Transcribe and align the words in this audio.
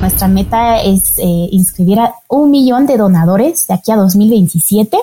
Nuestra 0.00 0.28
meta 0.28 0.80
es 0.80 1.18
eh, 1.18 1.48
inscribir 1.52 2.00
a 2.00 2.14
un 2.28 2.50
millón 2.50 2.86
de 2.86 2.96
donadores 2.96 3.66
de 3.66 3.74
aquí 3.74 3.92
a 3.92 3.96
2027 3.96 4.96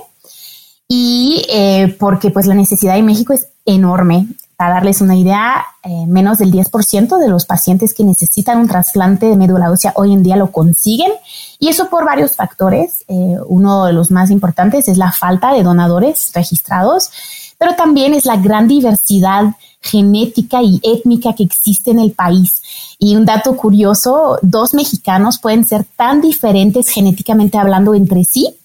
y 0.87 1.45
eh, 1.49 1.95
porque 1.99 2.31
pues 2.31 2.47
la 2.47 2.55
necesidad 2.55 2.97
en 2.97 3.05
México 3.05 3.33
es 3.33 3.47
enorme. 3.65 4.25
Para 4.55 4.75
darles 4.75 5.01
una 5.01 5.15
idea, 5.15 5.63
eh, 5.83 6.07
menos 6.07 6.39
del 6.39 6.51
10% 6.51 7.19
de 7.19 7.29
los 7.29 7.45
pacientes 7.45 7.93
que 7.93 8.03
necesitan 8.03 8.57
un 8.57 8.67
trasplante 8.67 9.27
de 9.27 9.35
médula 9.35 9.69
ósea 9.69 9.93
hoy 9.95 10.13
en 10.13 10.23
día 10.23 10.35
lo 10.35 10.51
consiguen 10.51 11.11
y 11.59 11.67
eso 11.67 11.91
por 11.91 12.03
varios 12.03 12.35
factores. 12.35 13.05
uno 13.07 13.85
de 13.85 13.93
los 13.93 14.09
más 14.09 14.31
importantes 14.31 14.87
es 14.87 14.97
la 14.97 15.11
falta 15.11 15.53
de 15.53 15.61
donadores 15.61 16.31
registrados, 16.33 17.11
pero 17.57 17.75
también 17.75 18.13
es 18.13 18.25
la 18.25 18.37
gran 18.37 18.67
diversidad 18.67 19.55
genética 19.81 20.61
y 20.61 20.79
étnica 20.83 21.33
que 21.33 21.43
existe 21.43 21.91
en 21.91 21.99
el 21.99 22.11
país. 22.11 22.61
Y 22.99 23.15
un 23.15 23.25
dato 23.25 23.55
curioso, 23.55 24.37
dos 24.41 24.73
mexicanos 24.73 25.39
pueden 25.39 25.65
ser 25.65 25.85
tan 25.95 26.21
diferentes 26.21 26.89
genéticamente 26.89 27.57
hablando 27.57 27.93
entre 27.95 28.23
sí 28.23 28.55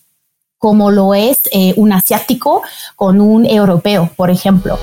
como 0.58 0.92
lo 0.92 1.12
es 1.12 1.40
eh, 1.50 1.74
un 1.76 1.92
asiático 1.92 2.62
con 2.94 3.20
un 3.20 3.44
europeo, 3.44 4.10
por 4.14 4.30
ejemplo. 4.30 4.78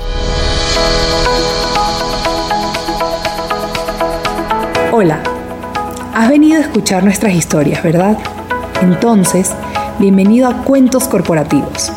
Hola, 4.92 5.22
has 6.12 6.28
venido 6.28 6.58
a 6.58 6.64
escuchar 6.64 7.02
nuestras 7.02 7.32
historias, 7.32 7.82
¿verdad? 7.82 8.18
Entonces, 8.82 9.52
bienvenido 9.98 10.48
a 10.48 10.64
Cuentos 10.64 11.08
Corporativos, 11.08 11.90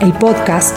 el 0.00 0.12
podcast 0.12 0.76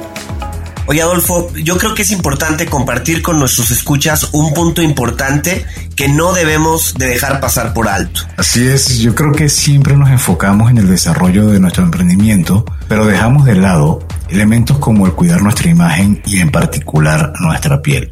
Oye, 0.91 1.01
Adolfo, 1.01 1.49
yo 1.53 1.77
creo 1.77 1.95
que 1.95 2.01
es 2.01 2.11
importante 2.11 2.65
compartir 2.65 3.21
con 3.21 3.39
nuestros 3.39 3.71
escuchas 3.71 4.27
un 4.33 4.53
punto 4.53 4.81
importante 4.81 5.65
que 5.95 6.09
no 6.09 6.33
debemos 6.33 6.95
de 6.95 7.05
dejar 7.05 7.39
pasar 7.39 7.73
por 7.73 7.87
alto. 7.87 8.19
Así 8.35 8.67
es, 8.67 8.99
yo 8.99 9.15
creo 9.15 9.31
que 9.31 9.47
siempre 9.47 9.95
nos 9.95 10.09
enfocamos 10.09 10.69
en 10.69 10.79
el 10.79 10.89
desarrollo 10.89 11.47
de 11.47 11.61
nuestro 11.61 11.85
emprendimiento, 11.85 12.65
pero 12.89 13.05
dejamos 13.05 13.45
de 13.45 13.55
lado 13.55 14.05
elementos 14.27 14.79
como 14.79 15.05
el 15.05 15.13
cuidar 15.13 15.41
nuestra 15.41 15.69
imagen 15.69 16.21
y 16.25 16.41
en 16.41 16.51
particular 16.51 17.31
nuestra 17.39 17.81
piel. 17.81 18.11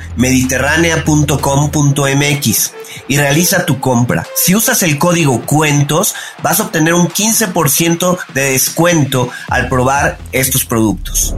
y 3.07 3.17
realiza 3.17 3.65
tu 3.65 3.79
compra. 3.79 4.25
Si 4.35 4.55
usas 4.55 4.83
el 4.83 4.97
código 4.97 5.41
cuentos, 5.45 6.13
vas 6.43 6.59
a 6.59 6.63
obtener 6.63 6.93
un 6.93 7.07
15% 7.07 8.17
de 8.33 8.51
descuento 8.51 9.29
al 9.47 9.69
probar 9.69 10.17
estos 10.31 10.65
productos. 10.65 11.35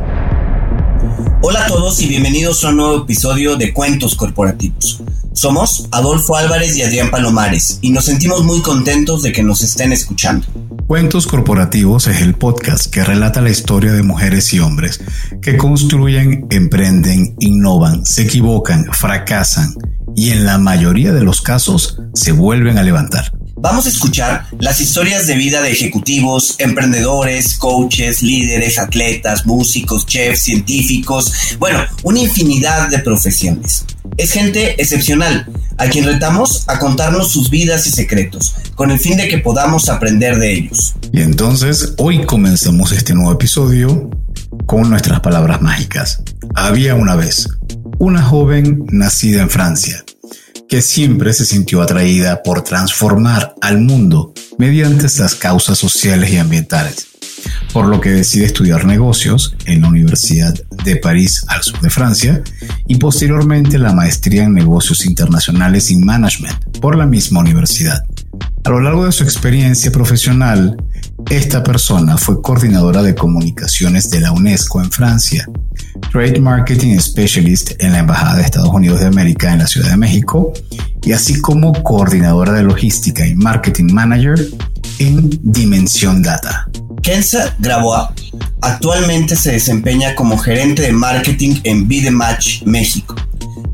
Hola 1.42 1.66
a 1.66 1.68
todos 1.68 2.02
y 2.02 2.08
bienvenidos 2.08 2.64
a 2.64 2.70
un 2.70 2.78
nuevo 2.78 3.04
episodio 3.04 3.56
de 3.58 3.74
Cuentos 3.74 4.16
Corporativos. 4.16 5.02
Somos 5.34 5.88
Adolfo 5.92 6.36
Álvarez 6.36 6.78
y 6.78 6.84
Adrián 6.84 7.10
Palomares 7.10 7.80
y 7.82 7.90
nos 7.90 8.06
sentimos 8.06 8.44
muy 8.44 8.62
contentos 8.62 9.24
de 9.24 9.32
que 9.32 9.42
nos 9.42 9.64
estén 9.64 9.92
escuchando. 9.92 10.46
Cuentos 10.86 11.26
Corporativos 11.26 12.06
es 12.06 12.22
el 12.22 12.36
podcast 12.36 12.86
que 12.86 13.04
relata 13.04 13.42
la 13.42 13.50
historia 13.50 13.94
de 13.94 14.04
mujeres 14.04 14.54
y 14.54 14.60
hombres 14.60 15.02
que 15.42 15.58
construyen, 15.58 16.46
emprenden, 16.52 17.36
innovan, 17.40 18.06
se 18.06 18.22
equivocan, 18.22 18.86
fracasan 18.92 19.74
y 20.16 20.30
en 20.30 20.46
la 20.46 20.60
mayoría 20.60 21.12
de 21.14 21.24
los 21.24 21.42
casos 21.42 22.00
se 22.14 22.32
vuelven 22.32 22.78
a 22.78 22.84
levantar. 22.84 23.32
Vamos 23.56 23.86
a 23.86 23.90
escuchar 23.90 24.48
las 24.60 24.82
historias 24.82 25.28
de 25.28 25.36
vida 25.36 25.62
de 25.62 25.72
ejecutivos, 25.72 26.56
emprendedores, 26.58 27.56
coaches, 27.56 28.24
líderes, 28.24 28.80
atletas, 28.80 29.46
músicos, 29.46 30.06
chefs, 30.08 30.42
científicos, 30.42 31.56
bueno, 31.60 31.80
una 32.04 32.20
infinidad 32.20 32.90
de 32.90 33.00
profesiones. 33.00 33.86
Es 34.18 34.32
gente 34.32 34.82
excepcional, 34.82 35.48
a 35.78 35.88
quien 35.88 36.06
retamos 36.06 36.64
a 36.68 36.80
contarnos 36.80 37.32
sus 37.32 37.50
vidas 37.50 37.86
y 37.86 37.92
secretos, 37.92 38.56
con 38.76 38.90
el 38.90 39.00
fin 39.00 39.18
de 39.18 39.28
que 39.28 39.38
podamos 39.38 39.88
aprender 39.88 40.40
de 40.40 40.54
ellos. 40.54 40.96
Y 41.12 41.22
entonces, 41.22 41.94
hoy 41.98 42.26
comenzamos 42.26 42.92
este 42.92 43.14
nuevo 43.14 43.34
episodio 43.34 44.10
con 44.66 44.90
nuestras 44.90 45.20
palabras 45.20 45.62
mágicas. 45.62 46.24
Había 46.56 46.96
una 46.96 47.16
vez 47.16 47.48
una 48.00 48.24
joven 48.24 48.84
nacida 48.90 49.44
en 49.44 49.50
Francia 49.50 50.03
que 50.74 50.82
siempre 50.82 51.34
se 51.34 51.46
sintió 51.46 51.84
atraída 51.84 52.42
por 52.42 52.64
transformar 52.64 53.54
al 53.62 53.80
mundo 53.80 54.34
mediante 54.58 55.06
estas 55.06 55.36
causas 55.36 55.78
sociales 55.78 56.32
y 56.32 56.38
ambientales, 56.38 57.10
por 57.72 57.86
lo 57.86 58.02
que 58.02 58.10
decide 58.10 58.46
estudiar 58.46 58.84
negocios 58.84 59.56
en 59.66 59.82
la 59.82 59.90
Universidad 59.90 60.52
de 60.84 60.96
París 60.96 61.46
al 61.48 61.62
sur 61.62 61.80
de 61.80 61.92
Francia 61.92 62.42
y 62.88 62.96
posteriormente 62.96 63.78
la 63.78 63.94
maestría 63.94 64.46
en 64.46 64.56
negocios 64.56 65.06
internacionales 65.06 65.92
y 65.92 65.98
management 65.98 66.80
por 66.80 66.98
la 66.98 67.06
misma 67.06 67.42
universidad. 67.42 68.04
A 68.64 68.70
lo 68.72 68.80
largo 68.80 69.06
de 69.06 69.12
su 69.12 69.24
experiencia 69.24 69.92
profesional, 69.92 70.76
esta 71.30 71.64
persona 71.64 72.18
fue 72.18 72.42
coordinadora 72.42 73.02
de 73.02 73.16
comunicaciones 73.16 74.10
de 74.10 74.22
la 74.22 74.32
UNESCO 74.32 74.82
en 74.82 74.92
Francia, 74.92 75.48
Trade 76.12 76.40
Marketing 76.40 76.98
Specialist 77.00 77.72
en 77.80 77.94
la 77.94 78.00
Embajada 78.00 78.38
de 78.38 78.44
Estados 78.44 78.70
Unidos 78.70 79.00
de 79.00 79.08
América 79.08 79.52
en 79.52 79.60
la 79.60 79.68
Ciudad 79.68 79.90
de 79.90 79.98
México 79.98 80.54
y 81.04 81.12
así 81.12 81.40
como 81.40 81.74
coordinadora 81.84 82.54
de 82.54 82.64
logística 82.64 83.26
y 83.26 83.36
marketing 83.36 83.94
manager 83.94 84.40
en 85.00 85.30
Dimensión 85.44 86.22
Data. 86.22 86.70
Kenza 87.04 87.56
Grabois 87.60 88.08
actualmente 88.62 89.36
se 89.36 89.52
desempeña 89.52 90.16
como 90.16 90.38
gerente 90.38 90.82
de 90.82 90.94
marketing 90.94 91.58
en 91.64 92.16
Match 92.16 92.64
México 92.64 93.16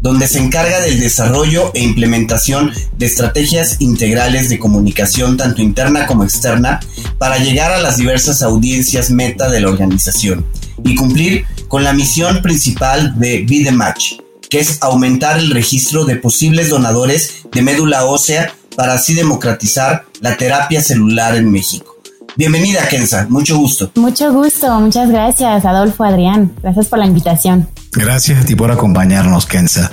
donde 0.02 0.28
se 0.28 0.40
encarga 0.40 0.80
del 0.82 1.00
desarrollo 1.00 1.72
e 1.74 1.82
implementación 1.82 2.72
de 2.98 3.06
estrategias 3.06 3.78
integrales 3.80 4.50
de 4.50 4.58
comunicación 4.58 5.38
tanto 5.38 5.62
interna 5.62 6.08
como 6.08 6.24
externa 6.24 6.80
para 7.18 7.38
llegar 7.38 7.72
a 7.72 7.82
las 7.82 7.98
diversas 7.98 8.42
audiencias 8.42 9.12
meta 9.12 9.50
de 9.50 9.60
la 9.60 9.70
organización 9.70 10.46
y 10.84 10.96
cumplir 10.96 11.46
con 11.68 11.84
la 11.84 11.94
misión 11.94 12.42
principal 12.42 13.20
de 13.20 13.46
Be 13.48 13.72
Match, 13.72 14.14
que 14.50 14.60
es 14.60 14.82
aumentar 14.82 15.38
el 15.38 15.52
registro 15.52 16.06
de 16.06 16.16
posibles 16.16 16.70
donadores 16.70 17.44
de 17.52 17.62
médula 17.62 18.06
ósea 18.06 18.54
para 18.76 18.94
así 18.94 19.14
democratizar 19.14 20.06
la 20.22 20.38
terapia 20.38 20.82
celular 20.82 21.36
en 21.36 21.52
México. 21.52 21.99
Bienvenida, 22.40 22.88
Kenza. 22.88 23.28
Mucho 23.30 23.58
gusto. 23.58 23.92
Mucho 23.96 24.32
gusto. 24.32 24.80
Muchas 24.80 25.10
gracias, 25.10 25.66
Adolfo, 25.66 26.06
Adrián. 26.06 26.56
Gracias 26.64 26.88
por 26.88 26.98
la 26.98 27.06
invitación. 27.06 27.68
Gracias 27.92 28.40
a 28.40 28.46
ti 28.46 28.56
por 28.56 28.72
acompañarnos, 28.72 29.46
Kenza. 29.46 29.92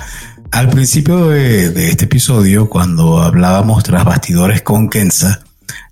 Al 0.52 0.68
principio 0.68 1.30
de, 1.30 1.88
este 1.88 2.04
episodio, 2.04 2.70
cuando 2.70 3.20
hablábamos 3.20 3.82
tras 3.82 4.04
bastidores 4.04 4.62
con 4.62 4.88
Kenza, 4.88 5.40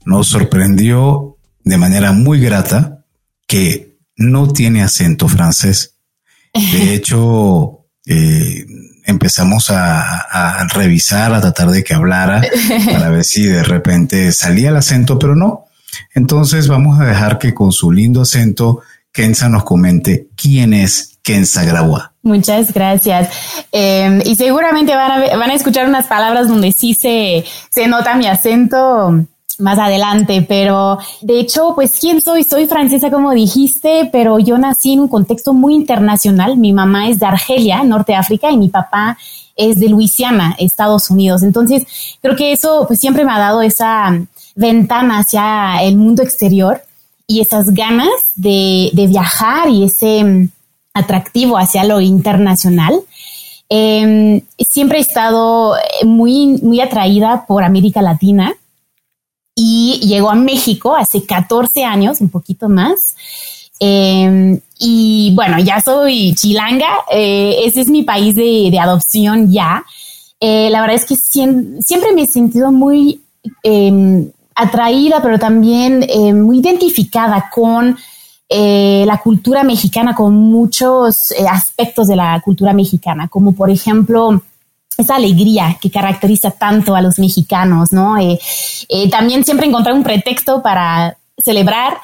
nos 0.05 0.29
sorprendió 0.29 1.39
de 1.65 1.77
manera 1.77 2.13
muy 2.13 2.39
grata 2.39 3.05
que 3.49 3.99
no 4.17 4.47
tiene 4.47 4.85
acento 4.85 5.27
francés. 5.27 5.97
De 6.55 6.95
hecho, 6.95 7.89
eh, 8.07 8.65
empezamos 9.07 9.71
a, 9.71 10.69
revisar, 10.73 11.35
a 11.35 11.41
tratar 11.41 11.73
de 11.73 11.83
que 11.83 11.95
hablara 11.95 12.43
para 12.93 13.09
ver 13.09 13.25
si 13.25 13.43
de 13.43 13.65
repente 13.65 14.31
salía 14.31 14.69
el 14.69 14.77
acento, 14.77 15.19
pero 15.19 15.35
no. 15.35 15.64
Entonces 16.15 16.69
vamos 16.69 17.01
a 17.01 17.05
dejar 17.05 17.39
que 17.39 17.55
con 17.55 17.73
su 17.73 17.91
lindo 17.91 18.23
acento 18.23 18.81
Kenza 19.13 19.49
nos 19.49 19.65
comente 19.65 20.29
quién 20.35 20.75
es 20.75 21.19
Kenza 21.23 21.65
Grabua. 21.65 22.13
Muchas 22.23 22.73
gracias. 22.73 23.29
Em, 23.71 24.21
y 24.25 24.35
seguramente 24.35 24.95
van 24.95 25.23
a, 25.23 25.37
van 25.37 25.51
a 25.51 25.55
escuchar 25.55 25.89
unas 25.89 26.07
palabras 26.07 26.49
donde 26.49 26.73
sí 26.73 26.95
se, 26.95 27.45
se 27.71 27.87
nota 27.87 28.17
mi 28.17 28.27
acento 28.27 29.25
más 29.59 29.79
adelante, 29.79 30.45
pero 30.49 30.99
de 31.21 31.41
hecho, 31.41 31.75
pues, 31.75 31.99
¿quién 32.01 32.21
soy? 32.21 32.45
Soy 32.45 32.67
francesa, 32.67 33.11
como 33.11 33.33
dijiste, 33.33 34.09
pero 34.13 34.39
yo 34.39 34.59
nací 34.59 34.95
en 34.95 35.01
un 35.01 35.09
contexto 35.09 35.53
muy 35.53 35.75
internacional. 35.75 36.57
Mi 36.57 36.73
mamá 36.73 37.09
es 37.09 37.21
de 37.21 37.27
Argelia, 37.27 37.83
Norte 37.85 38.13
de 38.13 38.19
África, 38.19 38.51
y 38.51 38.57
mi 38.57 38.69
papá 38.69 39.17
es 39.57 39.79
de 39.79 39.89
Luisiana, 39.89 40.57
Estados 40.59 41.11
Unidos. 41.11 41.43
Entonces, 41.43 41.85
creo 42.21 42.35
que 42.37 42.53
eso, 42.53 42.85
pues, 42.87 43.01
siempre 43.01 43.25
me 43.25 43.33
ha 43.33 43.39
dado 43.39 43.63
esa 43.63 44.21
ventana 44.55 45.19
hacia 45.19 45.83
el 45.83 45.97
mundo 45.97 46.23
exterior 46.23 46.83
y 47.27 47.41
esas 47.41 47.73
ganas 47.73 48.09
de, 48.37 48.91
viajar 49.09 49.69
y 49.69 49.85
ese 49.85 50.25
mm, 50.25 50.49
atractivo 50.95 51.59
hacia 51.59 51.85
lo 51.85 52.01
internacional. 52.01 53.01
Em, 53.69 54.43
siempre 54.59 54.99
he 54.99 55.01
estado 55.01 55.75
muy, 56.05 56.59
muy 56.63 56.81
atraída 56.81 57.45
por 57.47 57.65
América 57.65 58.03
Latina 58.03 58.55
y 59.55 60.01
llegó 60.03 60.31
a 60.31 60.35
México 60.35 60.97
hace 60.97 61.25
14 61.25 61.85
años, 61.85 62.21
un 62.21 62.29
poquito 62.29 62.69
más. 62.69 63.17
Em, 63.81 64.61
y 64.79 65.33
bueno, 65.35 65.59
ya 65.59 65.81
soy 65.81 66.35
chilanga, 66.35 67.05
eh, 67.11 67.57
ese 67.65 67.81
es 67.81 67.89
mi 67.89 68.03
país 68.03 68.35
de, 68.37 68.77
adopción 68.79 69.51
ya. 69.51 69.85
Eh, 70.41 70.69
la 70.71 70.81
verdad 70.81 70.97
es 70.97 71.05
que 71.05 71.17
siempre, 71.17 72.13
me 72.13 72.23
he 72.23 72.27
sentido 72.27 72.71
muy 72.71 73.21
em, 73.63 74.31
atraída, 74.55 75.21
pero 75.23 75.39
también 75.39 76.05
eh, 76.09 76.33
muy 76.33 76.59
identificada 76.59 77.51
con 77.53 77.97
la 78.51 79.19
cultura 79.19 79.65
mexicana, 79.65 80.15
con 80.15 80.37
muchos 80.37 81.33
aspectos 81.51 82.07
de 82.07 82.15
la 82.15 82.41
cultura 82.41 82.73
mexicana, 82.73 83.27
como 83.27 83.53
por 83.53 83.69
ejemplo 83.69 84.43
esa 84.97 85.17
alegría 85.17 85.77
que 85.81 85.91
caracteriza 85.91 86.51
tanto 86.51 86.95
a 86.95 87.03
los 87.03 87.19
mexicanos, 87.19 87.93
¿no? 87.93 88.17
Eh, 88.19 88.39
eh, 88.89 89.11
también 89.11 89.45
siempre 89.45 89.67
encontrar 89.67 89.95
un 89.95 90.03
pretexto 90.03 90.63
para 90.63 91.17
celebrar 91.39 91.99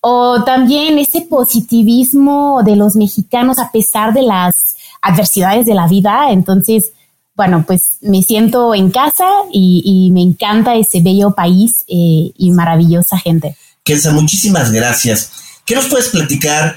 o 0.00 0.44
también 0.44 0.98
ese 0.98 1.22
positivismo 1.22 2.62
de 2.62 2.76
los 2.76 2.96
mexicanos 2.96 3.58
a 3.58 3.72
pesar 3.72 4.12
de 4.12 4.22
las 4.22 4.76
adversidades 5.00 5.64
de 5.64 5.74
la 5.74 5.86
vida. 5.86 6.30
Entonces, 6.30 6.92
bueno, 7.34 7.64
pues 7.66 7.98
me 8.00 8.22
siento 8.22 8.74
en 8.74 8.90
casa 8.90 9.28
y, 9.52 10.10
me 10.12 10.22
encanta 10.22 10.74
ese 10.76 11.00
bello 11.00 11.32
país 11.32 11.84
eh, 11.88 12.32
y 12.36 12.50
maravillosa 12.52 13.18
gente. 13.18 13.56
Kelsa, 13.82 14.12
muchísimas 14.12 14.70
gracias. 14.70 15.30
¿Qué 15.64 15.74
nos 15.74 15.86
puedes 15.86 16.08
platicar 16.08 16.76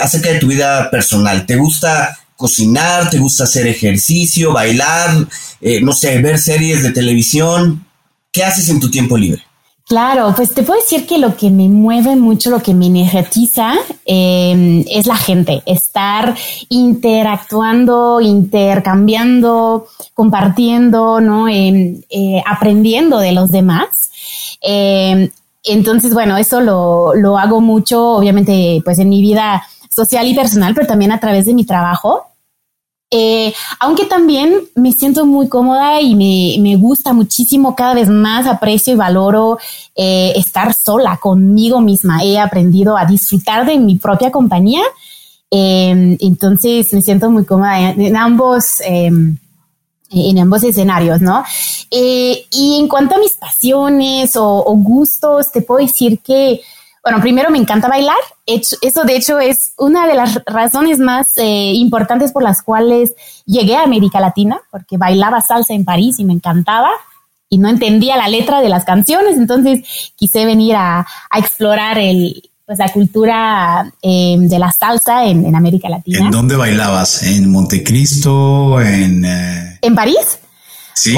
acerca 0.00 0.30
de 0.30 0.38
tu 0.38 0.46
vida 0.46 0.90
personal? 0.90 1.44
¿Te 1.46 1.56
gusta 1.56 2.16
cocinar, 2.38 3.10
te 3.10 3.18
gusta 3.18 3.44
hacer 3.44 3.66
ejercicio, 3.66 4.52
bailar, 4.52 5.26
eh, 5.60 5.80
no 5.82 5.92
sé, 5.92 6.18
ver 6.18 6.38
series 6.38 6.84
de 6.84 6.92
televisión. 6.92 7.84
¿Qué 8.30 8.44
haces 8.44 8.68
en 8.68 8.78
tu 8.78 8.88
tiempo 8.90 9.18
libre? 9.18 9.42
Claro, 9.88 10.34
pues 10.36 10.52
te 10.52 10.62
puedo 10.64 10.78
decir 10.78 11.06
que 11.06 11.16
lo 11.16 11.34
que 11.34 11.48
me 11.48 11.66
mueve 11.66 12.14
mucho, 12.14 12.50
lo 12.50 12.62
que 12.62 12.74
me 12.74 12.88
energetiza 12.88 13.72
em, 14.04 14.84
es 14.86 15.06
la 15.06 15.16
gente, 15.16 15.62
estar 15.64 16.34
interactuando, 16.68 18.20
intercambiando, 18.20 19.86
compartiendo, 20.12 21.22
¿no? 21.22 21.48
Em, 21.48 22.02
eh, 22.10 22.42
aprendiendo 22.46 23.18
de 23.18 23.32
los 23.32 23.50
demás. 23.50 24.10
Em, 24.60 25.30
entonces, 25.64 26.12
bueno, 26.12 26.36
eso 26.36 26.60
lo, 26.60 27.14
lo 27.14 27.38
hago 27.38 27.62
mucho, 27.62 28.16
obviamente, 28.16 28.82
pues 28.84 28.98
en 28.98 29.08
mi 29.08 29.22
vida 29.22 29.62
social 29.88 30.26
y 30.26 30.34
personal, 30.34 30.74
pero 30.74 30.86
también 30.86 31.12
a 31.12 31.20
través 31.20 31.46
de 31.46 31.54
mi 31.54 31.64
trabajo. 31.64 32.24
Eh, 33.10 33.54
aunque 33.80 34.04
también 34.04 34.68
me 34.74 34.92
siento 34.92 35.24
muy 35.24 35.48
cómoda 35.48 35.98
y 36.00 36.14
me, 36.60 36.76
gusta 36.76 37.14
muchísimo, 37.14 37.74
cada 37.74 37.94
vez 37.94 38.08
más 38.08 38.46
aprecio 38.46 38.92
y 38.92 38.96
valoro 38.96 39.58
eh, 39.96 40.32
estar 40.36 40.74
sola 40.74 41.16
conmigo 41.16 41.80
misma. 41.80 42.22
He 42.22 42.38
aprendido 42.38 42.96
a 42.98 43.06
disfrutar 43.06 43.66
de 43.66 43.78
mi 43.78 43.96
propia 43.96 44.30
compañía. 44.30 44.82
Em, 45.50 46.18
entonces 46.20 46.92
me 46.92 47.00
siento 47.00 47.30
muy 47.30 47.46
cómoda 47.46 47.92
en, 47.92 48.16
ambos, 48.16 48.80
em, 48.84 49.38
en 50.10 50.38
ambos 50.38 50.62
escenarios, 50.62 51.22
¿no? 51.22 51.42
Eh, 51.90 52.46
y 52.50 52.78
en 52.78 52.88
cuanto 52.88 53.14
a 53.14 53.18
mis 53.18 53.32
pasiones 53.32 54.36
o 54.36 54.64
gustos, 54.76 55.50
te 55.50 55.62
puedo 55.62 55.80
decir 55.80 56.18
que 56.20 56.60
bueno, 57.02 57.20
primero 57.20 57.50
me 57.50 57.58
encanta 57.58 57.88
bailar. 57.88 58.16
Eso 58.46 59.04
de 59.04 59.16
hecho 59.16 59.38
es 59.38 59.72
una 59.78 60.06
de 60.06 60.14
las 60.14 60.40
razones 60.46 60.98
más 60.98 61.36
eh, 61.36 61.72
importantes 61.74 62.32
por 62.32 62.42
las 62.42 62.62
cuales 62.62 63.14
llegué 63.46 63.76
a 63.76 63.82
América 63.82 64.20
Latina, 64.20 64.60
porque 64.70 64.96
bailaba 64.96 65.40
salsa 65.40 65.74
en 65.74 65.84
París 65.84 66.18
y 66.18 66.24
me 66.24 66.32
encantaba 66.32 66.90
y 67.48 67.58
no 67.58 67.68
entendía 67.68 68.16
la 68.16 68.28
letra 68.28 68.60
de 68.60 68.68
las 68.68 68.84
canciones, 68.84 69.36
entonces 69.36 70.12
quise 70.16 70.44
venir 70.44 70.74
a, 70.76 71.06
explorar 71.34 71.98
el, 71.98 72.50
pues, 72.66 72.78
la 72.78 72.92
cultura 72.92 73.90
em, 74.02 74.48
de 74.48 74.58
la 74.58 74.70
salsa 74.70 75.24
en, 75.24 75.54
América 75.54 75.88
Latina. 75.88 76.26
¿En 76.26 76.30
dónde 76.30 76.56
bailabas? 76.56 77.22
¿En 77.22 77.50
Montecristo? 77.50 78.80
¿En, 78.80 79.24
eh? 79.24 79.78
¿En 79.80 79.94
París? 79.94 80.38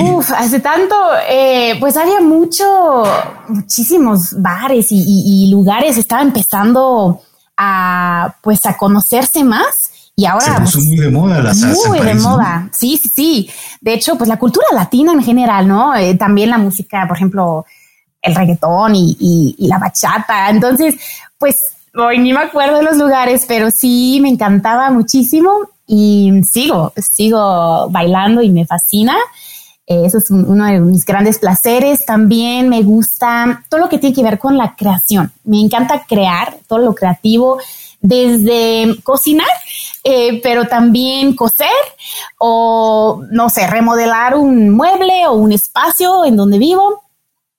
Uf, 0.03 0.31
hace 0.33 0.61
tanto, 0.61 0.95
eh, 1.29 1.77
pues 1.81 1.97
había 1.97 2.21
mucho, 2.21 3.03
muchísimos 3.49 4.41
bares 4.41 4.89
y, 4.91 5.51
lugares 5.51 5.97
estaba 5.97 6.23
empezando 6.23 7.23
a, 7.57 8.35
pues 8.43 8.65
a 8.67 8.77
conocerse 8.77 9.45
más. 9.45 9.91
Y 10.17 10.27
ahora. 10.27 10.57
Se 10.57 10.61
puso 10.61 10.81
muy 10.81 10.99
de 10.99 11.11
moda 11.11 11.41
la 11.41 11.55
salsa. 11.55 11.89
Muy 11.89 12.01
de 12.01 12.15
moda. 12.15 12.69
Sí, 12.73 12.99
sí, 13.03 13.09
sí. 13.09 13.51
De 13.81 13.95
hecho, 13.95 14.17
pues 14.17 14.29
la 14.29 14.39
cultura 14.39 14.67
latina 14.73 15.13
en 15.13 15.23
general, 15.23 15.67
¿no? 15.67 15.95
Eh, 15.95 16.15
también 16.15 16.51
la 16.51 16.59
música, 16.59 17.07
por 17.09 17.17
ejemplo, 17.17 17.65
el 18.21 18.35
reggaetón 18.35 18.93
y, 18.95 19.57
la 19.61 19.79
bachata. 19.79 20.51
Entonces, 20.51 20.95
pues 21.39 21.73
hoy 21.95 22.19
ni 22.19 22.33
me 22.33 22.41
acuerdo 22.41 22.77
de 22.77 22.83
los 22.83 22.97
lugares, 22.97 23.45
pero 23.49 23.71
sí 23.71 24.19
me 24.21 24.29
encantaba 24.29 24.91
muchísimo 24.91 25.53
y 25.87 26.31
sigo, 26.45 26.93
sigo 26.97 27.89
bailando 27.91 28.43
y 28.43 28.51
me 28.51 28.67
fascina. 28.67 29.17
Eh, 29.91 30.03
eso 30.05 30.19
es 30.19 30.31
uno 30.31 30.67
de 30.67 30.79
mis 30.79 31.05
grandes 31.05 31.41
placeres. 31.41 32.07
También 32.07 32.69
me 32.69 32.81
gusta 32.85 33.65
todo 33.69 33.81
lo 33.81 33.89
que 33.89 33.99
tiene 33.99 34.15
que 34.15 34.23
ver 34.23 34.39
con 34.39 34.57
la 34.57 34.77
creación. 34.77 35.33
Me 35.43 35.59
encanta 35.59 36.05
crear 36.09 36.59
todo 36.69 36.79
lo 36.79 36.95
creativo, 36.95 37.59
desde 38.01 38.95
cocinar, 39.03 39.49
eh, 40.05 40.41
pero 40.45 40.69
también 40.69 41.35
coser 41.35 41.67
o, 42.39 43.25
no 43.33 43.51
sé, 43.51 43.67
remodelar 43.67 44.37
un 44.37 44.71
mueble 44.71 45.27
o 45.27 45.33
un 45.33 45.51
espacio 45.51 46.25
en 46.25 46.37
donde 46.37 46.59
vivo. 46.59 47.03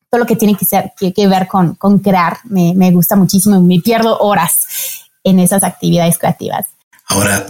Todo 0.09 0.21
lo 0.21 0.25
que 0.25 0.37
tiene 0.37 0.57
que, 0.57 1.27
ver 1.27 1.47
con, 1.49 1.75
con 1.75 1.99
crear 1.99 2.37
me, 2.45 2.73
me 2.73 2.91
gusta 2.91 3.17
muchísimo 3.17 3.57
y 3.57 3.61
me 3.61 3.81
pierdo 3.81 4.17
horas 4.19 5.09
en 5.25 5.39
esas 5.39 5.63
actividades 5.63 6.17
creativas. 6.17 6.65
Ahora, 7.07 7.45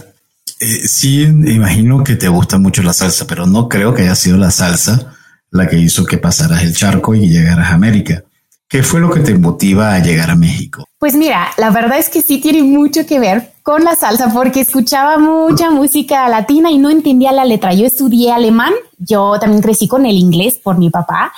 eh, 0.62 0.86
sí, 0.86 1.22
imagino 1.22 2.04
que 2.04 2.14
te 2.14 2.28
gusta 2.28 2.56
mucho 2.56 2.84
la 2.84 2.92
salsa, 2.92 3.26
pero 3.26 3.46
no 3.46 3.68
creo 3.68 3.92
que 3.94 4.02
haya 4.02 4.14
sido 4.14 4.36
la 4.36 4.52
salsa 4.52 5.12
la 5.50 5.68
que 5.68 5.76
hizo 5.76 6.06
que 6.06 6.18
pasaras 6.18 6.62
el 6.62 6.74
charco 6.74 7.16
y 7.16 7.28
llegaras 7.28 7.70
a 7.70 7.74
América. 7.74 8.22
¿Qué 8.68 8.84
fue 8.84 9.00
lo 9.00 9.10
que 9.10 9.20
te 9.20 9.36
motiva 9.36 9.92
a 9.92 9.98
llegar 9.98 10.30
a 10.30 10.36
México? 10.36 10.86
Pues 10.98 11.14
mira, 11.14 11.48
la 11.58 11.70
verdad 11.70 11.98
es 11.98 12.08
que 12.08 12.22
sí 12.22 12.40
tiene 12.40 12.62
mucho 12.62 13.04
que 13.06 13.18
ver 13.18 13.52
con 13.64 13.82
la 13.82 13.96
salsa 13.96 14.32
porque 14.32 14.60
escuchaba 14.60 15.18
mucha 15.18 15.70
música 15.70 16.28
latina 16.28 16.70
y 16.70 16.78
no 16.78 16.90
entendía 16.90 17.32
la 17.32 17.44
letra. 17.44 17.74
Yo 17.74 17.84
estudié 17.84 18.32
alemán, 18.32 18.72
yo 18.98 19.38
también 19.40 19.62
crecí 19.62 19.88
con 19.88 20.06
el 20.06 20.16
inglés 20.16 20.60
por 20.62 20.78
mi 20.78 20.90
papá, 20.90 21.32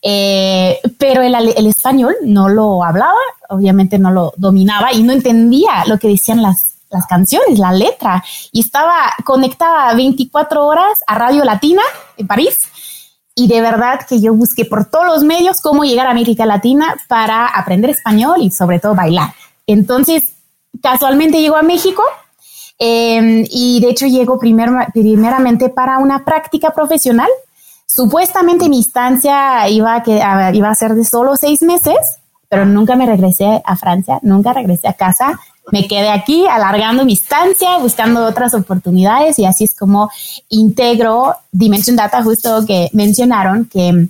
eh, 0.00 0.78
pero 0.98 1.20
el, 1.20 1.34
el, 1.34 1.66
español 1.66 2.16
no 2.24 2.48
lo 2.48 2.82
hablaba, 2.82 3.20
obviamente 3.50 3.98
no 3.98 4.10
lo 4.10 4.32
dominaba 4.38 4.94
y 4.94 5.02
no 5.02 5.12
entendía 5.12 5.84
lo 5.86 5.98
que 5.98 6.08
decían 6.08 6.42
las 6.42 6.71
las 6.92 7.06
canciones, 7.06 7.58
la 7.58 7.72
letra, 7.72 8.22
y 8.52 8.60
estaba 8.60 9.12
conectada 9.24 9.94
24 9.94 10.66
horas 10.66 11.00
a 11.06 11.16
Radio 11.16 11.44
Latina 11.44 11.82
en 12.16 12.26
París. 12.26 12.68
Y 13.34 13.48
de 13.48 13.62
verdad 13.62 14.06
que 14.06 14.20
yo 14.20 14.34
busqué 14.34 14.66
por 14.66 14.84
todos 14.84 15.06
los 15.06 15.24
medios 15.24 15.60
cómo 15.62 15.84
llegar 15.84 16.06
a 16.06 16.10
América 16.10 16.44
Latina 16.44 16.96
para 17.08 17.46
aprender 17.46 17.90
español 17.90 18.36
y 18.42 18.50
sobre 18.50 18.78
todo 18.78 18.94
bailar. 18.94 19.32
Entonces, 19.66 20.34
casualmente 20.82 21.40
llego 21.40 21.56
a 21.56 21.62
México 21.62 22.02
em, 22.78 23.46
y 23.50 23.80
de 23.80 23.88
hecho 23.88 24.06
llego 24.06 24.38
primeramente 24.38 25.70
para 25.70 25.98
una 25.98 26.24
práctica 26.24 26.72
profesional. 26.72 27.28
Supuestamente 27.86 28.68
mi 28.68 28.78
instancia 28.78 29.66
iba 29.68 30.02
a, 30.06 30.52
iba 30.54 30.68
a 30.68 30.74
ser 30.74 30.94
de 30.94 31.04
solo 31.04 31.36
seis 31.36 31.62
meses, 31.62 31.96
pero 32.52 32.66
nunca 32.66 32.96
me 32.96 33.06
regresé 33.06 33.62
a 33.64 33.76
Francia, 33.76 34.18
nunca 34.20 34.52
regresé 34.52 34.86
a 34.86 34.92
casa. 34.92 35.40
Me 35.70 35.88
quedé 35.88 36.10
aquí 36.10 36.44
alargando 36.46 37.02
mi 37.06 37.14
estancia, 37.14 37.78
buscando 37.78 38.26
otras 38.26 38.52
oportunidades 38.52 39.38
y 39.38 39.46
así 39.46 39.64
es 39.64 39.74
como 39.74 40.10
integro 40.50 41.34
Dimension 41.50 41.96
Data, 41.96 42.22
justo 42.22 42.66
que 42.66 42.90
mencionaron, 42.92 43.70
que 43.72 44.06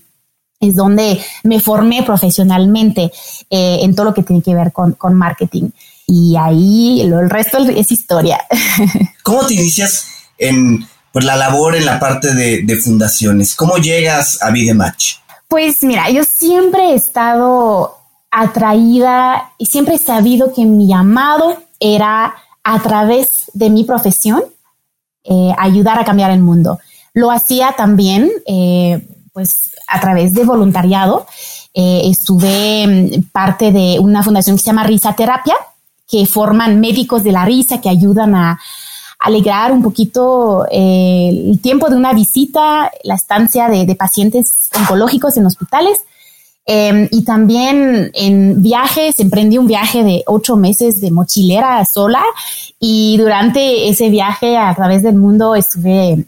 es 0.58 0.74
donde 0.74 1.24
me 1.44 1.60
formé 1.60 2.02
profesionalmente 2.02 3.12
eh, 3.48 3.78
en 3.82 3.94
todo 3.94 4.06
lo 4.06 4.14
que 4.14 4.24
tiene 4.24 4.42
que 4.42 4.56
ver 4.56 4.72
con, 4.72 4.94
con 4.94 5.14
marketing. 5.14 5.70
Y 6.08 6.34
ahí 6.34 7.04
lo, 7.06 7.20
el 7.20 7.30
resto 7.30 7.58
es 7.58 7.92
historia. 7.92 8.40
¿Cómo 9.22 9.46
te 9.46 9.54
inicias 9.54 10.08
en 10.36 10.84
pues, 11.12 11.24
la 11.24 11.36
labor 11.36 11.76
en 11.76 11.84
la 11.84 12.00
parte 12.00 12.34
de, 12.34 12.62
de 12.64 12.76
fundaciones? 12.76 13.54
¿Cómo 13.54 13.76
llegas 13.76 14.42
a 14.42 14.50
Vidematch? 14.50 15.18
Pues 15.46 15.84
mira, 15.84 16.10
yo 16.10 16.24
siempre 16.24 16.90
he 16.90 16.94
estado 16.96 18.01
atraída 18.32 19.52
y 19.58 19.66
siempre 19.66 19.96
he 19.96 19.98
sabido 19.98 20.52
que 20.54 20.64
mi 20.64 20.88
llamado 20.88 21.58
era 21.78 22.34
a 22.64 22.80
través 22.80 23.50
de 23.52 23.68
mi 23.68 23.84
profesión 23.84 24.42
eh, 25.24 25.52
ayudar 25.58 25.98
a 25.98 26.04
cambiar 26.04 26.30
el 26.30 26.40
mundo. 26.40 26.80
Lo 27.12 27.30
hacía 27.30 27.74
también, 27.76 28.30
eh, 28.46 29.06
pues, 29.34 29.70
a 29.86 30.00
través 30.00 30.32
de 30.32 30.44
voluntariado. 30.44 31.26
Eh, 31.74 32.02
estuve 32.06 32.86
mm, 32.86 33.30
parte 33.32 33.70
de 33.70 33.98
una 34.00 34.22
fundación 34.22 34.56
que 34.56 34.62
se 34.62 34.70
llama 34.70 34.84
Risa 34.84 35.14
Terapia, 35.14 35.54
que 36.08 36.24
forman 36.24 36.80
médicos 36.80 37.22
de 37.22 37.32
la 37.32 37.44
risa 37.44 37.80
que 37.80 37.90
ayudan 37.90 38.34
a 38.34 38.58
alegrar 39.18 39.72
un 39.72 39.82
poquito 39.82 40.66
el 40.70 41.60
tiempo 41.62 41.88
de 41.88 41.94
una 41.94 42.12
visita, 42.12 42.90
la 43.04 43.14
estancia 43.14 43.68
de 43.68 43.94
pacientes 43.94 44.68
oncológicos 44.76 45.36
en 45.36 45.46
hospitales 45.46 46.00
Em, 46.64 47.08
y 47.10 47.24
también 47.24 48.10
en 48.14 48.62
viajes, 48.62 49.18
emprendí 49.18 49.58
un 49.58 49.66
viaje 49.66 50.04
de 50.04 50.22
ocho 50.26 50.56
meses 50.56 51.00
de 51.00 51.10
mochilera 51.10 51.84
sola 51.84 52.22
y 52.78 53.16
durante 53.18 53.88
ese 53.88 54.10
viaje 54.10 54.56
a 54.56 54.72
través 54.74 55.02
del 55.02 55.16
mundo 55.16 55.56
estuve 55.56 56.24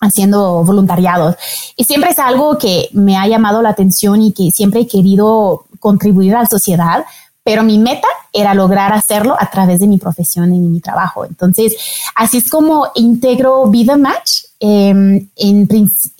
haciendo 0.00 0.62
voluntariados. 0.64 1.36
Y 1.76 1.84
siempre 1.84 2.10
es 2.10 2.18
algo 2.18 2.58
que 2.58 2.88
me 2.92 3.16
ha 3.16 3.26
llamado 3.26 3.62
la 3.62 3.70
atención 3.70 4.22
y 4.22 4.32
que 4.32 4.50
siempre 4.50 4.80
he 4.80 4.86
querido 4.86 5.64
contribuir 5.80 6.34
a 6.36 6.42
la 6.42 6.46
sociedad, 6.46 7.04
pero 7.42 7.62
mi 7.62 7.78
meta 7.78 8.08
era 8.32 8.52
lograr 8.52 8.92
hacerlo 8.92 9.36
a 9.38 9.50
través 9.50 9.80
de 9.80 9.86
mi 9.86 9.96
profesión 9.96 10.54
y 10.54 10.60
mi 10.60 10.80
trabajo. 10.80 11.24
Entonces, 11.24 11.74
así 12.14 12.38
es 12.38 12.50
como 12.50 12.88
integro 12.94 13.66
Vida 13.66 13.96
Match. 13.96 14.42
Em, 14.60 15.28
en, 15.36 15.68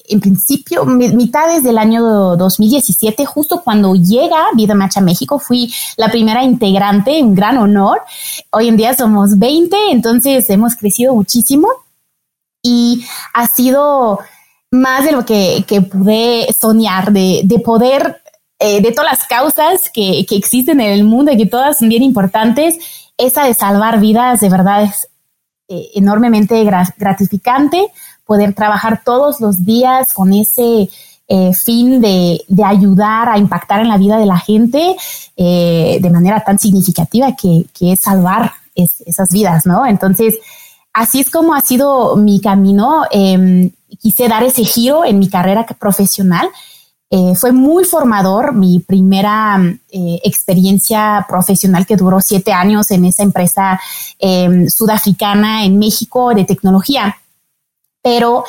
en, 0.08 0.20
principio, 0.20 0.84
mitad 0.84 1.60
del 1.62 1.78
año 1.78 2.36
2017, 2.36 3.26
justo 3.26 3.62
cuando 3.62 3.94
llega 3.94 4.48
Vida 4.54 4.74
Match 4.74 4.96
a 4.96 5.00
México, 5.00 5.38
fui 5.38 5.72
la 5.96 6.10
primera 6.10 6.42
integrante, 6.42 7.22
un 7.22 7.34
gran 7.34 7.58
honor. 7.58 8.02
Hoy 8.50 8.68
en 8.68 8.76
día 8.76 8.94
somos 8.94 9.38
20, 9.38 9.76
entonces 9.90 10.48
hemos 10.50 10.76
crecido 10.76 11.14
muchísimo 11.14 11.68
y 12.62 13.04
ha 13.34 13.46
sido 13.46 14.20
más 14.70 15.04
de 15.04 15.12
lo 15.12 15.24
que, 15.24 15.64
que 15.66 15.80
pude 15.80 16.46
soñar, 16.58 17.12
de, 17.12 17.42
de 17.44 17.58
poder 17.58 18.22
eh, 18.58 18.82
de 18.82 18.90
todas 18.90 19.12
las 19.12 19.26
causas 19.26 19.88
que, 19.94 20.26
que, 20.28 20.34
existen 20.36 20.80
en 20.80 20.92
el 20.92 21.04
mundo 21.04 21.30
y 21.30 21.36
que 21.36 21.46
todas 21.46 21.78
son 21.78 21.88
bien 21.88 22.02
importantes, 22.02 22.76
esa 23.16 23.44
de 23.44 23.54
salvar 23.54 24.00
vidas 24.00 24.40
de 24.40 24.48
verdad 24.48 24.82
es 24.82 25.08
eh, 25.68 25.90
enormemente 25.94 26.64
gratificante 26.64 27.88
poder 28.28 28.54
trabajar 28.54 29.00
todos 29.02 29.40
los 29.40 29.64
días 29.64 30.12
con 30.12 30.34
ese 30.34 30.90
eh, 31.26 31.52
fin 31.54 32.00
de, 32.00 32.44
de, 32.46 32.64
ayudar 32.64 33.30
a 33.30 33.38
impactar 33.38 33.80
en 33.80 33.88
la 33.88 33.96
vida 33.96 34.18
de 34.18 34.26
la 34.26 34.38
gente 34.38 34.96
de 35.36 36.10
manera 36.12 36.42
tan 36.44 36.58
significativa 36.58 37.34
que, 37.36 37.64
que 37.72 37.92
es 37.92 38.00
salvar 38.00 38.52
esas 38.74 39.28
vidas, 39.30 39.66
¿no? 39.66 39.86
Entonces, 39.86 40.34
así 40.92 41.20
es 41.20 41.30
como 41.30 41.54
ha 41.54 41.60
sido 41.60 42.16
mi 42.16 42.40
camino. 42.40 43.04
Em, 43.10 43.70
quise 44.00 44.28
dar 44.28 44.42
ese 44.42 44.64
giro 44.64 45.04
en 45.04 45.18
mi 45.18 45.28
carrera 45.28 45.64
profesional 45.64 46.48
eh, 47.10 47.34
fue 47.36 47.52
muy 47.52 47.84
formador, 47.84 48.54
mi 48.54 48.80
primera 48.80 49.58
eh, 49.90 50.20
experiencia 50.24 51.24
profesional 51.26 51.86
que 51.86 51.96
duró 51.96 52.20
siete 52.20 52.52
años 52.52 52.90
en 52.90 53.06
esa 53.06 53.22
empresa 53.22 53.80
em, 54.18 54.68
sudafricana 54.68 55.64
en 55.64 55.78
México 55.78 56.34
de 56.34 56.44
tecnología, 56.44 57.16
pero 58.02 58.44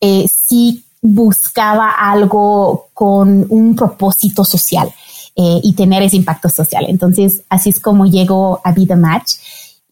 eh, 0.00 0.26
sí 0.28 0.84
buscaba 1.00 1.90
algo 1.90 2.88
con 2.94 3.46
un 3.48 3.76
propósito 3.76 4.44
social 4.44 4.92
y 5.36 5.74
tener 5.74 6.00
ese 6.04 6.14
impacto 6.14 6.48
social. 6.48 6.86
Entonces, 6.86 7.42
así 7.48 7.68
es 7.70 7.80
como 7.80 8.06
llego 8.06 8.60
a 8.62 8.72
The 8.72 8.94
Match 8.94 9.32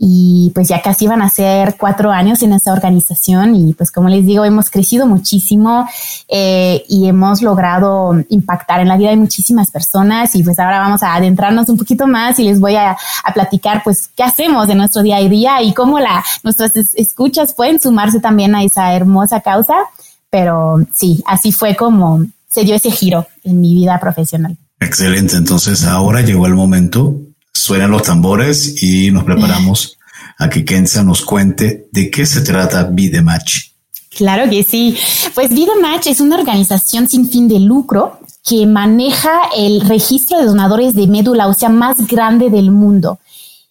y 0.05 0.51
pues 0.53 0.67
ya 0.67 0.83
casi 0.83 1.07
van 1.07 1.23
a 1.23 1.31
ser 1.31 1.77
cuatro 1.79 2.11
años 2.11 2.43
en 2.43 2.53
esta 2.53 2.73
organización 2.73 3.55
y 3.55 3.73
pues 3.73 3.93
como 3.93 4.09
les 4.09 4.27
digo, 4.27 4.45
hemos 4.45 4.69
crecido 4.69 5.07
muchísimo 5.07 5.89
eh, 6.27 6.83
y 6.89 7.07
hemos 7.07 7.41
logrado 7.41 8.13
impactar 8.29 8.81
en 8.81 8.89
la 8.89 8.97
vida 8.97 9.11
de 9.11 9.17
muchísimas 9.17 9.71
personas 9.71 10.35
y 10.35 10.43
pues 10.43 10.59
ahora 10.59 10.81
vamos 10.81 11.05
a 11.05 11.15
adentrarnos 11.15 11.69
un 11.69 11.79
poquito 11.79 12.09
más 12.09 12.37
y 12.41 12.43
les 12.43 12.59
voy 12.59 12.75
a, 12.75 12.97
a 13.23 13.33
platicar 13.33 13.85
pues 13.85 14.11
qué 14.17 14.25
hacemos 14.25 14.69
en 14.69 14.79
nuestro 14.79 15.05
día 15.05 15.19
a 15.19 15.21
día 15.21 15.63
y 15.63 15.73
cómo 15.73 16.01
la, 16.01 16.25
nuestras 16.43 16.73
escuchas 16.95 17.55
pueden 17.55 17.79
sumarse 17.81 18.19
también 18.19 18.57
a 18.57 18.65
esa 18.65 18.93
hermosa 18.95 19.41
causa, 19.41 19.85
pero 20.31 20.85
sí, 20.93 21.23
así 21.29 21.53
fue 21.53 21.77
como 21.77 22.27
se 22.49 22.65
dio 22.65 22.75
ese 22.75 22.91
giro 22.91 23.29
en 23.45 23.61
mi 23.61 23.73
vida 23.73 24.01
profesional. 24.01 24.57
Excelente, 24.81 25.37
entonces 25.37 25.85
ahora 25.85 26.23
llegó 26.23 26.49
el 26.49 26.55
momento 26.55 27.21
suenan 27.53 27.91
los 27.91 28.03
tambores 28.03 28.83
y 28.83 29.11
nos 29.11 29.25
preparamos 29.25 29.99
a 30.39 30.49
que 30.49 30.65
Kenza 30.65 31.03
nos 31.03 31.23
cuente 31.23 31.89
de 31.93 32.11
qué 32.11 32.27
se 32.27 32.41
trata 32.41 32.85
Vidematch. 32.85 33.73
Claro 34.17 34.49
que 34.51 34.63
sí. 34.63 34.97
Pues 35.35 35.51
Vidematch 35.51 36.07
es 36.09 36.21
una 36.21 36.37
organización 36.37 37.09
sin 37.09 37.31
fin 37.31 37.49
de 37.49 37.61
lucro 37.61 38.19
que 38.45 38.67
maneja 38.67 39.33
el 39.57 39.81
registro 39.83 40.39
de 40.39 40.47
donadores 40.47 40.95
de 40.95 41.07
médula 41.07 41.49
ósea 41.49 41.69
más 41.69 42.07
grande 42.07 42.51
del 42.51 42.71
mundo. 42.71 43.19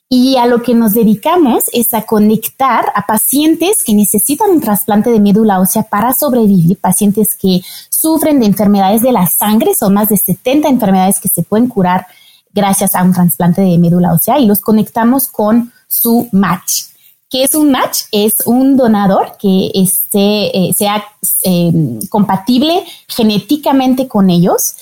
Y 0.10 0.36
a 0.36 0.46
lo 0.46 0.62
que 0.62 0.74
nos 0.74 0.94
dedicamos 0.94 1.66
es 1.72 1.94
a 1.94 2.02
conectar 2.02 2.86
a 2.96 3.06
pacientes 3.06 3.84
que 3.86 3.94
necesitan 3.94 4.50
un 4.50 4.60
trasplante 4.60 5.10
de 5.10 5.22
médula 5.22 5.60
ósea 5.60 5.84
para 5.84 6.14
sobrevivir, 6.14 6.78
pacientes 6.78 7.36
que 7.36 7.62
sufren 7.90 8.40
de 8.40 8.48
enfermedades 8.48 9.02
de 9.02 9.14
la 9.14 9.28
sangre, 9.28 9.74
son 9.74 9.94
más 9.94 10.10
de 10.10 10.18
70 10.18 10.68
enfermedades 10.68 11.20
que 11.20 11.30
se 11.30 11.44
pueden 11.44 11.68
curar 11.68 12.08
gracias 12.54 12.96
a 12.96 13.04
un 13.04 13.14
trasplante 13.14 13.62
de 13.62 13.78
médula 13.78 14.14
ósea 14.14 14.40
y 14.40 14.46
los 14.46 14.62
conectamos 14.62 15.28
con 15.28 15.72
su 15.88 16.28
match. 16.32 16.92
¿Qué 17.32 17.44
es 17.44 17.56
un 17.56 17.72
match? 17.72 18.02
Es 18.12 18.40
un 18.46 18.76
donador 18.76 19.38
que 19.40 19.72
esté, 19.74 20.48
eh, 20.54 20.74
sea 20.74 21.02
em, 21.44 22.02
compatible 22.10 22.84
genéticamente 23.08 24.10
con 24.10 24.30
ellos. 24.30 24.76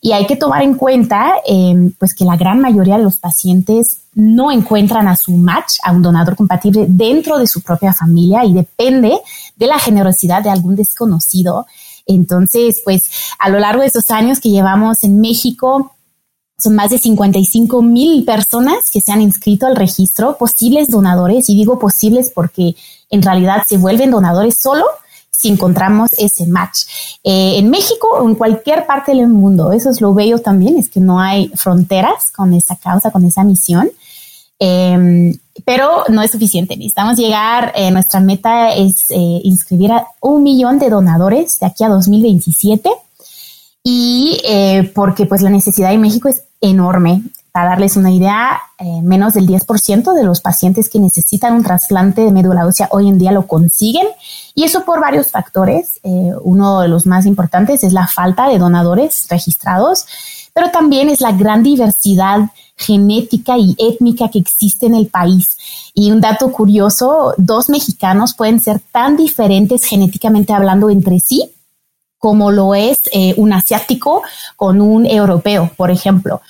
Y 0.00 0.12
hay 0.12 0.24
que 0.28 0.36
tomar 0.36 0.62
en 0.62 0.74
cuenta 0.74 1.34
em, 1.44 1.90
pues 1.98 2.14
que 2.14 2.24
la 2.24 2.36
gran 2.36 2.60
mayoría 2.60 2.98
de 2.98 3.02
los 3.02 3.16
pacientes 3.16 4.02
no 4.14 4.52
encuentran 4.52 5.08
a 5.08 5.16
su 5.16 5.32
match, 5.32 5.78
a 5.82 5.90
un 5.90 6.02
donador 6.02 6.36
compatible 6.36 6.86
dentro 6.88 7.36
de 7.36 7.48
su 7.48 7.62
propia 7.62 7.92
familia 7.92 8.44
y 8.44 8.52
depende 8.52 9.18
de 9.56 9.66
la 9.66 9.80
generosidad 9.80 10.40
de 10.40 10.50
algún 10.50 10.76
desconocido. 10.76 11.66
Entonces, 12.06 12.80
pues 12.84 13.10
a 13.40 13.48
lo 13.48 13.58
largo 13.58 13.82
de 13.82 13.88
esos 13.88 14.08
años 14.12 14.38
que 14.38 14.50
llevamos 14.50 15.02
en 15.02 15.20
México, 15.20 15.92
son 16.58 16.74
más 16.74 16.90
de 16.90 16.98
55 16.98 17.82
mil 17.82 18.24
personas 18.24 18.90
que 18.90 19.00
se 19.00 19.12
han 19.12 19.22
inscrito 19.22 19.66
al 19.66 19.76
registro, 19.76 20.36
posibles 20.36 20.88
donadores, 20.88 21.48
y 21.48 21.54
digo 21.54 21.78
posibles 21.78 22.32
porque 22.34 22.74
en 23.10 23.22
realidad 23.22 23.62
se 23.68 23.78
vuelven 23.78 24.10
donadores 24.10 24.60
solo 24.60 24.84
si 25.30 25.48
encontramos 25.48 26.10
ese 26.18 26.46
match. 26.46 26.80
Eh, 27.22 27.58
en 27.58 27.70
México 27.70 28.08
o 28.10 28.28
en 28.28 28.34
cualquier 28.34 28.86
parte 28.86 29.14
del 29.14 29.28
mundo, 29.28 29.70
eso 29.70 29.88
es 29.88 30.00
lo 30.00 30.12
bello 30.12 30.40
también, 30.40 30.76
es 30.76 30.88
que 30.88 30.98
no 30.98 31.20
hay 31.20 31.48
fronteras 31.54 32.32
con 32.32 32.52
esa 32.54 32.74
causa, 32.74 33.12
con 33.12 33.24
esa 33.24 33.44
misión. 33.44 33.88
Em, 34.58 35.38
pero 35.64 36.04
no 36.08 36.22
es 36.22 36.32
suficiente. 36.32 36.76
Necesitamos 36.76 37.16
llegar, 37.16 37.72
eh, 37.76 37.92
nuestra 37.92 38.18
meta 38.18 38.74
es 38.74 39.10
eh, 39.10 39.40
inscribir 39.44 39.92
a 39.92 40.08
un 40.20 40.42
millón 40.42 40.80
de 40.80 40.90
donadores 40.90 41.60
de 41.60 41.66
aquí 41.66 41.84
a 41.84 41.88
2027 41.88 42.90
y 43.90 44.42
porque 44.94 45.24
pues 45.24 45.40
la 45.40 45.48
necesidad 45.48 45.92
en 45.92 46.02
México 46.02 46.28
es 46.28 46.42
enorme. 46.60 47.22
Para 47.52 47.70
darles 47.70 47.96
una 47.96 48.12
idea, 48.12 48.60
eh, 48.78 49.00
menos 49.02 49.32
del 49.32 49.46
10% 49.46 50.12
de 50.12 50.24
los 50.24 50.42
pacientes 50.42 50.90
que 50.90 51.00
necesitan 51.00 51.54
un 51.54 51.62
trasplante 51.62 52.20
de 52.20 52.30
médula 52.30 52.66
ósea 52.66 52.88
hoy 52.92 53.08
en 53.08 53.18
día 53.18 53.32
lo 53.32 53.46
consiguen 53.46 54.06
y 54.54 54.64
eso 54.64 54.84
por 54.84 55.00
varios 55.00 55.30
factores. 55.30 56.00
Eh, 56.02 56.32
uno 56.42 56.80
de 56.80 56.88
los 56.88 57.06
más 57.06 57.24
importantes 57.24 57.82
es 57.82 57.94
la 57.94 58.06
falta 58.06 58.48
de 58.48 58.58
donadores 58.58 59.26
registrados, 59.30 60.04
pero 60.52 60.70
también 60.70 61.08
es 61.08 61.22
la 61.22 61.32
gran 61.32 61.62
diversidad 61.62 62.50
genética 62.76 63.56
y 63.56 63.74
étnica 63.78 64.28
que 64.28 64.38
existe 64.38 64.84
en 64.84 64.94
el 64.94 65.06
país. 65.06 65.56
Y 65.94 66.12
un 66.12 66.20
dato 66.20 66.52
curioso, 66.52 67.32
dos 67.38 67.70
mexicanos 67.70 68.34
pueden 68.34 68.60
ser 68.60 68.80
tan 68.92 69.16
diferentes 69.16 69.84
genéticamente 69.84 70.52
hablando 70.52 70.90
entre 70.90 71.18
sí 71.20 71.54
como 72.18 72.50
lo 72.50 72.74
es 72.74 73.02
eh, 73.12 73.34
un 73.36 73.52
asiático 73.52 74.22
con 74.56 74.80
un 74.80 75.06
europeo, 75.06 75.70
por 75.76 75.90
ejemplo. 75.90 76.40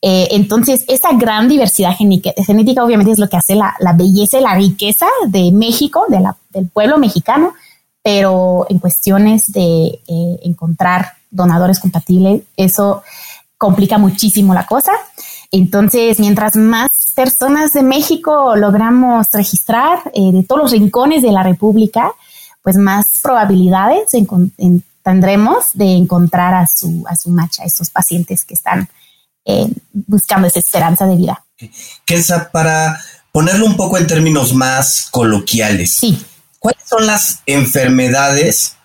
Eh, 0.00 0.28
entonces, 0.30 0.84
esa 0.88 1.12
gran 1.14 1.48
diversidad 1.48 1.92
genética, 1.96 2.84
obviamente 2.84 3.12
es 3.12 3.18
lo 3.18 3.28
que 3.28 3.36
hace 3.36 3.54
la, 3.56 3.74
belleza 3.96 4.38
y 4.38 4.42
la 4.42 4.54
riqueza 4.54 5.06
de 5.26 5.50
México, 5.52 6.04
de 6.08 6.24
del 6.50 6.68
pueblo 6.68 6.98
mexicano, 6.98 7.54
pero 8.02 8.66
en 8.70 8.78
cuestiones 8.78 9.50
de 9.52 10.00
eh, 10.06 10.40
encontrar 10.44 11.14
donadores 11.30 11.80
compatibles, 11.80 12.42
eso 12.56 13.02
complica 13.56 13.98
muchísimo 13.98 14.54
la 14.54 14.66
cosa. 14.66 14.92
Entonces, 15.50 16.20
mientras 16.20 16.56
más 16.56 17.06
personas 17.14 17.72
de 17.72 17.82
México 17.82 18.54
logramos 18.54 19.26
registrar 19.32 19.98
eh, 20.14 20.30
de 20.32 20.44
todos 20.44 20.62
los 20.62 20.72
rincones 20.72 21.22
de 21.22 21.32
la 21.32 21.42
República, 21.42 22.12
pues 22.62 22.76
más 22.76 23.18
probabilidades 23.22 24.14
tendremos 25.08 25.70
de 25.72 25.86
encontrar 25.86 26.52
a 26.52 26.66
su, 26.66 27.02
a 27.08 27.16
su 27.16 27.30
match, 27.30 27.60
a 27.60 27.64
estos 27.64 27.88
pacientes 27.88 28.44
que 28.44 28.52
están 28.52 28.90
eh, 29.46 29.66
buscando 29.90 30.46
esa 30.46 30.58
esperanza 30.58 31.06
de 31.06 31.16
vida. 31.16 31.42
Kelsa, 32.04 32.50
para 32.50 33.00
ponerlo 33.32 33.64
un 33.64 33.74
poco 33.78 33.96
en 33.96 34.06
términos 34.06 34.52
más 34.52 35.08
coloquiales, 35.10 35.94
sí. 35.94 36.22
¿cuáles 36.58 36.82
son 36.86 37.06
las 37.06 37.40
enfermedades 37.46 38.76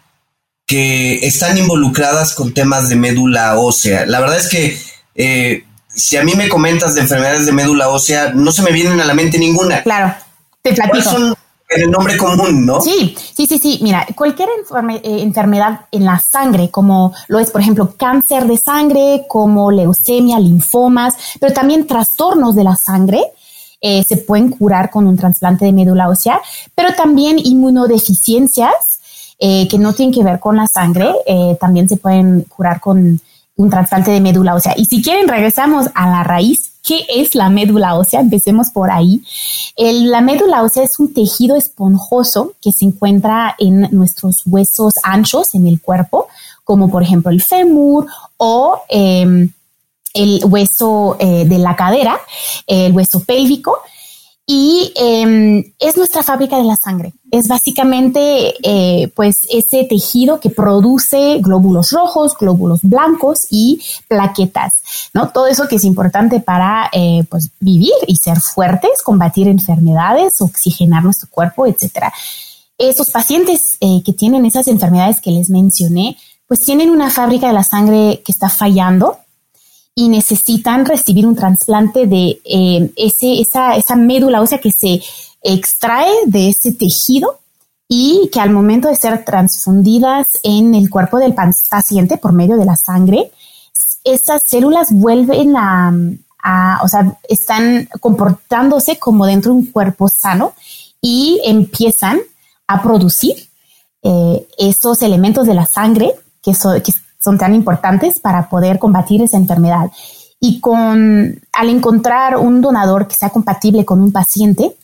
que 0.66 1.28
están 1.28 1.58
involucradas 1.58 2.34
con 2.34 2.54
temas 2.54 2.88
de 2.88 2.96
médula 2.96 3.58
ósea? 3.58 4.06
La 4.06 4.22
verdad 4.22 4.38
es 4.38 4.48
que 4.48 4.80
eh, 5.16 5.66
si 5.90 6.16
a 6.16 6.24
mí 6.24 6.36
me 6.36 6.48
comentas 6.48 6.96
de 6.96 7.02
enfermedades 7.02 7.46
de 7.46 7.52
médula 7.52 7.90
ósea, 7.90 8.32
no 8.34 8.54
se 8.54 8.62
me 8.62 8.72
vienen 8.72 9.02
a 9.02 9.06
la 9.06 9.14
mente 9.14 9.38
ninguna. 9.38 9.84
Claro, 9.84 10.16
te 10.62 10.72
platico. 10.72 11.04
son 11.04 11.36
el 11.76 11.92
nombre 11.92 12.18
común, 12.18 12.66
¿no? 12.66 12.82
Sí, 12.82 13.16
sí, 13.36 13.46
sí, 13.46 13.58
sí. 13.58 13.80
Mira, 13.82 14.06
cualquier 14.16 14.50
eh, 14.50 15.22
enfermedad 15.22 15.82
en 15.92 16.06
la 16.06 16.20
sangre, 16.20 16.70
como 16.70 17.14
lo 17.28 17.40
es, 17.40 17.52
por 17.52 17.62
ejemplo, 17.62 17.96
cáncer 17.98 18.46
de 18.46 18.58
sangre, 18.58 19.26
como 19.28 19.72
leucemia, 19.72 20.40
linfomas, 20.40 21.16
pero 21.40 21.54
también 21.54 21.88
trastornos 21.88 22.56
de 22.56 22.64
la 22.64 22.76
sangre, 22.76 23.22
eh, 23.82 24.04
se 24.08 24.18
pueden 24.18 24.50
curar 24.50 24.90
con 24.90 25.08
un 25.08 25.18
trasplante 25.18 25.66
de 25.66 25.74
médula 25.74 26.10
ósea, 26.10 26.42
pero 26.74 26.94
también 26.94 27.38
inmunodeficiencias 27.38 29.02
eh, 29.40 29.68
que 29.68 29.78
no 29.78 29.94
tienen 29.94 30.14
que 30.14 30.24
ver 30.24 30.40
con 30.40 30.56
la 30.56 30.68
sangre, 30.68 31.12
también 31.60 31.90
se 31.90 31.98
pueden 31.98 32.42
curar 32.44 32.80
con 32.80 33.20
un 33.56 33.70
trasplante 33.70 34.12
de 34.12 34.22
médula 34.22 34.56
ósea. 34.56 34.74
Y 34.78 34.86
si 34.86 35.02
quieren, 35.02 35.28
regresamos 35.28 35.88
a 35.94 36.10
la 36.10 36.24
raíz. 36.24 36.73
¿Qué 36.84 37.06
es 37.08 37.34
la 37.34 37.50
médula 37.50 37.96
ósea? 37.96 38.20
Empecemos 38.20 38.70
por 38.72 38.92
ahí. 38.92 39.24
la 39.78 40.20
médula 40.20 40.64
ósea 40.64 40.84
es 40.84 41.00
un 41.00 41.14
tejido 41.14 41.56
esponjoso 41.56 42.54
que 42.62 42.74
se 42.74 42.84
encuentra 42.84 43.56
en 43.58 43.88
nuestros 43.92 44.44
huesos 44.46 44.94
anchos 45.02 45.56
en 45.56 45.66
el 45.66 45.80
cuerpo, 45.80 46.28
como 46.66 46.90
por 46.90 47.02
ejemplo 47.02 47.32
el 47.32 47.42
fémur 47.42 48.08
o 48.38 48.82
em, 48.90 49.50
el 50.14 50.42
hueso 50.46 51.16
eh, 51.20 51.46
de 51.46 51.58
la 51.58 51.76
cadera, 51.76 52.20
el 52.68 52.92
hueso 52.92 53.22
pélvico 53.22 53.80
y 54.46 54.92
em, 54.96 55.64
es 55.80 55.96
nuestra 55.96 56.22
fábrica 56.22 56.58
de 56.58 56.66
la 56.66 56.76
sangre. 56.76 57.14
Es 57.32 57.48
básicamente 57.48 58.54
eh, 58.62 59.10
pues 59.16 59.48
ese 59.50 59.86
tejido 59.86 60.40
que 60.40 60.50
produce 60.50 61.40
glóbulos 61.40 61.92
rojos, 61.92 62.36
glóbulos 62.38 62.82
blancos 62.84 63.48
y 63.50 63.82
plaquetas, 64.10 64.74
¿no? 65.14 65.30
Todo 65.30 65.48
eso 65.48 65.68
que 65.68 65.78
es 65.78 65.86
importante 65.86 66.42
para 66.42 66.90
eh, 66.92 67.24
pues 67.30 67.52
vivir 67.60 67.94
y 68.08 68.18
ser 68.18 68.42
fuertes, 68.42 69.02
combatir 69.04 69.48
enfermedades, 69.48 70.42
oxigenar 70.42 71.04
nuestro 71.04 71.30
cuerpo, 71.30 71.66
etcétera. 71.66 72.14
Esos 72.78 73.12
pacientes 73.12 73.78
eh, 73.80 74.02
que 74.04 74.12
tienen 74.12 74.46
esas 74.46 74.68
enfermedades 74.68 75.22
que 75.22 75.32
les 75.32 75.50
mencioné, 75.50 76.18
pues 76.48 76.60
tienen 76.60 76.90
una 76.90 77.10
fábrica 77.10 77.48
de 77.48 77.54
la 77.54 77.64
sangre 77.64 78.22
que 78.26 78.34
está 78.34 78.50
fallando 78.50 79.20
y 79.96 80.10
necesitan 80.10 80.86
recibir 80.86 81.28
un 81.28 81.36
trasplante 81.36 82.08
de 82.08 82.42
eh, 82.46 82.92
ese, 82.96 83.40
esa, 83.40 83.76
esa 83.76 83.96
médula 83.96 84.42
ósea 84.42 84.60
que 84.60 84.72
se 84.72 85.02
extrae 85.44 86.12
de 86.26 86.50
ese 86.50 86.74
tejido 86.74 87.40
y 87.88 88.30
que 88.32 88.40
al 88.40 88.50
momento 88.50 88.88
de 88.88 88.96
ser 88.96 89.24
transfundidas 89.24 90.40
en 90.42 90.74
el 90.74 90.90
cuerpo 90.90 91.20
del 91.20 91.36
paciente 91.36 92.18
por 92.18 92.34
medio 92.34 92.58
de 92.58 92.66
la 92.66 92.76
sangre, 92.76 93.32
esas 94.04 94.44
células 94.44 94.92
vuelven 94.92 95.56
a, 95.56 96.80
o 96.82 96.88
sea, 96.88 97.18
están 97.30 97.88
comportándose 98.00 98.98
como 98.98 99.26
dentro 99.26 99.52
de 99.52 99.60
un 99.60 99.66
cuerpo 99.68 100.10
sano 100.10 100.54
y 101.02 101.40
empiezan 101.46 102.20
a 102.68 102.82
producir 102.82 103.50
eh, 104.02 104.48
estos 104.58 105.02
elementos 105.02 105.46
de 105.46 105.54
la 105.54 105.66
sangre 105.66 106.16
que, 106.42 106.54
son 106.56 106.82
que 106.82 106.94
son 107.24 107.38
tan 107.38 107.54
importantes 107.56 108.20
para 108.20 108.50
poder 108.50 108.80
combatir 108.80 109.22
esa 109.22 109.38
enfermedad. 109.38 109.92
Y 110.40 110.60
con, 110.60 111.40
al 111.54 111.70
encontrar 111.70 112.38
un 112.38 112.62
donador 112.62 113.08
que 113.08 113.16
sea 113.16 113.30
compatible 113.30 113.86
con 113.86 114.02
un 114.02 114.12
paciente, 114.12 114.76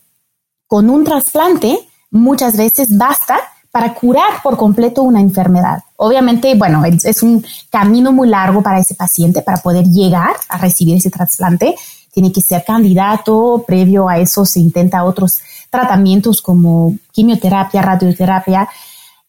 con 0.68 0.90
un 0.90 1.04
trasplante, 1.04 1.78
muchas 2.12 2.56
veces 2.56 2.98
basta 2.98 3.40
para 3.72 3.94
curar 3.94 4.42
por 4.42 4.58
completo 4.58 5.04
una 5.04 5.22
enfermedad. 5.22 5.84
Obviamente, 5.98 6.56
bueno, 6.56 6.84
es 6.86 7.22
un 7.22 7.46
camino 7.70 8.12
muy 8.12 8.28
largo 8.28 8.64
para 8.64 8.80
ese 8.80 8.96
paciente 8.96 9.42
para 9.42 9.58
poder 9.58 9.86
llegar 9.86 10.36
a 10.48 10.58
recibir 10.58 10.98
ese 10.98 11.12
trasplante. 11.12 11.76
Tiene 12.12 12.32
que 12.32 12.42
ser 12.42 12.64
candidato, 12.66 13.64
previo 13.68 14.10
a 14.10 14.18
eso 14.18 14.46
se 14.46 14.60
intenta 14.60 15.04
otros 15.04 15.42
tratamientos 15.70 16.42
como 16.42 16.96
quimioterapia, 17.12 17.82
radioterapia. 17.82 18.68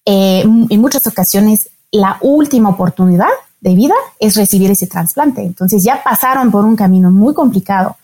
Eh, 0.07 0.42
en 0.42 0.81
muchas 0.81 1.07
ocasiones 1.07 1.68
la 1.92 2.18
última 2.20 2.70
oportunidad 2.70 3.29
de 3.61 3.74
vida 3.74 3.94
es 4.18 4.37
recibir 4.37 4.70
ese 4.70 4.87
trasplante. 4.87 5.42
Entonces 5.42 5.83
ya 5.83 6.03
pasaron 6.03 6.50
por 6.50 6.64
un 6.64 6.76
camino 6.76 7.11
muy 7.11 7.35
complicado. 7.35 7.96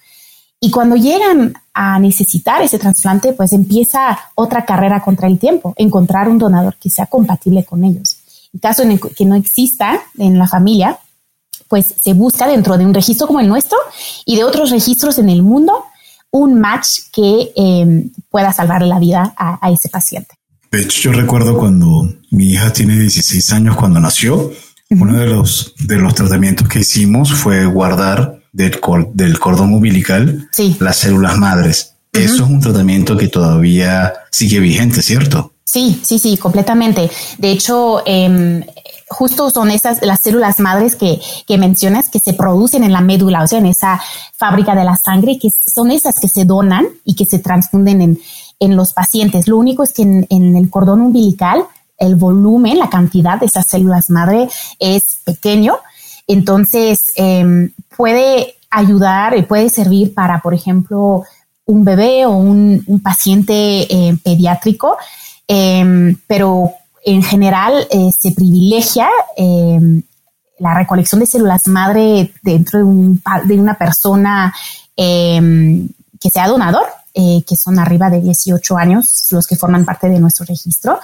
Y 0.61 0.70
cuando 0.70 0.96
llegan 0.96 1.55
a 1.75 1.99
necesitar 1.99 2.62
ese 2.62 2.79
trasplante, 2.79 3.33
pues 3.33 3.53
empieza 3.53 4.18
otra 4.35 4.64
carrera 4.64 5.03
contra 5.03 5.29
el 5.29 5.38
tiempo, 5.38 5.75
encontrar 5.77 6.29
un 6.29 6.38
donador 6.38 6.77
que 6.77 6.90
sea 6.90 7.07
compatible 7.07 7.64
con 7.64 7.85
ellos. 7.85 8.16
En 8.53 8.61
caso 8.61 8.83
en 8.83 8.99
que 8.99 9.25
no 9.27 9.35
exista 9.35 10.01
en 10.18 10.38
la 10.38 10.49
familia, 10.49 10.99
pues 11.68 11.94
se 12.01 12.14
busca 12.14 12.46
dentro 12.46 12.79
de 12.79 12.87
un 12.87 12.94
registro 12.94 13.27
como 13.27 13.40
el 13.40 13.49
nuestro 13.49 13.79
y 14.25 14.37
de 14.37 14.44
otros 14.44 14.70
registros 14.70 15.18
en 15.18 15.29
el 15.29 15.42
mundo 15.42 15.85
un 16.31 16.59
match 16.59 17.11
que 17.12 17.53
eh, 17.55 18.11
pueda 18.31 18.53
salvar 18.53 18.83
la 18.83 18.99
vida 18.99 19.35
a 19.37 19.70
ese 19.70 19.88
paciente. 19.88 20.37
De 20.71 20.83
hecho, 20.83 21.11
yo 21.11 21.13
recuerdo 21.13 21.57
cuando 21.57 22.13
mi 22.31 22.53
hija 22.53 22.73
tiene 22.73 22.99
16 22.99 23.53
años, 23.53 23.77
cuando 23.77 24.01
nació, 24.01 24.53
uno 24.91 25.19
de 25.19 25.27
los, 25.27 25.75
de 25.79 25.97
los 25.97 26.15
tratamientos 26.15 26.69
que 26.69 26.81
hicimos 26.81 27.33
fue 27.33 27.67
guardar 27.67 28.41
del, 28.53 28.79
del 29.15 29.39
cordón 29.39 29.75
umbilical 29.75 30.49
las 30.79 30.97
células 30.97 31.37
madres. 31.37 31.95
Eso 32.13 32.45
es 32.45 32.51
un 32.51 32.61
tratamiento 32.61 33.17
que 33.17 33.29
todavía 33.29 34.13
sigue 34.31 34.59
vigente, 34.59 35.03
¿cierto? 35.03 35.53
Sí, 35.65 36.01
sí, 36.03 36.19
sí, 36.19 36.39
completamente. 36.39 37.11
De 37.39 37.51
hecho, 37.51 38.03
em, 38.07 38.63
justo 39.09 39.51
son 39.51 39.71
esas 39.71 39.99
las 40.01 40.21
células 40.21 40.61
madres 40.61 40.97
que, 40.97 41.21
que, 41.47 41.59
mencionas 41.59 42.09
que 42.09 42.21
se 42.21 42.33
producen 42.33 42.85
en 42.85 42.93
la 42.93 43.01
médula, 43.01 43.43
o 43.43 43.47
sea, 43.47 43.59
en 43.59 43.67
esa 43.67 44.01
fábrica 44.37 44.75
de 44.75 44.85
la 44.85 44.97
sangre, 44.97 45.39
que 45.39 45.51
son 45.51 45.91
esas 45.91 46.19
que 46.21 46.29
se 46.29 46.45
donan 46.45 46.87
y 47.05 47.17
que 47.17 47.27
se 47.27 47.41
transfunden 47.41 48.01
en, 48.01 48.19
en 48.61 48.77
los 48.77 48.92
pacientes. 48.92 49.49
Lo 49.49 49.59
único 49.59 49.83
es 49.83 49.92
que 49.92 50.03
en, 50.03 50.57
el 50.57 50.71
cordón 50.71 51.01
umbilical 51.01 51.64
el 51.99 52.16
volumen, 52.16 52.79
la 52.79 52.90
cantidad 52.90 53.40
de 53.40 53.47
esas 53.47 53.66
células 53.66 54.11
madre 54.11 54.49
es 54.79 55.21
pequeño. 55.25 55.79
Entonces, 56.27 57.12
em, 57.16 57.73
puede 57.97 58.55
ayudar 58.71 59.37
y 59.37 59.42
puede 59.42 59.71
servir 59.71 60.12
para, 60.12 60.40
por 60.42 60.53
ejemplo, 60.53 61.25
un 61.64 61.85
bebé 61.85 62.27
o 62.27 62.33
un, 62.33 63.01
paciente 63.03 63.55
eh, 63.55 64.16
pediátrico, 64.23 64.97
em, 65.49 66.16
pero 66.27 66.73
en 67.05 67.23
general 67.23 67.87
eh, 67.90 68.11
se 68.12 68.33
privilegia 68.33 69.09
em, 69.37 70.03
la 70.59 70.75
recolección 70.75 71.21
de 71.21 71.27
células 71.27 71.66
madre 71.69 72.33
dentro 72.42 72.85
de, 72.85 73.19
de 73.45 73.61
una 73.61 73.75
persona 73.75 74.55
que 74.97 76.31
sea 76.31 76.49
donador 76.49 76.87
eh, 77.19 77.43
que 77.47 77.57
son 77.57 77.79
arriba 77.79 78.11
de 78.11 78.21
18 78.21 78.77
años, 78.77 79.27
los 79.31 79.47
que 79.47 79.57
forman 79.57 79.87
parte 79.87 80.09
de 80.09 80.21
nuestro 80.21 80.45
registro, 80.45 81.01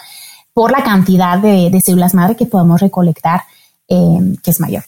por 0.53 0.71
la 0.71 0.85
cantidad 0.85 1.39
de, 1.39 1.81
células 1.83 2.13
madre 2.13 2.37
que 2.37 2.45
podemos 2.45 2.81
recolectar, 2.81 3.43
eh, 3.89 4.37
que 4.43 4.51
es 4.51 4.61
mayor. 4.61 4.85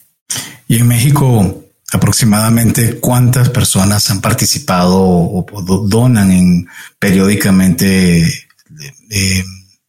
Y 0.67 0.77
en 0.77 0.87
México, 0.87 1.63
aproximadamente 1.91 2.99
cuántas 2.99 3.49
personas 3.49 4.09
han 4.11 4.21
participado 4.21 5.01
o, 5.01 5.45
donan 5.87 6.31
en, 6.31 6.67
periódicamente 6.99 8.23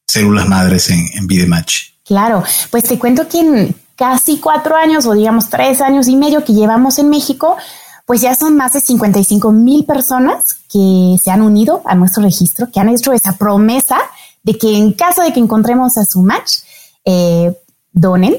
células 0.07 0.49
madres 0.49 0.89
en, 0.91 1.05
en 1.13 1.27
Vidematch? 1.27 1.91
Claro, 2.05 2.43
pues 2.71 2.85
te 2.85 2.99
cuento 2.99 3.29
que 3.29 3.41
en 3.41 3.77
casi 3.97 4.39
cuatro 4.39 4.77
años 4.77 5.07
o 5.07 5.13
digamos 5.13 5.51
tres 5.51 5.81
años 5.81 6.09
y 6.09 6.17
medio 6.17 6.45
que 6.45 6.53
llevamos 6.53 6.99
en 6.99 7.11
México, 7.11 7.57
pues 8.07 8.21
ya 8.21 8.35
son 8.37 8.57
más 8.57 8.73
de 8.73 8.81
55 8.81 9.53
mil 9.53 9.85
personas 9.85 10.57
que 10.71 11.17
se 11.23 11.31
han 11.31 11.43
unido 11.43 11.83
a 11.85 11.95
nuestro 11.97 12.23
registro, 12.23 12.71
que 12.71 12.81
han 12.81 12.89
hecho 12.89 13.13
esa 13.13 13.33
promesa 13.33 13.99
de 14.45 14.57
que 14.57 14.77
en 14.77 14.93
caso 14.93 15.23
de 15.23 15.33
que 15.33 15.41
encontremos 15.41 15.99
a 15.99 16.05
su 16.05 16.23
match, 16.23 16.59
eh, 17.05 17.53
donen. 17.93 18.37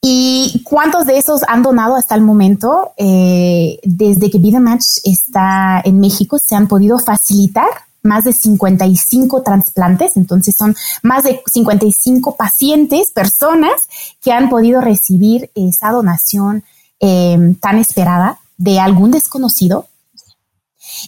¿Y 0.00 0.62
cuántos 0.64 1.06
de 1.06 1.18
esos 1.18 1.40
han 1.48 1.62
donado 1.62 1.96
hasta 1.96 2.14
el 2.14 2.20
momento? 2.20 2.92
Eh, 2.96 3.80
desde 3.82 4.30
que 4.30 4.38
Vida 4.38 4.60
Match 4.60 4.98
está 5.02 5.82
en 5.84 5.98
México, 5.98 6.38
se 6.38 6.54
han 6.54 6.68
podido 6.68 7.00
facilitar 7.00 7.68
más 8.04 8.22
de 8.22 8.32
55 8.32 9.42
trasplantes, 9.42 10.16
entonces 10.16 10.54
son 10.56 10.76
más 11.02 11.24
de 11.24 11.42
55 11.44 12.36
pacientes, 12.36 13.10
personas 13.10 13.88
que 14.22 14.30
han 14.30 14.48
podido 14.48 14.80
recibir 14.80 15.50
esa 15.56 15.90
donación 15.90 16.62
em, 17.00 17.56
tan 17.56 17.78
esperada 17.78 18.38
de 18.56 18.80
algún 18.80 19.10
desconocido. 19.10 19.86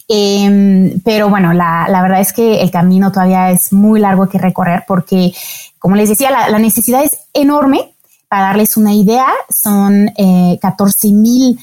Em, 0.07 0.99
pero 1.01 1.29
bueno, 1.29 1.53
la, 1.53 1.87
verdad 2.01 2.21
es 2.21 2.33
que 2.33 2.61
el 2.61 2.71
camino 2.71 3.11
todavía 3.11 3.51
es 3.51 3.73
muy 3.73 3.99
largo 3.99 4.27
que 4.29 4.37
recorrer 4.37 4.83
porque, 4.87 5.33
como 5.79 5.95
les 5.95 6.09
decía, 6.09 6.29
la 6.31 6.59
necesidad 6.59 7.03
es 7.03 7.17
enorme 7.33 7.93
para 8.29 8.43
darles 8.43 8.77
una 8.77 8.93
idea, 8.93 9.27
son 9.49 10.11
14 10.61 11.07
eh, 11.07 11.11
mil 11.11 11.59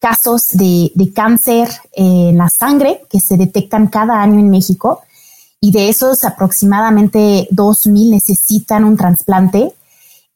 casos 0.00 0.48
de, 0.52 0.90
cáncer 1.14 1.68
en 1.92 2.38
la 2.38 2.48
sangre 2.48 3.02
que 3.10 3.20
se 3.20 3.36
detectan 3.36 3.88
cada 3.88 4.20
año 4.20 4.40
en 4.40 4.50
México 4.50 5.02
y 5.60 5.70
de 5.70 5.90
esos 5.90 6.24
aproximadamente 6.24 7.46
2 7.50 7.86
mil 7.88 8.10
necesitan 8.10 8.84
un 8.84 8.96
trasplante 8.96 9.72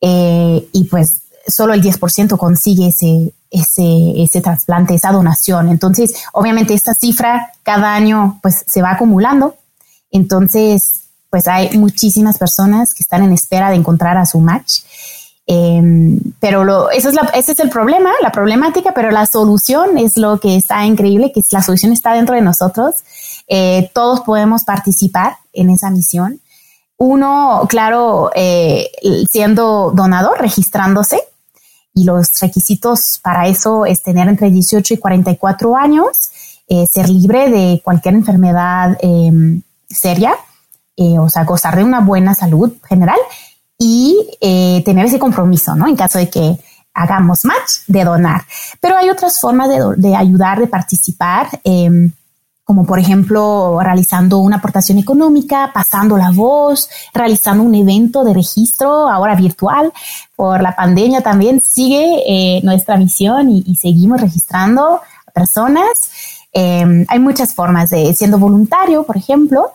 eh, 0.03 0.69
y 0.73 0.85
pues 0.85 1.23
solo 1.47 1.73
el 1.73 1.83
10% 1.83 2.37
consigue 2.37 2.89
ese, 2.89 3.33
ese, 3.51 4.23
ese 4.23 4.41
trasplante, 4.41 4.95
esa 4.95 5.13
donación. 5.13 5.69
Entonces, 5.69 6.15
obviamente 6.33 6.75
esta 6.75 6.95
cifra 6.95 7.53
cada 7.63 7.95
año 7.95 8.39
pues 8.43 8.65
se 8.67 8.83
va 8.83 8.93
acumulando. 8.93 9.57
Entonces, 10.11 11.01
pues 11.31 11.47
hay 11.49 11.77
muchísimas 11.79 12.39
personas 12.39 12.95
que 12.95 13.03
están 13.03 13.23
en 13.23 13.33
espera 13.33 13.71
de 13.71 13.77
encontrar 13.77 14.17
a 14.17 14.27
su 14.27 14.41
match 14.41 14.81
Em, 15.53 16.21
pero 16.39 16.63
lo, 16.63 16.91
eso 16.91 17.09
es 17.09 17.17
ese 17.35 17.53
es 17.53 17.59
el 17.59 17.71
problema, 17.71 18.13
la 18.23 18.31
problemática, 18.31 18.95
pero 18.95 19.11
la 19.11 19.27
solución 19.27 19.99
es 19.99 20.17
lo 20.17 20.39
que 20.39 20.55
está 20.55 20.87
increíble, 20.87 21.33
que 21.33 21.41
la 21.51 21.61
solución 21.61 21.93
está 21.93 22.13
dentro 22.13 22.37
de 22.37 22.41
nosotros. 22.41 22.95
Eh, 23.49 23.91
todos 23.93 24.21
podemos 24.21 24.63
participar 24.63 25.39
en 25.53 25.71
esa 25.71 25.91
misión. 25.91 26.41
Uno, 26.99 27.67
claro, 27.69 28.31
eh, 28.37 28.93
siendo 29.29 29.91
donador, 29.93 30.41
registrándose. 30.41 31.21
Y 31.95 32.05
los 32.05 32.29
requisitos 32.41 33.21
para 33.23 33.49
eso 33.49 33.85
es 33.87 34.03
tener 34.03 34.29
entre 34.29 34.51
18 34.51 34.95
y 34.95 34.97
44 34.99 35.77
años, 35.77 36.31
eh, 36.69 36.87
ser 36.87 37.09
libre 37.09 37.51
de 37.51 37.81
cualquier 37.85 38.15
enfermedad 38.15 38.97
em, 39.01 39.63
seria, 39.89 40.35
o 40.97 41.31
sea, 41.31 41.45
gozar 41.45 41.77
de 41.77 41.83
una 41.83 42.01
buena 42.01 42.35
salud 42.35 42.75
general 42.87 43.19
y 43.81 44.15
eh, 44.43 44.83
tener 44.85 45.07
ese 45.07 45.19
compromiso, 45.19 45.75
¿no? 45.75 45.89
En 45.89 45.97
caso 45.97 46.19
de 46.19 46.29
que 46.29 46.59
hagamos 46.93 47.45
match, 47.45 47.87
de 47.87 48.05
donar. 48.05 48.43
Pero 48.79 48.97
hay 48.97 49.09
otras 49.09 49.41
formas 49.41 49.71
de, 49.97 50.15
ayudar, 50.15 50.61
de 50.61 50.67
participar, 50.67 51.49
em, 51.65 52.13
como 52.71 52.87
por 52.87 53.01
ejemplo 53.01 53.81
realizando 53.83 54.39
una 54.39 54.59
aportación 54.59 54.97
económica, 54.99 55.73
pasando 55.75 56.17
la 56.17 56.31
voz, 56.31 56.89
realizando 57.13 57.65
un 57.65 57.75
evento 57.75 58.23
de 58.23 58.33
registro, 58.33 59.09
ahora 59.09 59.35
virtual, 59.35 59.93
por 60.37 60.63
la 60.63 60.77
pandemia 60.77 61.21
también 61.21 61.61
sigue 61.61 62.23
eh, 62.29 62.61
nuestra 62.63 62.97
misión 62.97 63.51
y, 63.51 63.75
seguimos 63.75 64.21
registrando 64.21 65.01
personas. 65.35 65.91
Em, 66.53 67.05
hay 67.09 67.19
muchas 67.19 67.55
formas 67.55 67.91
de 67.91 68.15
siendo 68.15 68.39
voluntario, 68.39 69.03
por 69.03 69.17
ejemplo. 69.17 69.73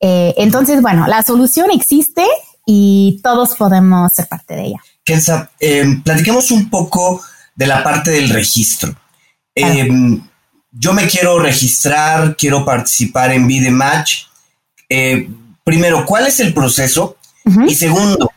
Eh, 0.00 0.34
entonces, 0.36 0.82
bueno, 0.82 1.06
la 1.06 1.22
solución 1.22 1.70
existe, 1.70 2.26
y 2.66 3.20
todos 3.22 3.54
podemos 3.54 4.12
ser 4.12 4.26
parte 4.26 4.56
de 4.56 4.64
ella. 4.64 4.82
Kenza, 5.04 5.52
eh, 5.60 5.84
platiquemos 6.02 6.50
un 6.50 6.68
poco 6.68 7.22
de 7.54 7.66
la 7.68 7.84
parte 7.84 8.10
del 8.10 8.28
registro. 8.30 8.92
Em, 9.54 10.20
yo 10.76 10.92
me 10.92 11.06
quiero 11.06 11.38
registrar, 11.38 12.36
quiero 12.36 12.64
participar 12.64 13.32
en 13.32 13.46
Be 13.46 13.70
Match. 13.70 14.24
Eh, 14.88 15.28
primero, 15.62 16.04
¿cuál 16.04 16.26
es 16.26 16.40
el 16.40 16.52
proceso? 16.52 17.16
Y 17.68 17.74
segundo, 17.74 18.30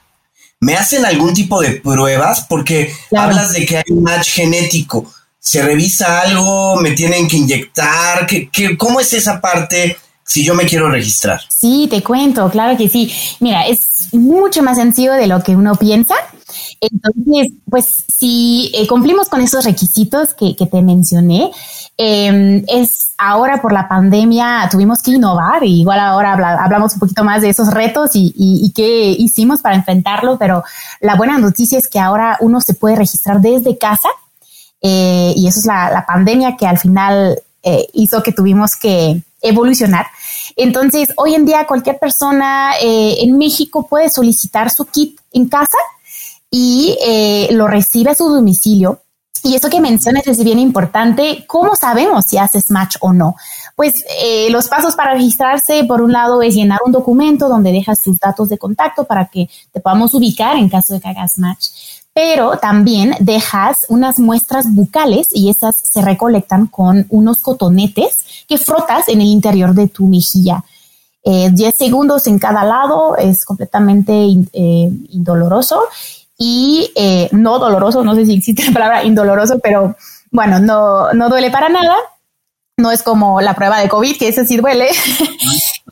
¿me 0.60 0.76
hacen 0.76 1.06
algún 1.06 1.34
tipo 1.34 1.62
de 1.62 1.72
pruebas? 1.82 2.46
Porque 2.48 2.94
hablas 3.16 3.54
de 3.54 3.66
que 3.66 3.78
hay 3.78 3.84
un 3.90 4.04
match 4.04 4.32
genético. 4.32 5.12
¿Se 5.40 5.62
revisa 5.62 6.22
algo? 6.22 6.76
¿Me 6.82 6.92
tienen 6.92 7.28
que 7.28 7.38
inyectar? 7.38 8.28
¿Qué, 8.28 8.50
qué, 8.52 8.78
cómo 8.78 9.00
es 9.00 9.14
esa 9.14 9.40
parte 9.40 9.98
si 10.26 10.44
yo 10.44 10.54
me 10.54 10.66
quiero 10.66 10.92
registrar? 10.92 11.40
Sí, 11.50 11.88
te 11.90 12.04
cuento, 12.04 12.50
claro 12.50 12.78
que 12.78 12.90
sí. 12.90 13.14
Mira, 13.40 13.66
es 13.66 14.14
mucho 14.14 14.62
más 14.62 14.78
sencillo 14.78 15.14
de 15.14 15.28
lo 15.28 15.42
que 15.42 15.56
uno 15.56 15.76
piensa. 15.76 16.16
Entonces, 16.82 17.54
pues 17.70 18.04
si 18.08 18.72
eh, 18.74 18.88
cumplimos 18.88 19.30
con 19.30 19.42
esos 19.42 19.66
requisitos 19.66 20.34
que, 20.34 20.54
te 20.54 20.82
mencioné, 20.82 21.52
em, 21.98 22.64
es 22.68 23.08
ahora 23.18 23.62
por 23.62 23.74
la 23.74 23.88
pandemia 23.88 24.68
tuvimos 24.72 25.02
que 25.02 25.12
innovar 25.12 25.64
y 25.64 25.82
igual 25.82 26.00
ahora 26.00 26.34
hablamos 26.34 26.94
un 26.94 27.00
poquito 27.00 27.24
más 27.24 27.42
de 27.42 27.50
esos 27.50 27.74
retos 27.74 28.12
y, 28.14 28.72
qué 28.76 29.16
hicimos 29.18 29.62
para 29.62 29.76
enfrentarlo, 29.76 30.38
pero 30.38 30.64
la 31.00 31.16
buena 31.16 31.40
noticia 31.40 31.80
es 31.80 31.88
que 31.88 32.00
ahora 32.00 32.38
uno 32.42 32.62
se 32.62 32.76
puede 32.76 32.96
registrar 32.96 33.42
desde 33.42 33.78
casa 33.78 34.10
eh, 34.82 35.34
y 35.36 35.48
eso 35.48 35.60
es 35.60 35.66
la, 35.66 36.06
pandemia 36.08 36.56
que 36.56 36.68
al 36.68 36.78
final 36.78 37.42
eh, 37.64 37.88
hizo 37.94 38.22
que 38.22 38.32
tuvimos 38.32 38.76
que 38.76 39.24
evolucionar. 39.42 40.06
Entonces, 40.56 41.10
hoy 41.18 41.34
en 41.34 41.46
día 41.46 41.66
cualquier 41.66 41.98
persona 41.98 42.74
eh, 42.80 43.18
en 43.22 43.38
México 43.38 43.88
puede 43.88 44.10
solicitar 44.10 44.70
su 44.70 44.86
kit 44.86 45.20
en 45.32 45.50
casa 45.50 45.78
y 46.52 46.96
lo 47.52 47.68
recibe 47.68 48.12
a 48.12 48.16
su 48.16 48.30
domicilio. 48.30 49.02
Y 49.48 49.56
eso 49.56 49.70
que 49.70 49.80
mencionas 49.80 50.28
es 50.28 50.44
bien 50.44 50.60
importante. 50.60 51.46
¿Cómo 51.48 51.78
sabemos 51.78 52.26
si 52.26 52.38
haces 52.38 52.70
match 52.70 52.98
o 53.00 53.14
no? 53.14 53.36
Pues 53.78 54.04
eh, 54.22 54.50
los 54.50 54.68
pasos 54.68 54.94
para 54.94 55.14
registrarse, 55.14 55.86
por 55.86 56.02
un 56.02 56.12
lado, 56.12 56.42
es 56.42 56.54
llenar 56.54 56.80
un 56.86 56.92
documento 56.92 57.48
donde 57.48 57.72
dejas 57.72 58.02
tus 58.02 58.20
datos 58.20 58.50
de 58.50 58.58
contacto 58.58 59.06
para 59.06 59.28
que 59.28 59.50
te 59.72 59.80
podamos 59.80 60.14
ubicar 60.14 60.58
en 60.58 60.68
caso 60.68 60.94
de 60.94 61.00
que 61.00 61.08
hagas 61.08 61.38
match 61.38 61.68
pero 62.14 62.58
también 62.58 63.14
dejas 63.20 63.86
unas 63.90 64.18
muestras 64.18 64.74
bucales 64.74 65.28
y 65.32 65.52
esas 65.52 65.80
se 65.80 66.02
recolectan 66.02 66.66
con 66.66 67.06
unos 67.10 67.44
cotonetes 67.44 68.26
que 68.48 68.58
frotas 68.58 69.08
en 69.08 69.22
el 69.22 69.28
interior 69.28 69.76
de 69.76 69.88
tu 69.88 70.08
mejilla. 70.08 70.64
10 71.24 71.62
eh, 71.62 71.78
segundos 71.78 72.26
en 72.26 72.40
cada 72.40 72.64
lado 72.64 73.16
es 73.18 73.46
completamente 73.46 74.14
eh, 74.14 74.92
indoloroso 75.10 75.84
y 76.38 76.92
eh, 76.96 77.30
no 77.32 77.60
doloroso, 77.60 78.04
no 78.04 78.16
sé 78.16 78.26
si 78.26 78.36
existe 78.36 78.66
la 78.66 78.72
palabra 78.72 79.04
indoloroso, 79.04 79.60
pero 79.60 79.96
bueno, 80.32 80.60
no, 80.60 81.14
no 81.14 81.30
duele 81.30 81.52
para 81.52 81.70
nada. 81.70 81.96
No 82.78 82.92
es 82.92 83.02
como 83.02 83.42
la 83.42 83.56
prueba 83.56 83.80
de 83.80 83.90
COVID, 83.90 84.18
que 84.18 84.28
ese 84.28 84.46
sí 84.46 84.58
duele. 84.58 84.90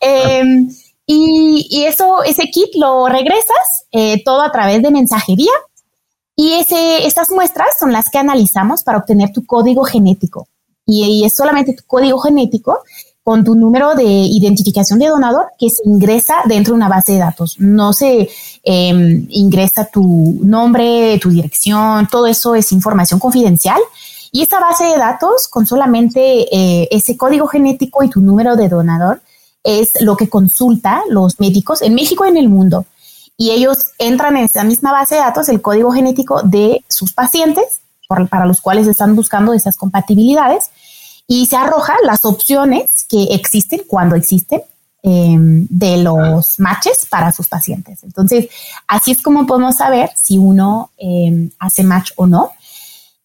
Em, 0.02 0.70
y, 1.08 1.68
y, 1.70 1.86
eso, 1.86 2.22
ese 2.24 2.50
kit 2.52 2.76
lo 2.76 3.08
regresas 3.08 3.88
todo 4.26 4.42
a 4.42 4.52
través 4.52 4.84
de 4.84 4.92
mensajería 4.92 5.52
y 6.36 6.54
ese, 6.54 7.08
estas 7.08 7.32
muestras 7.32 7.70
son 7.80 7.94
las 7.94 8.10
que 8.10 8.18
analizamos 8.18 8.84
para 8.84 8.98
obtener 8.98 9.32
tu 9.32 9.46
código 9.46 9.84
genético. 9.84 10.48
Y, 10.86 11.24
es 11.26 11.36
solamente 11.36 11.74
tu 11.74 11.84
código 11.88 12.20
genético 12.20 12.80
con 13.26 13.44
tu 13.44 13.56
número 13.56 13.96
de 13.96 14.04
identificación 14.04 15.00
de 15.00 15.08
donador 15.08 15.48
que 15.58 15.68
se 15.72 15.82
ingresa 15.84 16.36
dentro 16.46 16.74
de 16.74 16.78
una 16.78 16.90
base 16.90 17.14
de 17.14 17.18
datos. 17.18 17.56
No 17.58 17.92
se 17.92 18.30
em, 18.64 19.26
ingresa 19.32 19.90
tu 19.92 20.40
nombre, 20.44 21.18
tu 21.20 21.32
dirección, 21.32 22.08
todo 22.08 22.28
eso 22.28 22.54
es 22.54 22.72
información 22.72 23.20
confidencial. 23.20 23.82
Y 24.32 24.44
esa 24.44 24.60
base 24.60 24.84
de 24.84 24.98
datos, 24.98 25.48
con 25.48 25.66
solamente 25.66 26.20
eh, 26.56 26.88
ese 26.92 27.18
código 27.18 27.48
genético 27.48 28.04
y 28.04 28.12
tu 28.12 28.22
número 28.22 28.56
de 28.56 28.70
donador, 28.70 29.24
es 29.64 29.94
lo 30.02 30.16
que 30.16 30.30
consulta 30.30 31.02
los 31.10 31.40
médicos 31.40 31.82
en 31.82 31.96
México 31.96 32.28
y 32.28 32.30
en 32.30 32.38
el 32.38 32.48
mundo 32.48 32.86
y 33.38 33.52
ellos 33.52 33.78
entran 33.98 34.38
en 34.38 34.46
esa 34.46 34.64
misma 34.64 34.92
base 34.92 35.16
de 35.16 35.22
datos 35.22 35.50
el 35.50 35.64
código 35.64 35.92
genético 35.92 36.44
de 36.44 36.86
sus 36.88 37.12
pacientes 37.12 37.82
para 38.08 38.46
los 38.46 38.62
cuales 38.62 38.88
están 38.88 39.16
buscando 39.16 39.54
esas 39.54 39.78
compatibilidades 39.78 40.70
y 41.28 41.48
se 41.48 41.56
arroja 41.56 41.96
las 42.04 42.26
opciones 42.26 43.06
que 43.10 43.24
existen 43.32 43.82
cuando 43.88 44.16
existen 44.16 44.62
em, 45.02 45.68
de 45.70 45.98
los 45.98 46.60
matches 46.60 47.06
para 47.10 47.32
sus 47.32 47.48
pacientes. 47.48 48.04
Entonces, 48.04 48.48
así 48.88 49.12
es 49.12 49.22
como 49.22 49.46
podemos 49.46 49.78
saber 49.78 50.10
si 50.16 50.38
uno 50.38 50.92
em, 50.98 51.50
hace 51.60 51.84
match 51.84 52.12
o 52.16 52.28
no. 52.28 52.52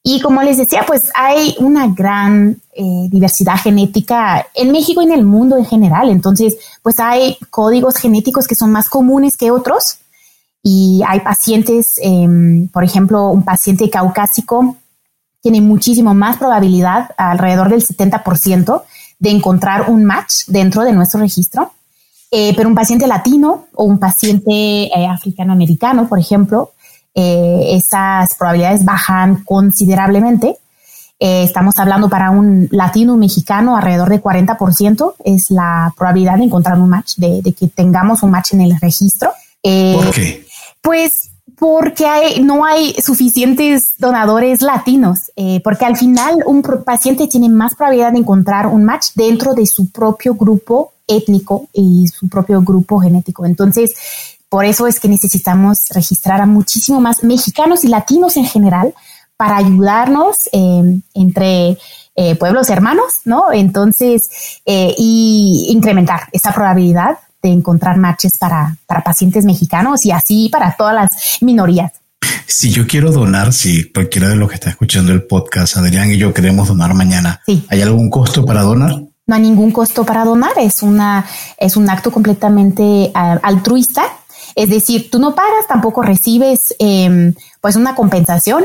Y 0.03 0.21
como 0.21 0.43
les 0.43 0.57
decía, 0.57 0.85
pues 0.87 1.11
hay 1.15 1.55
una 1.59 1.89
gran 1.89 2.57
eh, 2.73 3.09
diversidad 3.11 3.57
genética 3.57 4.47
en 4.55 4.73
México 4.73 5.03
y 5.03 5.05
en 5.05 5.13
el 5.13 5.25
mundo 5.25 5.59
en 5.59 5.67
general. 5.67 6.09
Entonces, 6.09 6.57
pues 6.83 6.99
hay 7.01 7.37
códigos 7.51 7.97
genéticos 7.97 8.47
que 8.47 8.55
son 8.55 8.73
más 8.73 8.89
comunes 8.89 9.37
que 9.37 9.51
otros. 9.51 9.99
Y 10.63 11.03
hay 11.07 11.21
pacientes, 11.21 11.99
em, 12.03 12.69
por 12.69 12.85
ejemplo, 12.85 13.29
un 13.29 13.45
paciente 13.45 13.89
caucásico 13.91 14.77
tiene 15.41 15.61
muchísimo 15.61 16.15
más 16.15 16.37
probabilidad, 16.37 17.11
alrededor 17.17 17.71
del 17.71 17.85
70%, 17.85 18.83
de 19.19 19.31
encontrar 19.31 19.91
un 19.91 20.05
match 20.05 20.47
dentro 20.47 20.83
de 20.83 20.93
nuestro 20.93 21.21
registro. 21.21 21.73
Eh, 22.33 22.55
pero 22.57 22.69
un 22.69 22.77
paciente 22.77 23.09
latino 23.09 23.67
o 23.75 23.85
un 23.85 23.99
paciente 23.99 24.53
eh, 24.53 25.07
africano-americano, 25.07 26.09
por 26.09 26.19
ejemplo, 26.19 26.71
eh, 27.15 27.73
esas 27.73 28.35
probabilidades 28.37 28.85
bajan 28.85 29.43
considerablemente. 29.45 30.57
Eh, 31.19 31.43
estamos 31.43 31.77
hablando 31.79 32.09
para 32.09 32.31
un 32.31 32.69
latino 32.71 33.17
mexicano 33.17 33.77
alrededor 33.77 34.09
de 34.09 34.23
40% 34.23 35.15
es 35.25 35.51
la 35.51 35.93
probabilidad 35.97 36.39
de 36.39 36.45
encontrar 36.45 36.79
un 36.79 36.89
match, 36.89 37.17
de, 37.17 37.43
que 37.53 37.67
tengamos 37.67 38.23
un 38.23 38.31
match 38.31 38.55
en 38.55 38.61
el 38.61 38.79
registro. 38.81 39.33
¿Por 39.63 40.11
qué? 40.13 40.47
Pues 40.81 41.30
porque 41.61 42.07
hay, 42.07 42.41
no 42.41 42.65
hay 42.65 42.95
suficientes 42.95 43.99
donadores 43.99 44.63
latinos, 44.63 45.31
eh, 45.37 45.61
porque 45.63 45.85
al 45.85 45.95
final 45.95 46.37
un 46.47 46.63
paciente 46.63 47.27
tiene 47.27 47.51
más 47.51 47.75
probabilidad 47.75 48.13
de 48.13 48.21
encontrar 48.21 48.67
un 48.67 48.83
match 48.83 49.09
dentro 49.15 49.53
de 49.53 49.67
su 49.67 49.91
propio 49.91 50.35
grupo 50.35 50.95
étnico 51.07 51.69
y 51.75 52.09
su 52.09 52.31
propio 52.31 52.63
grupo 52.63 52.99
genético. 52.99 53.45
Entonces, 53.45 53.93
por 54.49 54.65
eso 54.65 54.87
es 54.87 54.99
que 54.99 55.09
necesitamos 55.09 55.89
registrar 55.91 56.41
a 56.41 56.47
muchísimo 56.47 56.99
más 56.99 57.23
mexicanos 57.25 57.85
y 57.85 57.89
latinos 57.89 58.39
en 58.39 58.47
general 58.47 58.95
para 59.37 59.59
ayudarnos 59.59 60.49
eh, 60.53 60.99
entre 61.13 61.77
eh, 62.17 62.37
pueblos 62.37 62.71
hermanos, 62.71 63.21
¿no? 63.27 63.53
Entonces, 63.53 64.63
y 64.65 65.67
incrementar 65.69 66.23
esa 66.33 66.53
probabilidad 66.53 67.19
de 67.43 67.51
encontrar 67.51 67.97
matches 67.97 68.39
para, 68.39 68.77
para 68.87 69.03
pacientes 69.03 69.45
mexicanos 69.45 70.05
y 70.05 70.11
así 70.11 70.49
para 70.51 70.75
todas 70.77 70.95
las 70.95 71.11
minorías. 71.41 71.93
Si 72.47 72.71
yo 72.71 72.87
quiero 72.87 73.13
donar, 73.13 73.53
si 73.53 73.91
cualquiera 73.93 74.29
de 74.29 74.37
los 74.37 74.49
que 74.49 74.57
está 74.57 74.71
escuchando 74.71 75.13
el 75.13 75.23
podcast, 75.23 75.77
Adrián 75.77 76.11
y 76.11 76.19
yo 76.19 76.35
queremos 76.35 76.69
donar 76.69 76.95
mañana, 76.95 77.41
¿hay 77.69 77.81
algún 77.81 78.11
costo 78.11 78.45
para 78.45 78.63
donar? 78.63 79.03
No 79.27 79.35
hay 79.37 79.43
ningún 79.43 79.71
costo 79.71 80.05
para 80.05 80.25
donar, 80.25 80.53
es 80.59 80.83
una 80.83 81.25
es 81.57 81.77
un 81.77 81.89
acto 81.89 82.11
completamente 82.11 83.11
altruista. 83.15 84.03
Es 84.57 84.69
decir, 84.69 85.11
tú 85.11 85.21
no 85.21 85.35
pagas, 85.35 85.69
tampoco 85.69 86.03
recibes 86.03 86.75
em, 86.81 87.33
pues 87.61 87.77
una 87.77 87.95
compensación 87.95 88.65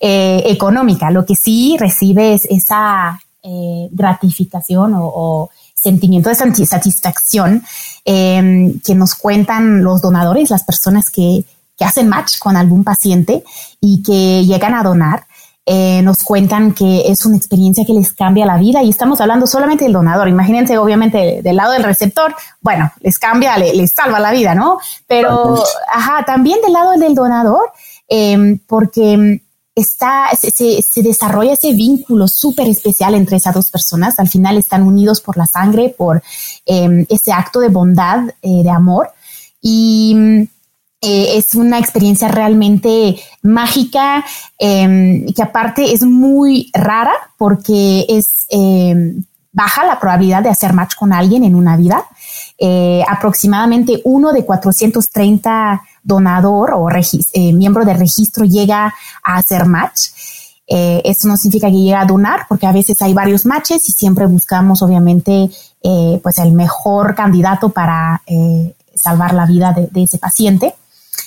eh, 0.00 0.44
económica. 0.46 1.10
Lo 1.10 1.26
que 1.26 1.34
sí 1.34 1.76
recibes 1.78 2.46
esa 2.48 3.20
eh, 3.42 3.88
gratificación 3.90 4.92
o 4.96 5.50
sentimiento 5.84 6.30
de 6.30 6.34
satisfacción 6.34 7.62
em, 8.04 8.80
que 8.80 8.94
nos 8.94 9.14
cuentan 9.14 9.84
los 9.84 10.00
donadores, 10.00 10.50
las 10.50 10.64
personas 10.64 11.10
que, 11.10 11.44
hacen 11.80 12.08
match 12.08 12.38
con 12.38 12.56
algún 12.56 12.82
paciente 12.82 13.44
y 13.78 14.02
que 14.02 14.46
llegan 14.46 14.72
a 14.74 14.82
donar. 14.82 15.26
Eh, 15.66 16.00
nos 16.02 16.22
cuentan 16.22 16.72
que 16.72 17.10
es 17.10 17.26
una 17.26 17.36
experiencia 17.36 17.84
que 17.84 17.92
les 17.92 18.12
cambia 18.12 18.46
la 18.46 18.56
vida 18.56 18.82
y 18.82 18.88
estamos 18.88 19.20
hablando 19.20 19.46
solamente 19.46 19.84
del 19.84 19.92
donador. 19.92 20.28
Imagínense, 20.28 20.78
obviamente, 20.78 21.42
del 21.42 21.56
lado 21.56 21.72
del 21.72 21.82
receptor, 21.82 22.34
bueno, 22.62 22.90
les 23.00 23.18
cambia, 23.18 23.58
les, 23.58 23.92
salva 23.92 24.18
la 24.18 24.30
vida, 24.30 24.54
¿no? 24.54 24.78
Pero, 25.06 25.62
ajá, 25.92 26.24
también 26.24 26.58
del 26.62 26.72
lado 26.72 26.92
del 26.92 27.14
donador, 27.14 27.70
em, 28.08 28.58
porque 28.66 29.42
está, 29.74 30.28
se, 30.36 30.50
se, 30.82 31.02
desarrolla 31.02 31.54
ese 31.54 31.72
vínculo 31.72 32.28
súper 32.28 32.68
especial 32.68 33.14
entre 33.14 33.36
esas 33.36 33.54
dos 33.54 33.70
personas. 33.70 34.18
Al 34.18 34.28
final 34.28 34.56
están 34.56 34.82
unidos 34.82 35.20
por 35.20 35.36
la 35.36 35.46
sangre, 35.46 35.94
por 35.96 36.22
em, 36.64 37.04
ese 37.08 37.32
acto 37.32 37.60
de 37.60 37.68
bondad, 37.68 38.28
eh, 38.42 38.62
de 38.62 38.70
amor. 38.70 39.10
Y 39.60 40.48
eh, 41.00 41.36
es 41.36 41.54
una 41.54 41.78
experiencia 41.78 42.28
realmente 42.28 43.16
mágica, 43.42 44.24
em, 44.58 45.26
que 45.26 45.42
aparte 45.42 45.92
es 45.92 46.02
muy 46.02 46.70
rara 46.72 47.14
porque 47.36 48.06
es 48.08 48.46
em, 48.50 49.24
baja 49.52 49.84
la 49.84 49.98
probabilidad 49.98 50.42
de 50.42 50.50
hacer 50.50 50.72
match 50.72 50.94
con 50.94 51.12
alguien 51.12 51.44
en 51.44 51.54
una 51.54 51.76
vida. 51.76 52.04
Eh, 52.56 53.02
aproximadamente 53.08 54.00
uno 54.04 54.32
de 54.32 54.44
430 54.44 55.82
donador 56.04 56.72
o 56.74 56.88
eh, 56.90 57.52
miembro 57.52 57.84
de 57.84 57.94
registro 57.94 58.44
llega 58.44 58.94
a 59.22 59.36
hacer 59.36 59.66
match. 59.66 60.10
Eh, 60.66 61.02
esto 61.04 61.28
no 61.28 61.36
significa 61.36 61.68
que 61.68 61.76
llegue 61.76 61.94
a 61.94 62.04
donar, 62.04 62.46
porque 62.48 62.66
a 62.66 62.72
veces 62.72 63.00
hay 63.02 63.12
varios 63.12 63.44
matches 63.44 63.88
y 63.88 63.92
siempre 63.92 64.26
buscamos, 64.26 64.82
obviamente, 64.82 65.50
eh, 65.82 66.20
pues 66.22 66.38
el 66.38 66.52
mejor 66.52 67.14
candidato 67.14 67.70
para 67.70 68.22
salvar 68.94 69.34
la 69.34 69.46
vida 69.46 69.74
de, 69.74 70.02
ese 70.02 70.18
paciente. 70.18 70.74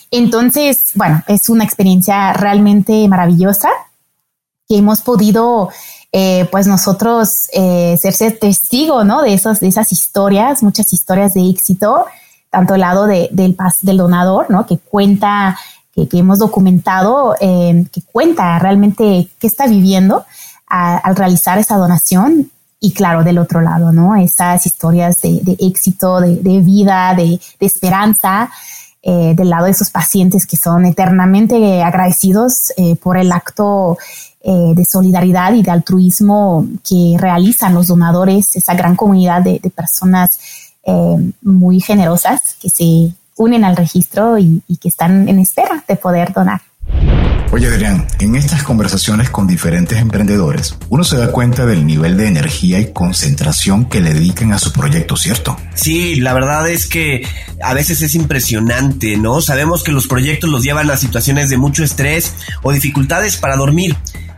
Entonces, 0.10 0.92
bueno, 0.96 1.24
es 1.28 1.50
una 1.50 1.64
experiencia 1.64 2.34
realmente 2.34 3.08
maravillosa 3.08 3.70
que 4.68 4.78
hemos 4.78 5.02
podido, 5.02 5.70
pues 6.52 6.68
nosotros, 6.68 7.48
ser 7.50 8.40
testigo, 8.40 9.04
¿no? 9.04 9.22
De, 9.22 9.34
esos, 9.34 9.60
de 9.60 9.68
esas 9.68 9.92
historias, 9.92 10.64
muchas 10.64 10.92
historias 10.94 11.34
de 11.34 11.50
éxito 11.50 12.06
tanto 12.50 12.76
el 12.76 12.82
lado 12.82 13.06
de, 13.06 13.30
del, 13.32 13.56
del 13.82 13.98
donador, 13.98 14.50
¿no? 14.50 14.66
Que 14.66 14.78
cuenta, 14.78 15.58
que, 15.94 16.08
hemos 16.14 16.40
documentado, 16.40 17.36
eh, 17.40 17.86
que 17.92 18.02
cuenta 18.02 18.58
realmente 18.60 19.30
qué 19.40 19.48
está 19.48 19.68
viviendo 19.68 20.26
al 20.68 21.16
realizar 21.16 21.58
esa 21.58 21.78
donación. 21.78 22.52
Y 22.80 22.92
claro, 22.92 23.24
del 23.24 23.40
otro 23.40 23.62
lado, 23.62 23.92
¿no? 23.92 24.16
Esas 24.16 24.66
historias 24.66 25.22
de, 25.22 25.58
éxito, 25.60 26.20
de, 26.22 26.60
vida, 26.60 27.16
de, 27.16 27.40
esperanza, 27.60 28.52
eh, 29.02 29.34
del 29.36 29.50
lado 29.50 29.66
de 29.66 29.72
esos 29.72 29.90
pacientes 29.90 30.46
que 30.46 30.58
son 30.58 30.86
eternamente 30.86 31.82
agradecidos 31.82 32.74
eh, 32.78 32.96
por 32.96 33.18
el 33.18 33.32
acto 33.32 33.98
de 34.44 34.86
solidaridad 34.90 35.54
y 35.54 35.62
de 35.62 35.72
altruismo 35.72 36.66
que 36.88 37.18
realizan 37.20 37.74
los 37.74 37.88
donadores, 37.88 38.56
esa 38.56 38.76
gran 38.76 38.96
comunidad 38.96 39.42
de, 39.42 39.60
personas 39.76 40.40
eh, 40.86 41.32
muy 41.42 41.82
generosas 41.82 42.40
que 42.62 42.70
se 42.70 43.14
unen 43.38 43.64
al 43.64 43.76
registro 43.76 44.38
y, 44.38 44.62
que 44.80 44.90
están 44.90 45.28
en 45.30 45.40
espera 45.40 45.84
de 45.88 45.96
poder 45.96 46.34
donar. 46.34 46.62
Oye 47.52 47.68
Adrián, 47.68 48.06
en 48.20 48.36
estas 48.36 48.64
conversaciones 48.64 49.30
con 49.30 49.48
diferentes 49.48 49.98
emprendedores, 50.00 50.76
uno 50.90 51.04
se 51.04 51.18
da 51.18 51.32
cuenta 51.32 51.66
del 51.66 51.86
nivel 51.86 52.18
de 52.18 52.28
energía 52.28 52.80
y 52.80 52.92
concentración 52.92 53.86
que 53.86 54.02
le 54.02 54.14
dedican 54.14 54.52
a 54.52 54.60
su 54.60 54.74
proyecto, 54.74 55.16
¿cierto? 55.16 55.58
Sí, 55.74 56.16
la 56.16 56.34
verdad 56.34 56.70
es 56.70 56.88
que 56.88 57.26
a 57.62 57.74
veces 57.74 58.02
es 58.02 58.16
impresionante, 58.16 59.16
¿no? 59.16 59.42
Sabemos 59.42 59.84
que 59.84 59.94
los 59.94 60.08
proyectos 60.08 60.50
los 60.50 60.64
llevan 60.64 60.92
a 60.92 60.98
situaciones 60.98 61.50
de 61.50 61.58
mucho 61.58 61.84
estrés 61.86 62.34
o 62.64 62.74
dificultades 62.74 63.38
para 63.38 63.56
dormir. 63.56 63.96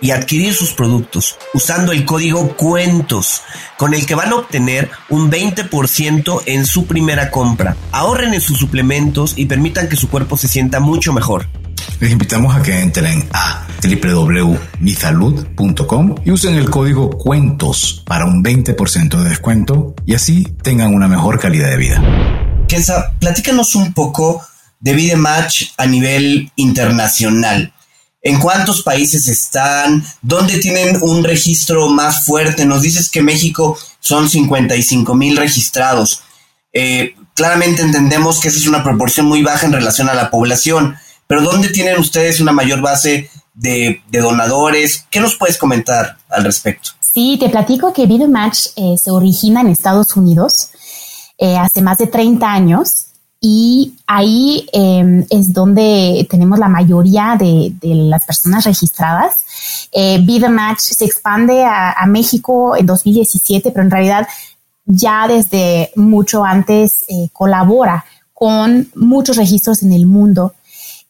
y 0.00 0.10
adquirir 0.10 0.54
sus 0.54 0.72
productos 0.72 1.36
usando 1.54 1.92
el 1.92 2.04
código 2.04 2.56
cuentos 2.56 3.42
con 3.76 3.94
el 3.94 4.06
que 4.06 4.14
van 4.14 4.32
a 4.32 4.36
obtener 4.36 4.90
un 5.08 5.30
20% 5.30 6.42
en 6.46 6.66
su 6.66 6.86
primera 6.86 7.30
compra. 7.30 7.76
Ahorren 7.92 8.34
en 8.34 8.40
sus 8.40 8.58
suplementos 8.58 9.34
y 9.36 9.46
permitan 9.46 9.88
que 9.88 9.96
su 9.96 10.08
cuerpo 10.08 10.36
se 10.36 10.48
sienta 10.48 10.80
mucho 10.80 11.12
mejor. 11.12 11.46
Les 12.00 12.10
invitamos 12.12 12.54
a 12.54 12.62
que 12.62 12.80
entren 12.80 13.28
a 13.32 13.66
www.misalud.com 13.82 16.14
y 16.24 16.30
usen 16.30 16.54
el 16.54 16.70
código 16.70 17.10
cuentos 17.10 18.04
para 18.06 18.24
un 18.24 18.44
20% 18.44 19.22
de 19.22 19.28
descuento 19.28 19.96
y 20.06 20.14
así 20.14 20.44
tengan 20.62 20.94
una 20.94 21.08
mejor 21.08 21.40
calidad 21.40 21.70
de 21.70 21.76
vida. 21.76 22.00
Kenza, 22.68 23.14
platícanos 23.18 23.74
un 23.74 23.92
poco 23.94 24.42
de 24.80 24.92
Vidematch 24.92 25.70
a 25.76 25.86
nivel 25.86 26.52
internacional 26.56 27.72
en 28.22 28.38
cuántos 28.40 28.82
países 28.82 29.28
están, 29.28 30.04
dónde 30.22 30.58
tienen 30.58 30.98
un 31.02 31.24
registro 31.24 31.88
más 31.88 32.24
fuerte. 32.24 32.66
Nos 32.66 32.82
dices 32.82 33.10
que 33.10 33.22
México 33.22 33.78
son 34.00 34.28
55 34.28 35.14
mil 35.14 35.36
registrados. 35.36 36.22
Eh, 36.72 37.14
claramente 37.34 37.82
entendemos 37.82 38.40
que 38.40 38.48
esa 38.48 38.58
es 38.58 38.66
una 38.66 38.82
proporción 38.82 39.26
muy 39.26 39.42
baja 39.42 39.66
en 39.66 39.72
relación 39.72 40.08
a 40.08 40.14
la 40.14 40.30
población, 40.30 40.96
pero 41.26 41.42
¿dónde 41.42 41.68
tienen 41.68 41.98
ustedes 41.98 42.40
una 42.40 42.52
mayor 42.52 42.80
base 42.80 43.30
de, 43.54 44.02
donadores? 44.10 45.06
¿Qué 45.10 45.20
nos 45.20 45.36
puedes 45.36 45.56
comentar 45.56 46.18
al 46.28 46.44
respecto? 46.44 46.90
Sí, 47.00 47.36
te 47.38 47.48
platico 47.48 47.92
que 47.92 48.06
Video 48.06 48.28
Match 48.28 48.68
eh, 48.76 48.96
se 49.02 49.10
origina 49.10 49.60
en 49.60 49.68
Estados 49.68 50.16
Unidos 50.16 50.70
eh, 51.38 51.56
hace 51.56 51.82
más 51.82 51.98
de 51.98 52.06
30 52.06 52.46
años 52.46 53.07
y 53.40 53.94
ahí 54.06 54.66
em, 54.72 55.24
es 55.30 55.52
donde 55.52 56.26
tenemos 56.28 56.58
la 56.58 56.68
mayoría 56.68 57.36
de, 57.38 57.72
las 57.82 58.24
personas 58.24 58.64
registradas. 58.64 59.36
Eh, 59.92 60.18
Match 60.50 60.80
se 60.80 61.04
expande 61.04 61.64
a, 61.64 62.04
México 62.06 62.76
en 62.76 62.86
2017, 62.86 63.70
pero 63.70 63.84
en 63.84 63.90
realidad 63.90 64.26
ya 64.84 65.28
desde 65.28 65.92
mucho 65.94 66.44
antes 66.44 67.04
eh, 67.08 67.28
colabora 67.32 68.04
con 68.32 68.88
muchos 68.94 69.36
registros 69.36 69.82
en 69.82 69.92
el 69.92 70.06
mundo. 70.06 70.54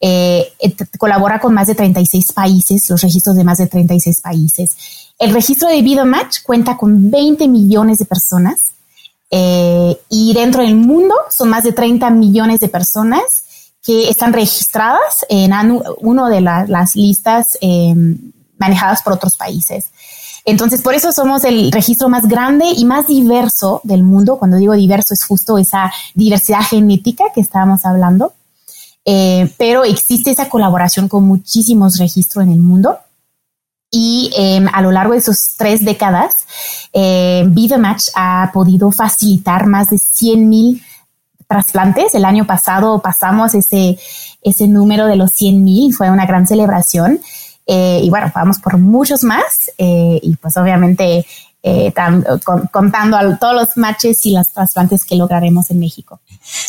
Eh, 0.01 0.53
colabora 0.97 1.39
con 1.39 1.53
más 1.53 1.67
de 1.67 1.75
36 1.75 2.31
países, 2.31 2.89
los 2.89 3.01
registros 3.01 3.35
de 3.35 3.43
más 3.43 3.57
de 3.57 3.67
36 3.67 4.21
países. 4.21 4.77
El 5.17 5.33
registro 5.33 5.67
de 5.67 6.05
Match 6.05 6.37
cuenta 6.43 6.77
con 6.77 7.09
20 7.09 7.47
millones 7.47 7.97
de 7.97 8.05
personas 8.05 8.71
eh, 9.31 9.97
y 10.09 10.33
dentro 10.33 10.63
del 10.63 10.75
mundo 10.75 11.15
son 11.29 11.49
más 11.49 11.63
de 11.63 11.73
30 11.73 12.09
millones 12.09 12.59
de 12.59 12.67
personas 12.67 13.45
que 13.83 14.09
están 14.09 14.33
registradas 14.33 15.25
en 15.29 15.51
una 16.01 16.29
de 16.29 16.41
las 16.41 16.95
listas 16.95 17.57
em, 17.61 18.31
manejadas 18.57 19.01
por 19.01 19.13
otros 19.13 19.37
países. 19.37 19.85
Entonces, 20.45 20.81
por 20.81 20.95
eso 20.95 21.11
somos 21.11 21.43
el 21.43 21.71
registro 21.71 22.09
más 22.09 22.27
grande 22.27 22.65
y 22.75 22.85
más 22.85 23.07
diverso 23.07 23.81
del 23.83 24.03
mundo. 24.03 24.37
Cuando 24.37 24.57
digo 24.57 24.73
diverso 24.73 25.13
es 25.13 25.23
justo 25.23 25.57
esa 25.57 25.91
diversidad 26.15 26.61
genética 26.61 27.25
que 27.33 27.41
estábamos 27.41 27.85
hablando. 27.85 28.33
Eh, 29.05 29.53
pero 29.57 29.85
existe 29.85 30.31
esa 30.31 30.49
colaboración 30.49 31.07
con 31.07 31.23
muchísimos 31.23 31.97
registros 31.97 32.43
en 32.45 32.51
el 32.51 32.59
mundo. 32.59 32.97
Y 33.91 34.31
em, 34.35 34.67
a 34.71 34.81
lo 34.81 34.91
largo 34.91 35.13
de 35.13 35.19
esas 35.19 35.55
tres 35.57 35.83
décadas, 35.83 36.45
eh, 36.93 37.45
Match 37.79 38.09
ha 38.15 38.51
podido 38.53 38.91
facilitar 38.91 39.65
más 39.65 39.89
de 39.89 39.97
100 39.97 40.49
mil 40.49 40.83
trasplantes. 41.47 42.13
El 42.13 42.25
año 42.25 42.45
pasado 42.45 43.01
pasamos 43.01 43.55
ese, 43.55 43.97
ese 44.43 44.67
número 44.67 45.07
de 45.07 45.15
los 45.15 45.31
100 45.31 45.63
mil, 45.63 45.93
fue 45.93 46.09
una 46.11 46.25
gran 46.25 46.47
celebración. 46.47 47.19
Eh, 47.65 48.01
y 48.03 48.09
bueno, 48.09 48.31
vamos 48.33 48.57
por 48.59 48.77
muchos 48.77 49.23
más 49.23 49.69
eh, 49.77 50.19
y 50.23 50.35
pues 50.37 50.57
obviamente 50.57 51.23
eh, 51.61 51.93
contando 52.71 53.15
a 53.17 53.37
todos 53.37 53.53
los 53.53 53.77
matches 53.77 54.25
y 54.25 54.31
las 54.31 54.53
trasplantes 54.53 55.05
que 55.05 55.15
lograremos 55.15 55.69
en 55.69 55.79
México. 55.79 56.19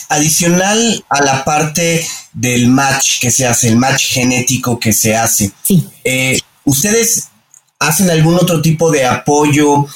Adicional 0.08 1.02
a 1.08 1.22
la 1.22 1.44
parte 1.44 2.06
del 2.32 2.68
match 2.68 3.20
que 3.20 3.30
se 3.30 3.46
hace, 3.46 3.68
el 3.68 3.76
match 3.76 4.12
genético 4.12 4.78
que 4.78 4.92
se 4.92 5.16
hace. 5.16 5.52
Sí. 5.62 5.88
¿Ustedes 6.64 7.28
hacen 7.78 8.10
algún 8.10 8.34
otro 8.34 8.60
tipo 8.60 8.90
de 8.90 9.06
apoyo 9.06 9.86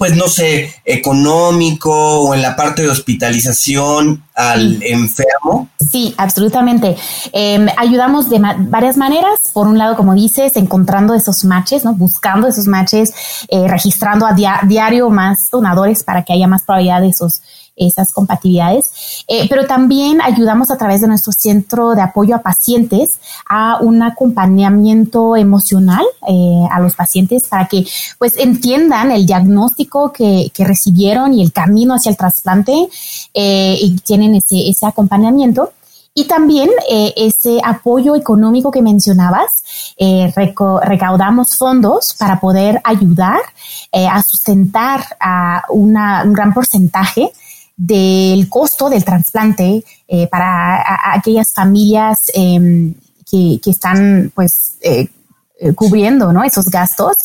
pues 0.00 0.16
no 0.16 0.28
sé, 0.28 0.74
económico 0.86 1.92
o 2.20 2.34
en 2.34 2.40
la 2.40 2.56
parte 2.56 2.80
de 2.80 2.88
hospitalización 2.88 4.24
al 4.34 4.82
enfermo? 4.82 5.68
Sí, 5.90 6.14
absolutamente. 6.16 6.96
Em, 7.34 7.68
ayudamos 7.76 8.30
de 8.30 8.40
varias 8.60 8.96
maneras. 8.96 9.40
Por 9.52 9.68
un 9.68 9.76
lado, 9.76 9.98
como 9.98 10.14
dices, 10.14 10.56
encontrando 10.56 11.12
esos 11.12 11.44
matches, 11.44 11.84
¿no? 11.84 11.92
Buscando 11.92 12.48
esos 12.48 12.66
matches, 12.66 13.12
eh, 13.48 13.68
registrando 13.68 14.24
a 14.24 14.32
diario 14.32 15.10
más 15.10 15.50
donadores 15.50 16.02
para 16.02 16.24
que 16.24 16.32
haya 16.32 16.46
más 16.46 16.62
probabilidad 16.62 17.02
de 17.02 17.08
esos 17.08 17.42
esas 17.80 18.12
compatibilidades, 18.12 19.24
eh, 19.26 19.46
pero 19.48 19.66
también 19.66 20.20
ayudamos 20.20 20.70
a 20.70 20.76
través 20.76 21.00
de 21.00 21.08
nuestro 21.08 21.32
centro 21.32 21.94
de 21.94 22.02
apoyo 22.02 22.36
a 22.36 22.42
pacientes 22.42 23.18
a 23.48 23.78
un 23.80 24.02
acompañamiento 24.02 25.36
emocional 25.36 26.04
eh, 26.28 26.66
a 26.70 26.80
los 26.80 26.94
pacientes 26.94 27.48
para 27.48 27.66
que 27.66 27.86
pues 28.18 28.36
entiendan 28.36 29.10
el 29.10 29.26
diagnóstico 29.26 30.12
que, 30.12 30.50
que 30.52 30.64
recibieron 30.64 31.32
y 31.32 31.42
el 31.42 31.52
camino 31.52 31.94
hacia 31.94 32.10
el 32.10 32.16
trasplante 32.16 32.88
eh, 33.34 33.78
y 33.80 33.96
tienen 33.98 34.34
ese, 34.34 34.68
ese 34.68 34.86
acompañamiento. 34.86 35.72
Y 36.12 36.24
también 36.24 36.68
ese 37.16 37.60
apoyo 37.64 38.16
económico 38.16 38.72
que 38.72 38.82
mencionabas, 38.82 39.94
recaudamos 39.96 41.56
fondos 41.56 42.16
para 42.18 42.40
poder 42.40 42.80
ayudar 42.82 43.40
a 43.92 44.20
sustentar 44.20 45.04
a 45.20 45.62
una, 45.68 46.24
un 46.24 46.32
gran 46.32 46.52
porcentaje 46.52 47.32
del 47.80 48.46
costo 48.50 48.90
del 48.90 49.06
trasplante 49.06 49.82
eh, 50.06 50.26
para 50.26 51.14
aquellas 51.14 51.54
familias 51.54 52.30
em, 52.34 52.92
que, 53.28 53.58
están 53.64 54.30
pues 54.34 54.74
eh, 54.82 55.08
eh, 55.58 55.72
cubriendo 55.72 56.30
esos 56.42 56.66
gastos. 56.66 57.16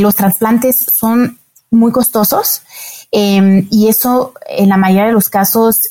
los 0.00 0.14
trasplantes 0.14 0.86
son 0.92 1.38
muy 1.72 1.90
costosos 1.90 2.62
em, 3.10 3.66
y 3.68 3.88
eso 3.88 4.32
en 4.48 4.68
la 4.68 4.76
mayoría 4.76 5.06
de 5.06 5.12
los 5.12 5.28
casos 5.28 5.88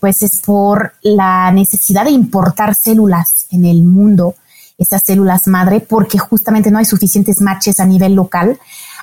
pues 0.00 0.22
es 0.22 0.40
por 0.40 0.94
la 1.02 1.52
necesidad 1.52 2.06
de 2.06 2.10
importar 2.10 2.74
células 2.74 3.46
en 3.52 3.64
el 3.64 3.84
mundo, 3.84 4.34
esas 4.76 5.04
células 5.04 5.46
madre, 5.46 5.78
porque 5.78 6.18
justamente 6.18 6.72
no 6.72 6.78
hay 6.78 6.84
suficientes 6.84 7.40
matches 7.40 7.78
a 7.78 7.86
nivel 7.86 8.14
local 8.14 8.58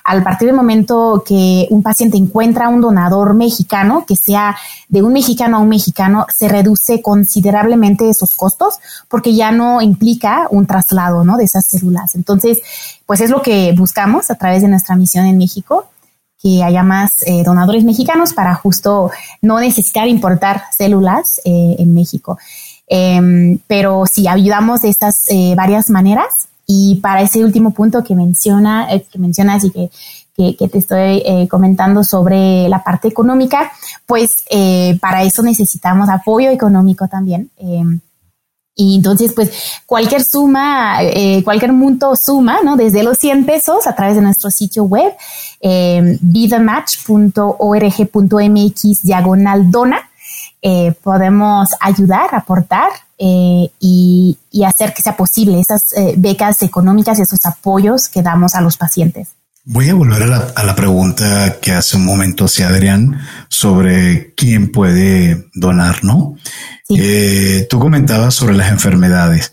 al 0.08 0.22
partir 0.22 0.46
del 0.46 0.56
momento 0.56 1.22
que 1.26 1.66
un 1.68 1.82
paciente 1.82 2.16
encuentra 2.16 2.70
un 2.70 2.80
donador 2.80 3.34
mexicano, 3.34 4.06
que 4.08 4.16
sea 4.16 4.56
de 4.88 5.02
un 5.02 5.12
mexicano 5.12 5.58
a 5.58 5.60
un 5.60 5.68
mexicano, 5.68 6.24
se 6.34 6.48
reduce 6.48 7.02
considerablemente 7.02 8.08
esos 8.08 8.34
costos 8.34 8.78
porque 9.08 9.34
ya 9.34 9.52
no 9.52 9.82
implica 9.82 10.46
un 10.50 10.64
traslado 10.64 11.24
¿no? 11.24 11.36
de 11.36 11.44
esas 11.44 11.66
células. 11.66 12.14
Entonces, 12.14 12.60
pues 13.04 13.20
es 13.20 13.28
lo 13.28 13.42
que 13.42 13.74
buscamos 13.76 14.30
a 14.30 14.36
través 14.36 14.62
de 14.62 14.68
nuestra 14.68 14.96
misión 14.96 15.26
en 15.26 15.36
México 15.36 15.90
que 16.40 16.62
haya 16.62 16.82
más 16.82 17.22
eh, 17.26 17.42
donadores 17.44 17.84
mexicanos 17.84 18.32
para 18.32 18.54
justo 18.54 19.10
no 19.42 19.60
necesitar 19.60 20.08
importar 20.08 20.62
células 20.74 21.38
eh, 21.44 21.76
en 21.78 21.92
México. 21.92 22.38
Em, 22.86 23.58
pero 23.66 24.04
si 24.06 24.26
ayudamos 24.26 24.80
de 24.80 24.88
estas 24.88 25.26
eh, 25.28 25.52
varias 25.54 25.90
maneras, 25.90 26.48
y 26.70 26.96
para 26.96 27.22
ese 27.22 27.42
último 27.42 27.70
punto 27.70 28.04
que 28.04 28.14
menciona, 28.14 28.92
eh, 28.92 29.06
que 29.10 29.18
mencionas 29.18 29.64
y 29.64 29.70
que, 29.70 29.88
que, 30.36 30.68
te 30.68 30.76
estoy 30.78 31.22
eh, 31.24 31.48
comentando 31.50 32.04
sobre 32.04 32.68
la 32.68 32.84
parte 32.84 33.08
económica, 33.08 33.72
pues 34.06 34.44
eh, 34.50 34.98
para 35.00 35.22
eso 35.22 35.42
necesitamos 35.42 36.10
apoyo 36.10 36.50
económico 36.50 37.08
también. 37.08 37.50
y 38.76 38.96
entonces, 38.96 39.32
pues 39.32 39.80
cualquier 39.86 40.22
suma, 40.22 40.98
cualquier 41.42 41.72
monto 41.72 42.14
suma, 42.14 42.58
¿no? 42.62 42.76
Desde 42.76 43.02
los 43.02 43.16
100 43.18 43.46
pesos 43.46 43.86
a 43.88 43.96
través 43.96 44.14
de 44.14 44.22
nuestro 44.22 44.50
sitio 44.50 44.84
web, 44.84 45.12
vidamatch.org.mx 46.20 49.02
diagonal 49.02 49.70
dona, 49.70 50.07
podemos 51.02 51.70
ayudar, 51.80 52.34
aportar 52.34 52.90
eh, 53.20 53.72
y, 53.80 54.38
hacer 54.64 54.92
que 54.92 55.02
sea 55.02 55.16
posible 55.16 55.58
esas 55.60 55.92
eh, 55.94 56.14
becas 56.16 56.62
económicas 56.62 57.18
y 57.18 57.22
esos 57.22 57.44
apoyos 57.46 58.08
que 58.08 58.22
damos 58.22 58.54
a 58.54 58.60
los 58.60 58.76
pacientes. 58.76 59.28
Voy 59.64 59.88
a 59.88 59.94
volver 59.94 60.22
a 60.22 60.64
la, 60.64 60.74
pregunta 60.74 61.56
que 61.60 61.72
hace 61.72 61.96
un 61.96 62.04
momento 62.04 62.44
hacía 62.44 62.68
Adrián 62.68 63.20
sobre 63.48 64.34
quién 64.34 64.70
puede 64.72 65.48
donar, 65.54 66.04
¿no? 66.04 66.36
Eh, 66.88 67.66
tú 67.68 67.78
comentabas 67.78 68.34
sobre 68.34 68.56
las 68.56 68.70
enfermedades. 68.70 69.52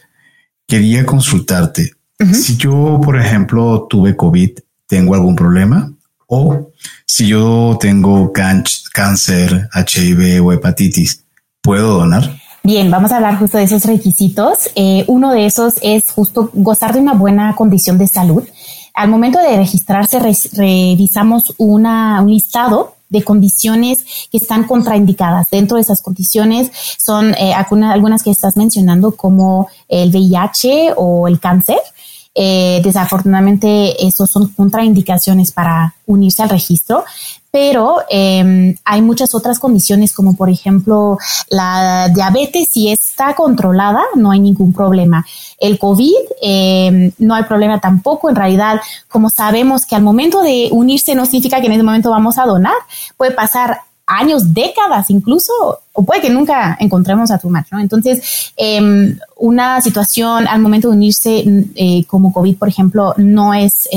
Quería 0.68 1.06
consultarte. 1.06 1.92
Si 2.34 2.58
yo, 2.58 3.00
por 3.04 3.20
ejemplo, 3.20 3.88
tuve 3.90 4.16
COVID, 4.16 4.52
¿tengo 4.88 5.16
algún 5.16 5.36
problema? 5.36 5.92
O 6.28 6.72
si 7.06 7.28
yo 7.28 7.78
tengo 7.80 8.32
cáncer, 8.34 9.70
HIV 9.74 10.46
o 10.46 10.52
hepatitis, 10.52 11.24
¿puedo 11.62 12.00
donar? 12.00 12.36
Bien, 12.64 12.90
vamos 12.90 13.12
a 13.12 13.18
hablar 13.18 13.38
justo 13.38 13.60
de 13.60 13.66
esos 13.66 13.86
requisitos. 13.86 14.72
Eh, 14.76 15.06
uno 15.08 15.32
de 15.32 15.46
esos 15.46 15.76
es 15.84 16.10
justo 16.10 16.50
gozar 16.54 16.94
de 16.94 17.00
una 17.00 17.14
buena 17.14 17.56
condición 17.56 17.98
de 18.00 18.08
salud. 18.08 18.44
Al 18.96 19.10
momento 19.10 19.40
de 19.40 19.58
registrarse, 19.58 20.20
revisamos 20.20 21.54
una, 21.58 22.22
un 22.22 22.32
listado 22.32 22.96
de 23.10 23.24
condiciones 23.24 24.28
que 24.32 24.38
están 24.38 24.64
contraindicadas. 24.64 25.50
Dentro 25.52 25.76
de 25.76 25.82
esas 25.82 26.02
condiciones 26.02 26.72
son 26.98 27.34
eh, 27.36 27.54
algunas 27.54 28.24
que 28.24 28.32
estás 28.32 28.58
mencionando 28.58 29.12
como 29.12 29.70
el 29.88 30.10
VIH 30.10 30.94
o 30.96 31.28
el 31.28 31.40
cáncer. 31.40 31.78
Eh, 32.38 32.82
desafortunadamente, 32.84 34.06
esos 34.06 34.30
son 34.30 34.50
contraindicaciones 34.50 35.54
para 35.54 35.96
unirse 36.06 36.44
al 36.44 36.50
registro, 36.50 37.06
pero 37.50 38.00
em, 38.10 38.76
hay 38.84 39.02
muchas 39.02 39.34
otras 39.34 39.60
condiciones 39.60 40.14
como 40.14 40.36
por 40.36 40.50
ejemplo 40.50 41.18
la 41.50 42.10
diabetes, 42.14 42.68
si 42.70 42.92
está 42.92 43.34
controlada, 43.34 44.02
no 44.16 44.32
hay 44.32 44.42
ningún 44.42 44.74
problema. 44.74 45.26
El 45.58 45.80
COVID, 45.80 46.14
em, 46.42 47.14
no 47.18 47.34
hay 47.34 47.44
problema 47.44 47.80
tampoco. 47.80 48.30
En 48.30 48.36
realidad, 48.36 48.82
como 49.08 49.30
sabemos 49.30 49.86
que 49.86 49.96
al 49.96 50.04
momento 50.04 50.42
de 50.42 50.68
unirse 50.74 51.16
no 51.16 51.26
significa 51.26 51.62
que 51.62 51.68
en 51.68 51.74
ese 51.74 51.84
momento 51.84 52.10
vamos 52.12 52.38
a 52.38 52.46
donar, 52.46 52.76
puede 53.16 53.32
pasar 53.32 53.80
años, 54.08 54.54
décadas 54.54 55.10
incluso, 55.10 55.52
o 55.94 56.04
puede 56.04 56.22
que 56.22 56.30
nunca 56.30 56.78
encontremos 56.80 57.32
a 57.32 57.38
tu 57.38 57.50
match, 57.50 57.68
¿no? 57.72 57.80
Entonces, 57.80 58.52
em, 58.56 59.18
una 59.38 59.82
situación 59.82 60.48
al 60.48 60.62
momento 60.62 60.90
de 60.90 60.96
unirse 60.96 61.44
eh, 61.76 62.04
como 62.06 62.32
COVID, 62.32 62.58
por 62.58 62.68
ejemplo, 62.68 63.14
no 63.18 63.54
es 63.54 63.90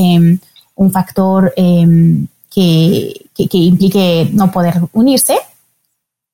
un 0.75 0.91
factor 0.93 1.53
em, 1.57 2.27
que, 2.51 3.27
implique 3.37 4.31
no 4.33 4.51
poder 4.51 4.81
unirse. 4.93 5.39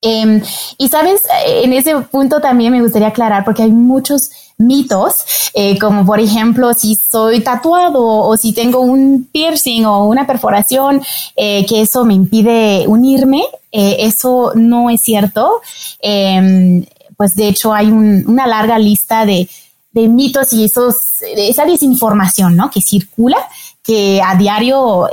Em, 0.07 0.39
y 0.77 0.87
sabes, 0.87 1.23
en 1.47 1.73
ese 1.73 1.95
punto 1.95 2.39
también 2.39 2.71
me 2.71 2.81
gustaría 2.81 3.07
aclarar, 3.07 3.43
porque 3.43 3.63
hay 3.63 3.71
muchos 3.71 4.29
mitos, 4.57 5.51
eh, 5.55 5.79
como 5.79 6.05
por 6.05 6.19
ejemplo, 6.19 6.73
si 6.75 6.95
soy 6.95 7.41
tatuado 7.41 8.05
o 8.05 8.37
si 8.37 8.53
tengo 8.53 8.81
un 8.81 9.27
piercing 9.31 9.85
o 9.85 10.05
una 10.05 10.27
perforación, 10.27 11.01
eh, 11.35 11.65
que 11.65 11.81
eso 11.81 12.05
me 12.05 12.13
impide 12.13 12.87
unirme, 12.87 13.43
eh, 13.71 13.97
eso 14.01 14.51
no 14.53 14.91
es 14.91 15.01
cierto. 15.01 15.61
Em, 15.99 16.85
pues 17.17 17.33
de 17.35 17.47
hecho 17.47 17.73
hay 17.73 17.87
una 17.87 18.45
larga 18.45 18.77
lista 18.77 19.25
de, 19.25 19.49
mitos 19.93 20.51
y 20.51 20.65
esos, 20.65 21.21
esa 21.21 21.65
desinformación 21.65 22.57
¿no? 22.57 22.69
que 22.69 22.81
circula, 22.81 23.37
que 23.81 24.21
a 24.21 24.35
diario 24.35 25.07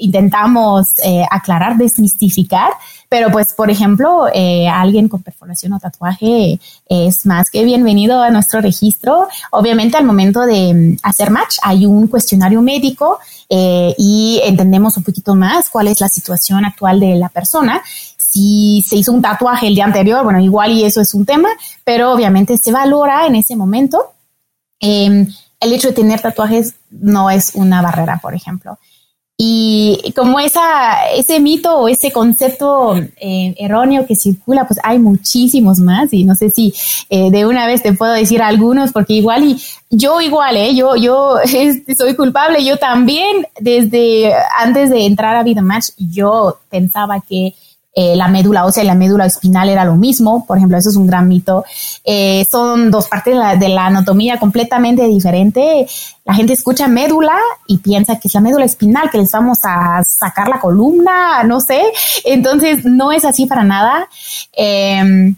intentamos 0.00 0.96
aclarar, 1.30 1.78
desmistificar. 1.78 2.72
Pero 3.08 3.30
pues, 3.30 3.52
por 3.52 3.70
ejemplo, 3.70 4.26
eh, 4.34 4.68
alguien 4.68 5.08
con 5.08 5.22
perforación 5.22 5.72
o 5.72 5.78
tatuaje 5.78 6.58
es 6.88 7.24
más 7.24 7.50
que 7.50 7.64
bienvenido 7.64 8.20
a 8.20 8.30
nuestro 8.30 8.60
registro. 8.60 9.28
Obviamente 9.52 9.96
al 9.96 10.04
momento 10.04 10.40
de 10.40 10.74
mm, 10.74 10.96
hacer 11.02 11.30
match 11.30 11.56
hay 11.62 11.86
un 11.86 12.08
cuestionario 12.08 12.60
médico 12.62 13.18
eh, 13.48 13.94
y 13.96 14.40
entendemos 14.44 14.96
un 14.96 15.04
poquito 15.04 15.34
más 15.34 15.70
cuál 15.70 15.88
es 15.88 16.00
la 16.00 16.08
situación 16.08 16.64
actual 16.64 16.98
de 16.98 17.14
la 17.14 17.28
persona. 17.28 17.82
Si 18.16 18.84
se 18.86 18.96
hizo 18.96 19.12
un 19.12 19.22
tatuaje 19.22 19.68
el 19.68 19.74
día 19.74 19.84
anterior, 19.84 20.24
bueno, 20.24 20.40
igual 20.40 20.72
y 20.72 20.84
eso 20.84 21.00
es 21.00 21.14
un 21.14 21.24
tema, 21.24 21.48
pero 21.84 22.12
obviamente 22.12 22.58
se 22.58 22.72
valora 22.72 23.26
en 23.26 23.36
ese 23.36 23.54
momento. 23.54 24.12
Em, 24.80 25.26
el 25.60 25.72
hecho 25.72 25.88
de 25.88 25.94
tener 25.94 26.20
tatuajes 26.20 26.74
no 26.90 27.30
es 27.30 27.52
una 27.54 27.80
barrera, 27.82 28.18
por 28.20 28.34
ejemplo. 28.34 28.78
Y 29.38 30.14
como 30.16 30.40
esa, 30.40 31.10
ese 31.14 31.40
mito 31.40 31.76
o 31.76 31.88
ese 31.88 32.10
concepto 32.10 32.96
eh, 32.96 33.54
erróneo 33.58 34.06
que 34.06 34.16
circula, 34.16 34.66
pues 34.66 34.80
hay 34.82 34.98
muchísimos 34.98 35.78
más 35.78 36.10
y 36.14 36.24
no 36.24 36.34
sé 36.34 36.50
si 36.50 36.72
eh, 37.10 37.30
de 37.30 37.44
una 37.44 37.66
vez 37.66 37.82
te 37.82 37.92
puedo 37.92 38.14
decir 38.14 38.40
algunos 38.40 38.92
porque 38.92 39.12
igual 39.12 39.44
y 39.44 39.62
yo 39.90 40.22
igual, 40.22 40.56
¿eh? 40.56 40.74
yo, 40.74 40.96
yo 40.96 41.36
soy 41.98 42.16
culpable, 42.16 42.64
yo 42.64 42.78
también 42.78 43.46
desde 43.60 44.32
antes 44.58 44.88
de 44.88 45.04
entrar 45.04 45.36
a 45.36 45.42
Vida 45.42 45.60
Match, 45.60 45.90
yo 45.98 46.58
pensaba 46.70 47.20
que 47.20 47.52
eh, 47.98 48.14
la 48.14 48.28
médula 48.28 48.66
ósea 48.66 48.84
y 48.84 48.86
la 48.86 48.94
médula 48.94 49.24
espinal 49.24 49.70
era 49.70 49.82
lo 49.82 49.96
mismo, 49.96 50.44
por 50.44 50.58
ejemplo, 50.58 50.76
eso 50.76 50.90
es 50.90 50.96
un 50.96 51.06
gran 51.06 51.26
mito. 51.26 51.64
Eh, 52.04 52.46
son 52.50 52.90
dos 52.90 53.08
partes 53.08 53.34
de 53.58 53.68
la, 53.70 53.86
anatomía 53.86 54.38
completamente 54.38 55.06
diferente. 55.06 55.86
La 56.26 56.34
gente 56.34 56.52
escucha 56.52 56.88
médula 56.88 57.32
y 57.66 57.78
piensa 57.78 58.20
que 58.20 58.28
es 58.28 58.34
la 58.34 58.42
médula 58.42 58.66
espinal, 58.66 59.08
que 59.08 59.16
les 59.16 59.32
vamos 59.32 59.60
a 59.64 60.02
sacar 60.04 60.46
la 60.46 60.60
columna, 60.60 61.42
no 61.44 61.58
sé. 61.58 61.84
Entonces, 62.24 62.84
no 62.84 63.12
es 63.12 63.24
así 63.24 63.46
para 63.46 63.64
nada. 63.64 64.06
Em, 64.52 65.34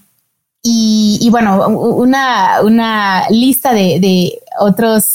y, 0.61 1.29
bueno, 1.31 1.69
una, 1.69 2.61
una 2.63 3.31
lista 3.31 3.73
de, 3.73 4.01
de 4.01 4.33
otros, 4.59 5.15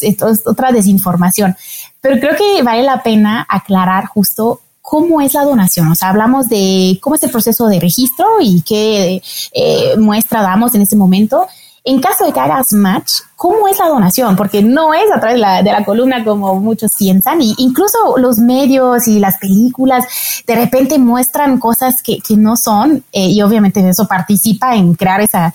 desinformación. 0.72 1.58
Pero 2.00 2.20
creo 2.22 2.38
que 2.38 2.64
vale 2.64 2.84
la 2.84 3.04
pena 3.04 3.46
aclarar 3.50 4.06
justo 4.06 4.62
cómo 4.84 5.22
es 5.22 5.34
la 5.34 5.46
donación. 5.46 5.90
O 5.90 5.96
sea, 5.96 6.10
hablamos 6.10 6.48
de 6.50 7.00
cómo 7.02 7.16
es 7.16 7.24
el 7.24 7.32
proceso 7.32 7.68
de 7.68 7.80
registro 7.80 8.28
y 8.42 8.62
qué 8.62 9.24
eh, 9.54 9.98
muestra 9.98 10.44
damos 10.44 10.76
en 10.76 10.82
ese 10.82 10.98
momento. 10.98 11.48
En 11.86 12.00
caso 12.00 12.26
de 12.26 12.32
que 12.32 12.40
hagas 12.40 12.72
match, 12.72 13.12
¿cómo 13.36 13.68
es 13.68 13.78
la 13.78 13.90
donación? 13.90 14.38
Porque 14.38 14.64
no 14.64 14.94
es 14.94 15.12
a 15.14 15.20
través 15.20 15.36
de 15.36 15.42
la, 15.42 15.62
de 15.62 15.72
la 15.72 15.84
columna 15.84 16.24
como 16.24 16.58
muchos 16.60 16.92
piensan. 16.98 17.42
Y 17.42 17.54
incluso 17.58 18.18
los 18.18 18.38
medios 18.38 19.06
y 19.10 19.20
las 19.20 19.38
películas 19.38 20.06
de 20.48 20.56
repente 20.56 20.98
muestran 20.98 21.60
cosas 21.60 22.02
que, 22.02 22.20
que 22.20 22.38
no 22.38 22.56
son. 22.56 23.04
Eh, 23.12 23.28
y 23.28 23.42
obviamente 23.42 23.88
eso 23.88 24.08
participa 24.08 24.76
en 24.76 24.94
crear 24.96 25.20
esa, 25.20 25.54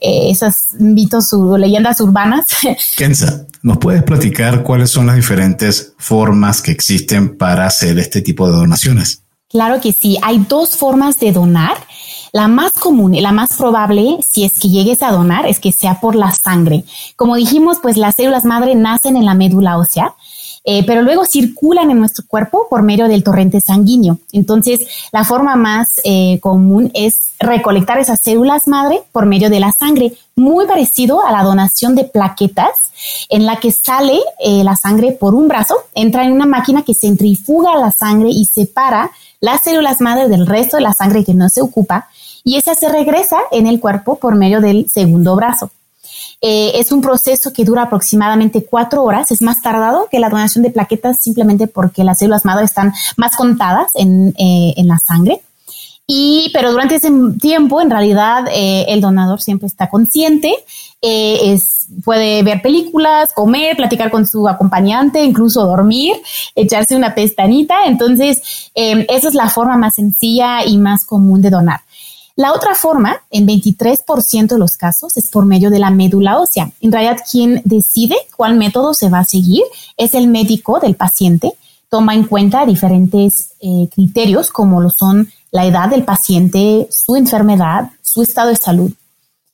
eh, 0.00 0.30
esas 0.30 0.68
mitos 0.78 1.32
o 1.34 1.58
leyendas 1.58 2.00
urbanas. 2.00 2.46
Kenza, 2.96 3.44
¿nos 3.62 3.76
puedes 3.76 4.02
platicar 4.04 4.62
cuáles 4.62 4.90
son 4.90 5.06
las 5.06 5.16
diferentes 5.16 5.92
formas 5.98 6.62
que 6.62 6.70
existen 6.70 7.36
para 7.36 7.66
hacer 7.66 7.98
este 7.98 8.22
tipo 8.22 8.50
de 8.50 8.56
donaciones? 8.56 9.22
Claro 9.50 9.80
que 9.80 9.92
sí. 9.92 10.18
Hay 10.22 10.44
dos 10.48 10.76
formas 10.76 11.18
de 11.18 11.32
donar. 11.32 11.76
La 12.32 12.48
más 12.48 12.72
común 12.72 13.14
y 13.14 13.20
la 13.20 13.32
más 13.32 13.56
probable, 13.56 14.18
si 14.22 14.44
es 14.44 14.58
que 14.58 14.68
llegues 14.68 15.02
a 15.02 15.12
donar, 15.12 15.46
es 15.46 15.60
que 15.60 15.72
sea 15.72 16.00
por 16.00 16.14
la 16.14 16.32
sangre. 16.32 16.84
Como 17.16 17.36
dijimos, 17.36 17.78
pues 17.80 17.96
las 17.96 18.16
células 18.16 18.44
madre 18.44 18.74
nacen 18.74 19.16
en 19.16 19.24
la 19.24 19.34
médula 19.34 19.78
ósea, 19.78 20.14
eh, 20.64 20.84
pero 20.84 21.00
luego 21.00 21.24
circulan 21.24 21.90
en 21.90 21.98
nuestro 21.98 22.26
cuerpo 22.28 22.66
por 22.68 22.82
medio 22.82 23.08
del 23.08 23.24
torrente 23.24 23.60
sanguíneo. 23.60 24.18
Entonces, 24.32 24.86
la 25.12 25.24
forma 25.24 25.56
más 25.56 25.94
eh, 26.04 26.38
común 26.40 26.90
es 26.92 27.30
recolectar 27.40 27.98
esas 27.98 28.20
células 28.20 28.68
madre 28.68 29.02
por 29.12 29.24
medio 29.24 29.48
de 29.48 29.60
la 29.60 29.72
sangre, 29.72 30.12
muy 30.36 30.66
parecido 30.66 31.24
a 31.24 31.32
la 31.32 31.42
donación 31.42 31.94
de 31.94 32.04
plaquetas, 32.04 32.72
en 33.28 33.46
la 33.46 33.56
que 33.56 33.72
sale 33.72 34.20
eh, 34.40 34.62
la 34.64 34.76
sangre 34.76 35.12
por 35.12 35.34
un 35.34 35.48
brazo, 35.48 35.74
entra 35.94 36.24
en 36.24 36.32
una 36.32 36.46
máquina 36.46 36.82
que 36.82 36.94
centrifuga 36.94 37.76
la 37.76 37.92
sangre 37.92 38.28
y 38.28 38.44
separa 38.44 39.10
las 39.40 39.62
células 39.62 40.00
madre 40.00 40.28
del 40.28 40.46
resto 40.46 40.76
de 40.76 40.82
la 40.82 40.92
sangre 40.92 41.24
que 41.24 41.32
no 41.32 41.48
se 41.48 41.60
ocupa 41.60 42.08
y 42.48 42.56
esa 42.56 42.74
se 42.74 42.88
regresa 42.88 43.36
en 43.50 43.66
el 43.66 43.78
cuerpo 43.78 44.16
por 44.16 44.34
medio 44.34 44.62
del 44.62 44.88
segundo 44.88 45.36
brazo. 45.36 45.70
Eh, 46.40 46.72
es 46.76 46.92
un 46.92 47.02
proceso 47.02 47.52
que 47.52 47.62
dura 47.62 47.82
aproximadamente 47.82 48.64
cuatro 48.64 49.04
horas, 49.04 49.30
es 49.30 49.42
más 49.42 49.60
tardado 49.60 50.08
que 50.10 50.18
la 50.18 50.30
donación 50.30 50.64
de 50.64 50.70
plaquetas 50.70 51.20
simplemente 51.20 51.66
porque 51.66 52.04
las 52.04 52.20
células 52.20 52.46
madre 52.46 52.64
están 52.64 52.94
más 53.18 53.36
contadas 53.36 53.90
en, 53.96 54.34
eh, 54.38 54.72
en 54.78 54.88
la 54.88 54.96
sangre. 54.96 55.42
Y, 56.06 56.50
pero 56.54 56.72
durante 56.72 56.94
ese 56.94 57.10
tiempo, 57.38 57.82
en 57.82 57.90
realidad, 57.90 58.46
eh, 58.50 58.86
el 58.88 59.02
donador 59.02 59.42
siempre 59.42 59.66
está 59.66 59.90
consciente, 59.90 60.50
es, 61.02 61.86
puede 62.02 62.42
ver 62.42 62.62
películas, 62.62 63.34
comer, 63.34 63.76
platicar 63.76 64.10
con 64.10 64.26
su 64.26 64.48
acompañante, 64.48 65.22
incluso 65.22 65.66
dormir, 65.66 66.16
echarse 66.54 66.96
una 66.96 67.14
pestañita. 67.14 67.84
Entonces, 67.84 68.70
esa 68.74 69.28
es 69.28 69.34
la 69.34 69.50
forma 69.50 69.76
más 69.76 69.96
sencilla 69.96 70.64
y 70.64 70.78
más 70.78 71.04
común 71.04 71.42
de 71.42 71.50
donar. 71.50 71.80
La 72.38 72.52
otra 72.52 72.76
forma, 72.76 73.20
en 73.32 73.48
23% 73.48 74.46
de 74.46 74.58
los 74.60 74.76
casos, 74.76 75.16
es 75.16 75.28
por 75.28 75.44
medio 75.44 75.70
de 75.70 75.80
la 75.80 75.90
médula 75.90 76.38
ósea. 76.38 76.70
En 76.80 76.92
realidad, 76.92 77.18
quien 77.28 77.60
decide 77.64 78.14
cuál 78.36 78.56
método 78.56 78.94
se 78.94 79.08
va 79.08 79.18
a 79.18 79.24
seguir 79.24 79.64
es 79.96 80.14
el 80.14 80.28
médico 80.28 80.78
del 80.78 80.94
paciente. 80.94 81.54
Toma 81.90 82.14
en 82.14 82.22
cuenta 82.22 82.64
diferentes 82.64 83.54
eh, 83.58 83.88
criterios 83.92 84.52
como 84.52 84.80
lo 84.80 84.90
son 84.90 85.28
la 85.50 85.66
edad 85.66 85.88
del 85.88 86.04
paciente, 86.04 86.86
su 86.92 87.16
enfermedad, 87.16 87.90
su 88.02 88.22
estado 88.22 88.50
de 88.50 88.56
salud. 88.56 88.92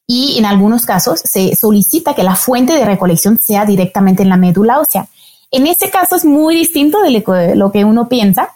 Y 0.06 0.36
en 0.38 0.44
algunos 0.44 0.84
casos 0.84 1.20
se 1.24 1.56
solicita 1.56 2.14
que 2.14 2.22
la 2.22 2.36
fuente 2.36 2.74
de 2.74 2.84
recolección 2.84 3.38
sea 3.38 3.64
directamente 3.64 4.24
en 4.24 4.28
la 4.28 4.36
médula 4.36 4.78
ósea. 4.78 5.08
En 5.50 5.66
este 5.66 5.88
caso 5.88 6.16
es 6.16 6.26
muy 6.26 6.54
distinto 6.54 7.00
de 7.00 7.54
lo 7.56 7.72
que 7.72 7.86
uno 7.86 8.10
piensa, 8.10 8.50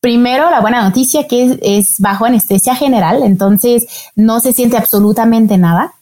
Primero, 0.00 0.48
la 0.50 0.60
buena 0.60 0.82
noticia 0.82 1.26
que 1.26 1.58
es, 1.60 1.98
bajo 1.98 2.24
anestesia 2.24 2.76
general, 2.76 3.22
entonces 3.24 3.86
no 4.14 4.38
se 4.38 4.52
siente 4.52 4.76
absolutamente 4.76 5.58
nada. 5.58 5.92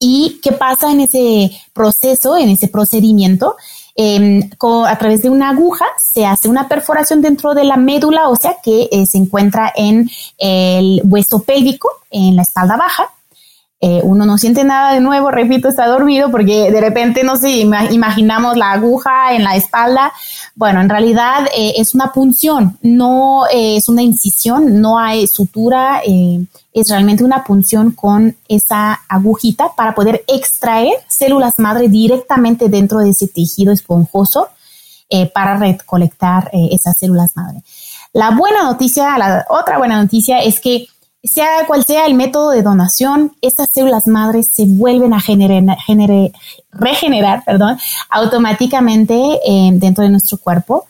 ¿Y 0.00 0.40
qué 0.42 0.50
pasa 0.50 0.90
en 0.90 1.00
ese 1.00 1.52
proceso, 1.72 2.36
en 2.36 2.50
ese 2.50 2.66
procedimiento? 2.66 3.54
Em, 3.94 4.50
a 4.86 4.98
través 4.98 5.22
de 5.22 5.30
una 5.30 5.50
aguja 5.50 5.84
se 5.98 6.26
hace 6.26 6.48
una 6.48 6.66
perforación 6.66 7.20
dentro 7.20 7.54
de 7.54 7.62
la 7.62 7.76
médula 7.76 8.28
ósea 8.28 8.56
que 8.62 8.88
eh, 8.90 9.06
se 9.06 9.18
encuentra 9.18 9.72
en 9.76 10.10
el 10.38 11.02
hueso 11.04 11.40
pélvico, 11.40 11.88
en 12.10 12.34
la 12.34 12.42
espalda 12.42 12.76
baja. 12.76 13.12
Eh, 13.84 14.00
uno 14.04 14.24
no 14.24 14.38
siente 14.38 14.62
nada 14.62 14.92
de 14.92 15.00
nuevo, 15.00 15.32
repito, 15.32 15.68
está 15.68 15.88
dormido 15.88 16.30
porque 16.30 16.70
de 16.70 16.80
repente 16.80 17.24
no 17.24 17.36
sé, 17.36 17.50
imaginamos 17.50 18.56
la 18.56 18.70
aguja 18.70 19.34
en 19.34 19.42
la 19.42 19.56
espalda. 19.56 20.12
Bueno, 20.54 20.80
en 20.80 20.88
realidad 20.88 21.48
eh, 21.52 21.72
es 21.76 21.92
una 21.92 22.12
punción, 22.12 22.78
no 22.82 23.44
eh, 23.52 23.78
es 23.78 23.88
una 23.88 24.02
incisión, 24.02 24.80
no 24.80 25.00
hay 25.00 25.26
sutura, 25.26 26.00
es 26.72 26.88
realmente 26.90 27.24
una 27.24 27.42
punción 27.42 27.90
con 27.90 28.36
esa 28.46 29.00
agujita 29.08 29.72
para 29.76 29.96
poder 29.96 30.22
extraer 30.28 30.92
células 31.08 31.58
madre 31.58 31.88
directamente 31.88 32.68
dentro 32.68 33.00
de 33.00 33.10
ese 33.10 33.26
tejido 33.26 33.72
esponjoso 33.72 34.46
para 35.34 35.58
recolectar 35.58 36.50
esas 36.70 36.96
células 36.96 37.32
madre. 37.34 37.62
La 38.12 38.30
buena 38.30 38.62
noticia, 38.62 39.18
la 39.18 39.44
otra 39.48 39.78
buena 39.78 40.00
noticia 40.00 40.38
es 40.38 40.60
que 40.60 40.86
sea 41.24 41.66
cual 41.66 41.84
sea 41.84 42.06
el 42.06 42.14
método 42.14 42.50
de 42.50 42.62
donación, 42.62 43.32
estas 43.40 43.70
células 43.70 44.06
madres 44.06 44.50
se 44.52 44.66
vuelven 44.66 45.14
a 45.14 45.20
generar, 45.20 45.76
regenerar 46.72 47.44
perdón, 47.44 47.78
automáticamente 48.10 49.14
eh, 49.14 49.70
dentro 49.74 50.04
de 50.04 50.10
nuestro 50.10 50.38
cuerpo 50.38 50.86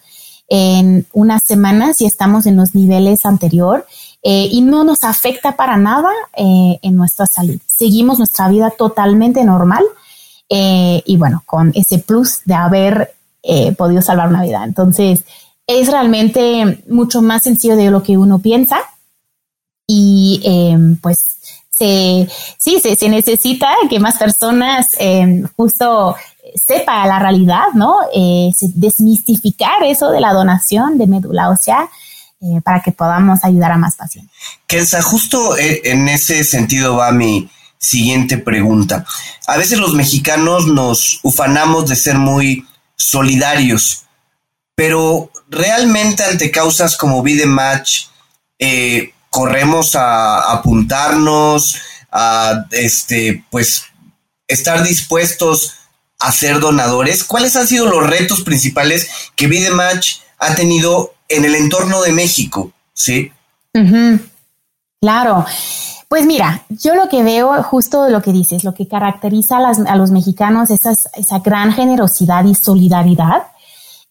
en 0.49 1.07
unas 1.13 1.45
semanas 1.45 2.01
y 2.01 2.07
estamos 2.07 2.47
en 2.47 2.57
los 2.57 2.75
niveles 2.75 3.25
anterior 3.25 3.87
eh, 4.23 4.49
y 4.51 4.61
no 4.61 4.85
nos 4.85 5.05
afecta 5.05 5.57
para 5.57 5.77
nada 5.77 6.11
eh, 6.37 6.79
en 6.83 6.97
nuestra 6.97 7.27
salud. 7.27 7.59
Seguimos 7.67 8.19
nuestra 8.19 8.49
vida 8.49 8.71
totalmente 8.71 9.45
normal 9.45 9.85
y 10.55 11.17
bueno, 11.17 11.43
con 11.47 11.73
ese 11.75 11.97
plus 11.97 12.41
de 12.45 12.53
haber 12.53 13.15
eh, 13.45 13.73
podido 13.73 14.01
salvar 14.03 14.29
una 14.29 14.45
vida. 14.45 14.63
Entonces, 14.63 15.25
es 15.67 15.91
realmente 15.91 16.85
mucho 16.89 17.23
más 17.23 17.43
sencillo 17.43 17.75
de 17.75 17.91
lo 17.91 18.05
que 18.05 18.17
uno 18.17 18.39
piensa 18.39 18.79
y 19.87 20.41
em, 20.45 20.97
pues 20.97 21.37
se, 21.71 22.29
sí, 22.59 22.81
se, 22.81 22.97
se, 22.97 23.09
necesita 23.09 23.69
que 23.89 23.99
más 23.99 24.19
personas 24.19 24.89
em, 24.99 25.47
justo 25.57 26.17
sepa 26.55 27.07
la 27.07 27.19
realidad, 27.19 27.67
¿no? 27.75 27.97
Eh, 28.15 28.51
desmistificar 28.75 29.83
eso 29.85 30.11
de 30.11 30.21
la 30.21 30.33
donación 30.33 30.99
de 30.99 31.07
médula 31.07 31.51
ósea 31.51 31.89
eh, 32.41 32.61
para 32.65 32.81
que 32.81 32.93
podamos 32.93 33.45
ayudar 33.45 33.73
a 33.73 33.79
más 33.79 33.97
pacientes. 33.97 34.35
Kenza, 34.67 35.03
justo 35.03 35.57
eh, 35.57 35.81
en 35.85 36.09
ese 36.09 36.45
sentido 36.45 36.97
va 36.97 37.13
mi 37.13 37.49
siguiente 37.79 38.39
pregunta. 38.39 39.05
A 39.47 39.57
veces 39.57 39.79
los 39.79 39.95
mexicanos 39.95 40.67
nos 40.67 41.21
ufanamos 41.23 41.89
de 41.89 41.97
ser 41.97 42.19
muy 42.19 42.67
solidarios, 42.97 44.05
pero 44.75 45.31
realmente 45.49 46.23
ante 46.25 46.51
causas 46.51 46.97
como 46.97 47.23
Vida 47.23 47.47
Match, 47.47 48.07
corremos 49.33 49.97
a 49.97 50.53
apuntarnos, 50.53 51.81
a 52.13 52.67
este, 52.71 53.45
pues 53.51 53.85
estar 54.47 54.83
dispuestos 54.83 55.73
a 56.21 56.31
ser 56.31 56.61
donadores. 56.61 57.25
¿Cuáles 57.25 57.57
han 57.57 57.67
sido 57.67 57.87
los 57.87 58.07
retos 58.07 58.43
principales 58.43 59.09
que 59.35 59.47
Vidematch 59.47 60.19
ha 60.39 60.55
tenido 60.55 61.15
en 61.29 61.47
el 61.47 61.55
entorno 61.55 62.03
de 62.03 62.13
México? 62.13 62.73
Sí. 62.93 63.33
Claro. 65.01 65.47
Pues 66.09 66.27
mira, 66.27 66.65
yo 66.69 66.95
lo 66.95 67.09
que 67.09 67.23
veo, 67.23 67.63
justo 67.63 68.11
lo 68.11 68.21
que 68.21 68.33
dices, 68.33 68.65
lo 68.65 68.75
que 68.75 68.87
caracteriza 68.87 69.57
a, 69.57 69.97
los 69.97 70.11
mexicanos 70.11 70.71
es 70.71 70.83
esa, 70.85 71.39
gran 71.39 71.73
generosidad 71.73 72.45
y 72.45 72.55
solidaridad. 72.55 73.45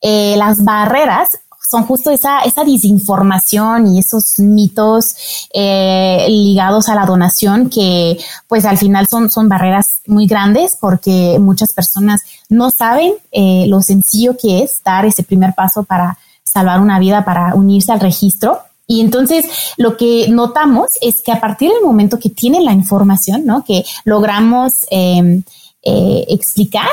Eh, 0.02 0.34
las 0.36 0.64
barreras 0.64 1.30
son 1.72 1.86
justo 1.86 2.12
esa, 2.12 2.42
esa 2.42 2.66
desinformación 2.66 3.96
y 3.96 4.00
esos 4.00 4.40
mitos 4.40 5.16
eh, 5.54 6.26
ligados 6.28 6.90
a 6.90 6.96
la 6.96 7.06
donación 7.06 7.70
que 7.70 8.20
pues 8.50 8.66
al 8.66 8.78
final 8.78 9.08
son, 9.08 9.32
son 9.32 9.48
barreras 9.48 10.02
muy 10.06 10.28
grandes 10.28 10.76
porque 10.78 11.38
muchas 11.40 11.72
personas 11.72 12.24
no 12.50 12.72
saben 12.72 13.14
eh, 13.32 13.64
lo 13.70 13.82
sencillo 13.82 14.36
que 14.38 14.64
es 14.64 14.82
dar 14.84 15.06
ese 15.06 15.24
primer 15.24 15.54
paso 15.54 15.84
para 15.84 16.18
salvar 16.44 16.82
una 16.82 17.00
vida, 17.00 17.24
para 17.24 17.56
unirse 17.56 17.94
al 17.94 18.02
registro. 18.02 18.60
Y 18.86 19.00
entonces 19.00 19.46
lo 19.78 19.96
que 19.96 20.28
notamos 20.28 20.90
es 21.00 21.22
que 21.22 21.32
a 21.32 21.40
partir 21.40 21.72
del 21.72 21.84
momento 21.84 22.20
que 22.20 22.30
tienen 22.30 22.66
la 22.66 22.74
información, 22.74 23.46
¿no? 23.46 23.64
Que 23.64 23.86
logramos 24.04 24.86
em, 24.90 25.44
eh, 25.84 26.26
explicar 26.28 26.90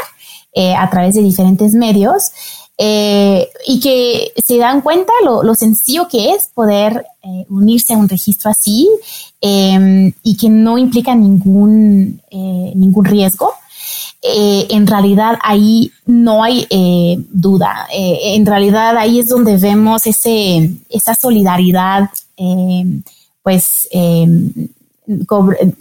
a 0.76 0.90
través 0.90 1.14
de 1.14 1.22
diferentes 1.22 1.72
medios, 1.74 2.32
eh, 2.80 3.48
y 3.66 3.80
que 3.80 4.32
se 4.40 4.56
dan 4.56 4.82
cuenta 4.82 5.12
lo, 5.24 5.42
lo 5.42 5.56
sencillo 5.56 6.06
que 6.06 6.30
es 6.30 6.48
poder 6.54 7.04
eh, 7.24 7.44
unirse 7.48 7.92
a 7.92 7.96
un 7.96 8.08
registro 8.08 8.52
así 8.52 8.88
em, 9.40 10.12
y 10.22 10.36
que 10.36 10.48
no 10.48 10.78
implica 10.78 11.12
ningún, 11.16 12.22
eh, 12.30 12.72
ningún 12.76 13.04
riesgo. 13.04 13.52
en 14.22 14.86
realidad 14.86 15.38
ahí 15.42 15.90
no 16.06 16.42
hay 16.44 16.66
duda. 17.30 17.86
en 17.92 18.46
realidad 18.46 18.96
ahí 18.96 19.20
es 19.20 19.28
donde 19.28 19.56
vemos 19.56 20.06
ese, 20.06 20.70
esa 20.88 21.14
solidaridad, 21.14 22.10
em, 22.36 23.02
pues 23.42 23.88
em, 23.90 24.52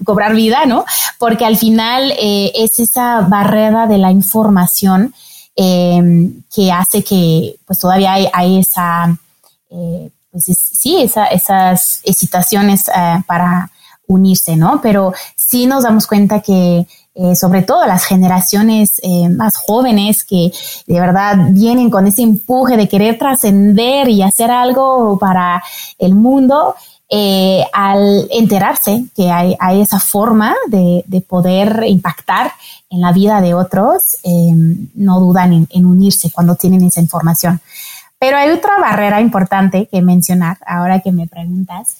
cobrar 0.05 0.33
vida, 0.35 0.65
¿no? 0.65 0.85
Porque 1.19 1.45
al 1.45 1.57
final 1.57 2.13
es 2.17 2.79
esa 2.79 3.21
barrera 3.21 3.85
de 3.87 3.97
la 3.97 4.11
información 4.11 5.13
Em, 5.59 6.43
que 6.53 6.71
hace 6.71 7.03
que 7.03 7.55
pues 7.65 7.79
todavía 7.79 8.13
hay, 8.31 8.59
esa, 8.59 9.17
eh, 9.71 10.07
pues 10.29 10.43
sí, 10.43 10.97
esas 11.01 11.99
excitaciones 12.03 12.87
eh, 12.89 13.23
para 13.25 13.71
unirse, 14.05 14.55
¿no? 14.55 14.79
Pero 14.83 15.13
sí 15.35 15.65
nos 15.65 15.81
damos 15.81 16.05
cuenta 16.05 16.41
que 16.41 16.85
eh, 17.15 17.35
sobre 17.35 17.63
todo 17.63 17.87
las 17.87 18.05
generaciones 18.05 19.01
más 19.31 19.57
jóvenes 19.57 20.23
que 20.23 20.51
de 20.85 20.99
verdad 20.99 21.35
vienen 21.49 21.89
con 21.89 22.05
ese 22.05 22.21
empuje 22.21 22.77
de 22.77 22.87
querer 22.87 23.17
trascender 23.17 24.09
y 24.09 24.21
hacer 24.21 24.51
algo 24.51 25.17
para 25.17 25.63
el 25.97 26.13
mundo, 26.13 26.75
eh, 27.09 27.63
al 27.71 28.27
enterarse 28.31 29.05
que 29.15 29.31
hay, 29.31 29.55
esa 29.81 29.99
forma 29.99 30.53
de, 30.67 31.03
poder 31.27 31.85
impactar 31.87 32.51
en 32.89 32.99
la 32.99 33.13
vida 33.13 33.39
de 33.39 33.53
otros, 33.53 34.17
eh, 34.23 34.51
no 34.95 35.19
dudan 35.21 35.67
en, 35.69 35.85
unirse 35.85 36.31
cuando 36.31 36.55
tienen 36.55 36.83
esa 36.83 36.99
información. 36.99 37.61
Pero 38.19 38.37
hay 38.37 38.49
otra 38.49 38.79
barrera 38.79 39.21
importante 39.21 39.87
que 39.89 40.01
mencionar 40.01 40.57
ahora 40.65 40.99
que 40.99 41.11
me 41.11 41.27
preguntas. 41.27 41.95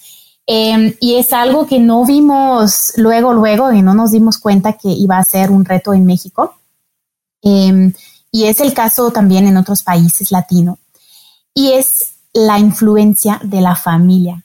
Eh, 0.45 0.97
y 0.99 1.15
es 1.15 1.31
algo 1.31 1.67
que 1.67 1.79
no 1.79 2.05
vimos 2.05 2.93
luego, 2.97 3.33
luego, 3.33 3.71
y 3.71 3.81
no 3.81 3.93
nos 3.93 4.11
dimos 4.11 4.37
cuenta 4.39 4.73
que 4.73 4.89
iba 4.89 5.17
a 5.17 5.23
ser 5.23 5.51
un 5.51 5.63
reto 5.65 5.93
en 5.93 6.05
México. 6.05 6.53
y 8.29 8.43
es 8.43 8.59
el 8.59 8.73
caso 8.73 9.09
también 9.11 9.47
en 9.47 9.55
otros 9.57 9.83
países 9.83 10.31
latinos. 10.31 10.77
Y 11.53 11.71
es 11.71 12.15
la 12.33 12.59
influencia 12.59 13.39
de 13.43 13.61
la 13.61 13.75
familia. 13.75 14.43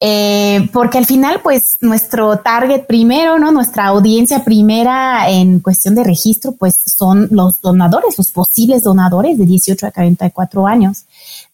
Eh, 0.00 0.68
porque 0.72 0.98
al 0.98 1.06
final, 1.06 1.40
pues 1.42 1.78
nuestro 1.80 2.38
target 2.38 2.86
primero, 2.86 3.38
¿no? 3.38 3.50
Nuestra 3.52 3.86
audiencia 3.86 4.44
primera 4.44 5.30
en 5.30 5.60
cuestión 5.60 5.94
de 5.94 6.04
registro, 6.04 6.52
pues 6.52 6.76
son 6.84 7.28
los 7.30 7.60
donadores, 7.60 8.18
los 8.18 8.30
posibles 8.30 8.82
donadores 8.82 9.38
de 9.38 9.46
18 9.46 9.86
a 9.86 9.90
44 9.92 10.66
años. 10.66 11.04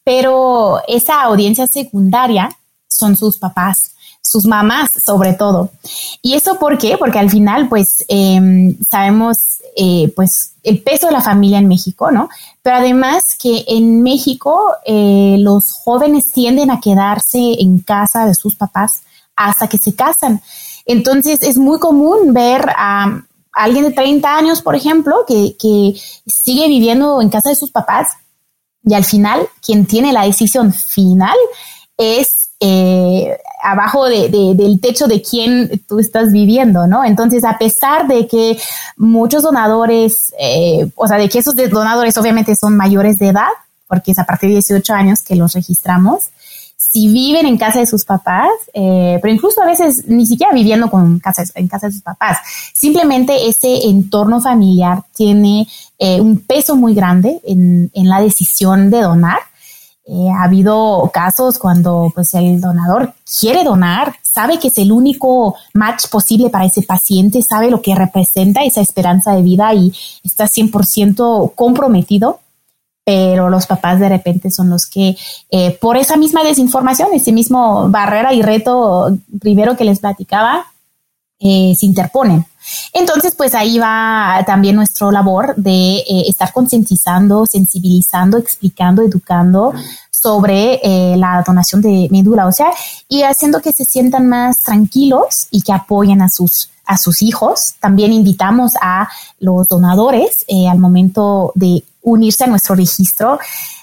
Pero 0.02 0.80
esa 0.88 1.22
audiencia 1.22 1.66
secundaria 1.66 2.50
son 2.88 3.16
sus 3.16 3.36
papás, 3.38 3.92
sus 4.30 4.46
mamás 4.46 4.90
sobre 5.04 5.34
todo. 5.34 5.70
¿Y 6.22 6.34
eso 6.34 6.58
por 6.58 6.78
qué? 6.78 6.96
Porque 6.96 7.18
al 7.18 7.30
final, 7.30 7.68
pues, 7.68 8.04
em, 8.08 8.76
sabemos, 8.88 9.58
eh, 9.76 10.12
pues, 10.14 10.52
el 10.62 10.82
peso 10.82 11.08
de 11.08 11.14
la 11.14 11.20
familia 11.20 11.58
en 11.58 11.66
México, 11.66 12.12
¿no? 12.12 12.28
Pero 12.62 12.76
además 12.76 13.36
que 13.40 13.64
en 13.66 14.02
México 14.02 14.74
eh, 14.86 15.36
los 15.38 15.72
jóvenes 15.72 16.30
tienden 16.30 16.70
a 16.70 16.80
quedarse 16.80 17.56
en 17.58 17.80
casa 17.80 18.24
de 18.24 18.34
sus 18.34 18.54
papás 18.54 19.02
hasta 19.34 19.66
que 19.66 19.78
se 19.78 19.94
casan. 19.94 20.40
Entonces 20.86 21.42
es 21.42 21.56
muy 21.58 21.78
común 21.80 22.32
ver 22.32 22.70
a 22.76 23.22
alguien 23.52 23.84
de 23.84 23.92
30 23.92 24.36
años, 24.36 24.62
por 24.62 24.76
ejemplo, 24.76 25.24
que, 25.26 25.56
que 25.58 25.94
sigue 26.26 26.68
viviendo 26.68 27.20
en 27.20 27.30
casa 27.30 27.48
de 27.48 27.56
sus 27.56 27.70
papás 27.70 28.08
y 28.84 28.94
al 28.94 29.04
final 29.04 29.48
quien 29.64 29.86
tiene 29.86 30.12
la 30.12 30.24
decisión 30.24 30.72
final 30.72 31.36
es 31.96 32.50
eh, 32.60 33.38
abajo 33.62 34.06
del 34.06 34.80
techo 34.80 35.06
de 35.06 35.22
quién 35.22 35.82
tú 35.88 35.98
estás 35.98 36.32
viviendo, 36.32 36.86
¿no? 36.86 37.04
Entonces, 37.04 37.44
a 37.44 37.58
pesar 37.58 38.06
de 38.08 38.26
que 38.26 38.58
muchos 38.96 39.42
donadores, 39.42 40.34
eh, 40.38 40.90
o 40.94 41.06
sea, 41.06 41.18
de 41.18 41.28
que 41.28 41.38
esos 41.38 41.54
donadores 41.54 42.16
obviamente 42.16 42.54
son 42.56 42.76
mayores 42.76 43.18
de 43.18 43.28
edad, 43.28 43.48
porque 43.86 44.12
es 44.12 44.18
a 44.18 44.24
partir 44.24 44.48
de 44.50 44.56
18 44.56 44.94
años 44.94 45.22
que 45.22 45.36
los 45.36 45.52
registramos, 45.52 46.30
si 46.76 47.12
viven 47.12 47.46
en 47.46 47.56
casa 47.56 47.78
de 47.78 47.86
sus 47.86 48.04
papás, 48.04 48.48
eh, 48.72 49.18
pero 49.22 49.32
incluso 49.32 49.62
a 49.62 49.66
veces 49.66 50.04
ni 50.08 50.26
siquiera 50.26 50.52
viviendo 50.52 50.90
con 50.90 51.20
casa, 51.20 51.44
en 51.54 51.68
casa 51.68 51.86
de 51.86 51.92
sus 51.92 52.02
papás, 52.02 52.38
simplemente 52.72 53.48
ese 53.48 53.86
entorno 53.86 54.40
familiar 54.40 55.04
tiene 55.14 55.68
un 55.98 56.38
peso 56.38 56.76
muy 56.76 56.94
grande 56.94 57.40
en, 57.44 57.90
en 57.92 58.08
la 58.08 58.22
decisión 58.22 58.90
de 58.90 59.02
donar 59.02 59.38
eh, 60.06 60.30
ha 60.30 60.44
habido 60.44 61.10
casos 61.12 61.58
cuando 61.58 62.10
pues 62.14 62.34
el 62.34 62.60
donador 62.60 63.14
quiere 63.38 63.62
donar, 63.62 64.16
sabe 64.22 64.58
que 64.58 64.68
es 64.68 64.78
el 64.78 64.92
único 64.92 65.56
match 65.74 66.08
posible 66.08 66.48
para 66.50 66.64
ese 66.64 66.82
paciente, 66.82 67.42
sabe 67.42 67.70
lo 67.70 67.82
que 67.82 67.94
representa 67.94 68.64
esa 68.64 68.80
esperanza 68.80 69.34
de 69.34 69.42
vida 69.42 69.72
y 69.74 69.92
está 70.24 70.46
100% 70.46 71.54
comprometido, 71.54 72.40
pero 73.04 73.50
los 73.50 73.66
papás 73.66 74.00
de 74.00 74.08
repente 74.08 74.50
son 74.50 74.70
los 74.70 74.86
que 74.86 75.16
eh, 75.50 75.78
por 75.80 75.96
esa 75.96 76.16
misma 76.16 76.44
desinformación, 76.44 77.10
ese 77.12 77.32
mismo 77.32 77.88
barrera 77.90 78.32
y 78.32 78.42
reto 78.42 79.16
primero 79.40 79.76
que 79.76 79.84
les 79.84 80.00
platicaba, 80.00 80.66
eh, 81.38 81.74
se 81.78 81.86
interponen. 81.86 82.46
Entonces, 82.92 83.34
pues 83.36 83.54
ahí 83.54 83.78
va 83.78 84.42
también 84.46 84.76
nuestra 84.76 85.10
labor 85.10 85.54
de 85.56 85.96
eh, 85.96 86.24
estar 86.28 86.52
concientizando, 86.52 87.46
sensibilizando, 87.46 88.38
explicando, 88.38 89.02
educando 89.02 89.72
sobre 90.10 90.80
eh, 90.82 91.16
la 91.16 91.42
donación 91.46 91.80
de 91.80 92.08
médula 92.10 92.46
ósea 92.46 92.70
y 93.08 93.22
haciendo 93.22 93.60
que 93.60 93.72
se 93.72 93.84
sientan 93.84 94.28
más 94.28 94.60
tranquilos 94.60 95.48
y 95.50 95.62
que 95.62 95.72
apoyen 95.72 96.22
a 96.22 96.28
sus 96.28 96.70
a 96.84 96.98
sus 96.98 97.22
hijos. 97.22 97.74
También 97.78 98.12
invitamos 98.12 98.72
a 98.82 99.08
los 99.38 99.68
donadores 99.68 100.44
al 100.68 100.78
momento 100.80 101.52
de 101.54 101.84
unirse 102.02 102.44
a 102.44 102.46
nuestro 102.46 102.74
registro, 102.74 103.38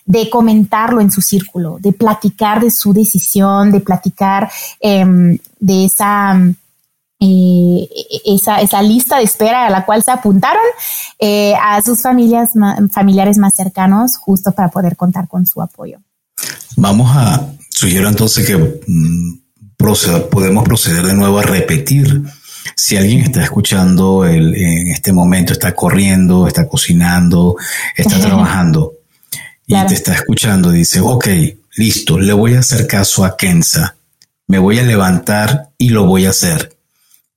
de 0.06 0.30
comentarlo 0.30 1.02
en 1.02 1.12
su 1.12 1.22
círculo, 1.22 1.78
de 1.80 1.94
platicar 1.94 2.62
de 2.62 2.72
su 2.72 2.94
decisión, 2.94 3.72
de 3.72 3.82
platicar 3.82 4.50
em, 4.80 5.38
de 5.60 5.86
esa 5.86 6.40
eh, 7.20 7.89
esa, 8.26 8.61
esa, 8.61 8.82
lista 8.84 9.18
de 9.18 9.24
espera 9.24 9.65
a 9.65 9.70
la 9.72 9.86
cual 9.86 10.03
se 10.03 10.11
apuntaron 10.11 10.61
eh, 11.18 11.55
a 11.59 11.82
sus 11.82 12.01
familias, 12.01 12.51
familiares 12.91 13.39
más 13.39 13.55
cercanos, 13.55 14.18
justo 14.18 14.51
para 14.51 14.70
poder 14.70 14.95
contar 14.95 15.28
con 15.28 15.47
su 15.47 15.59
apoyo. 15.59 15.97
Vamos 16.76 17.09
a, 17.15 17.43
sugiero 17.72 18.07
entonces 18.07 18.45
que 18.45 18.55
mm, 18.55 19.39
podemos 20.30 20.63
proceder 20.63 21.07
de 21.07 21.15
nuevo 21.15 21.39
a 21.39 21.43
repetir. 21.43 22.22
Si 22.76 22.97
alguien 22.97 23.22
está 23.22 23.41
escuchando 23.43 24.24
el, 24.26 24.55
en 24.55 24.89
este 24.89 25.11
momento, 25.11 25.53
está 25.53 25.74
corriendo, 25.74 26.47
está 26.47 26.68
cocinando, 26.68 27.55
está 27.95 28.20
trabajando 28.22 28.93
y 29.65 29.74
te 29.88 29.93
está 29.95 30.13
escuchando, 30.13 30.70
dice, 30.70 30.99
ok, 30.99 31.28
listo, 31.78 32.20
le 32.20 32.34
voy 32.34 32.53
a 32.53 32.59
hacer 32.59 32.86
caso 32.86 33.26
a 33.26 33.36
Kenza, 33.36 33.95
me 34.45 34.59
voy 34.59 34.78
a 34.78 34.84
levantar 34.84 35.72
y 35.80 35.89
lo 35.89 36.05
voy 36.05 36.26
a 36.26 36.30
hacer 36.30 36.77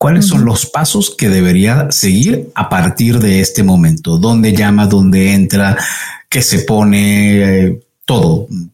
¿Cuáles 0.00 0.26
son 0.28 0.46
los 0.46 0.64
pasos 0.64 1.14
que 1.14 1.28
debería 1.28 1.88
seguir 1.90 2.50
a 2.54 2.70
partir 2.70 3.18
de 3.18 3.42
este 3.42 3.62
momento? 3.62 4.16
¿Dónde 4.16 4.54
llama? 4.54 4.86
¿Dónde 4.86 5.34
entra? 5.34 5.76
¿Qué 6.30 6.40
se 6.40 6.60
pone? 6.60 7.66
Eh, 7.66 7.86
todo. 8.06 8.46
un, 8.48 8.72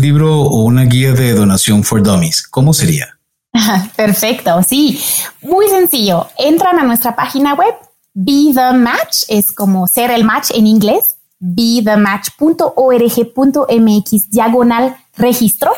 libro 0.00 0.40
o 0.40 0.64
una 0.64 0.86
guía 0.86 1.12
de 1.12 1.34
donación 1.34 1.84
for 1.84 2.02
dummies. 2.02 2.48
¿Cómo 2.48 2.72
sería? 2.72 3.18
Perfecto, 3.96 4.62
sí. 4.66 4.98
Muy 5.42 5.68
sencillo. 5.68 6.28
Entran 6.38 6.78
a 6.78 6.84
nuestra 6.84 7.14
página 7.14 7.52
web. 7.52 7.74
Be 8.14 8.50
the 8.54 8.72
Match 8.72 9.24
es 9.28 9.52
como 9.52 9.86
ser 9.86 10.10
el 10.10 10.24
match 10.24 10.52
en 10.54 10.66
inglés. 10.66 11.18
bethematch.org.mx 11.38 14.30
diagonal 14.30 14.96
registro. 15.18 15.70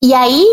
Y 0.00 0.12
ahí 0.12 0.44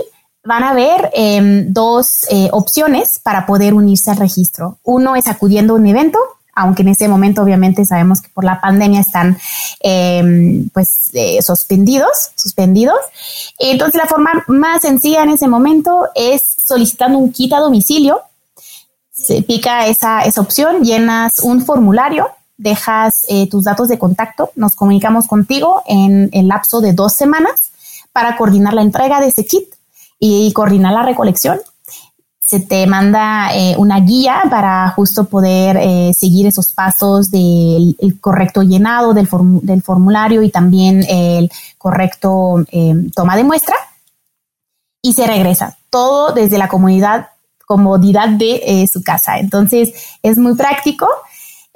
van 0.46 0.64
a 0.64 0.74
ver 0.74 1.10
em, 1.14 1.74
dos 1.74 2.26
eh, 2.30 2.50
opciones 2.52 3.20
para 3.22 3.46
poder 3.46 3.74
unirse 3.74 4.12
al 4.12 4.18
registro. 4.18 4.78
Uno 4.84 5.16
es 5.16 5.28
acudiendo 5.28 5.74
a 5.74 5.78
un 5.78 5.88
evento, 5.88 6.20
aunque 6.54 6.84
en 6.84 6.90
ese 6.90 7.08
momento 7.08 7.42
obviamente 7.42 7.84
sabemos 7.84 8.22
que 8.22 8.30
por 8.30 8.46
la 8.46 8.62
pandemia 8.62 9.02
están 9.02 9.38
em, 9.82 10.70
pues 10.70 11.10
eh, 11.14 11.42
suspendidos, 11.42 12.32
suspendidos. 12.36 12.98
Entonces 13.58 14.00
la 14.02 14.08
forma 14.08 14.44
más 14.48 14.82
sencilla 14.82 15.24
en 15.24 15.30
ese 15.30 15.48
momento 15.48 16.08
es 16.14 16.56
solicitando 16.64 17.18
un 17.18 17.32
kit 17.32 17.52
a 17.54 17.60
domicilio. 17.60 18.22
Se 19.12 19.42
pica 19.42 19.88
esa, 19.88 20.22
esa 20.22 20.42
opción, 20.42 20.84
llenas 20.84 21.40
un 21.40 21.66
formulario, 21.66 22.30
dejas 22.58 23.26
eh, 23.30 23.50
tus 23.50 23.64
datos 23.64 23.88
de 23.88 23.98
contacto, 23.98 24.52
nos 24.56 24.76
comunicamos 24.76 25.26
contigo 25.28 25.82
en 25.88 26.30
el 26.34 26.48
lapso 26.48 26.82
de 26.82 26.94
dos 26.94 27.14
semanas 27.14 27.72
para 28.14 28.38
coordinar 28.38 28.74
la 28.74 28.82
entrega 28.82 29.20
de 29.20 29.28
ese 29.28 29.46
kit 29.46 29.75
y 30.20 30.52
coordinar 30.54 30.94
la 30.94 31.04
recolección. 31.04 31.60
Se 32.40 32.60
te 32.60 32.86
manda 32.86 33.50
eh, 33.56 33.76
una 33.78 34.00
guía 34.00 34.44
para 34.50 34.90
justo 34.92 35.26
poder 35.26 35.78
eh, 35.78 36.14
seguir 36.14 36.46
esos 36.46 36.72
pasos 36.74 37.32
del 37.32 37.96
correcto 38.22 38.62
llenado 38.62 39.16
del, 39.16 39.28
del, 39.64 39.82
formulario 39.82 40.44
y 40.44 40.52
también 40.52 41.04
el 41.10 41.52
correcto 41.80 42.64
eh, 42.72 42.94
toma 43.16 43.36
de 43.36 43.44
muestra. 43.44 43.76
Y 45.02 45.14
se 45.14 45.26
regresa 45.26 45.78
todo 45.90 46.34
desde 46.34 46.60
la 46.60 46.68
comunidad, 46.68 47.30
comodidad 47.66 48.30
de 48.30 48.88
su 48.92 49.02
casa. 49.02 49.40
Entonces 49.40 49.94
es 50.22 50.38
muy 50.38 50.56
práctico 50.56 51.08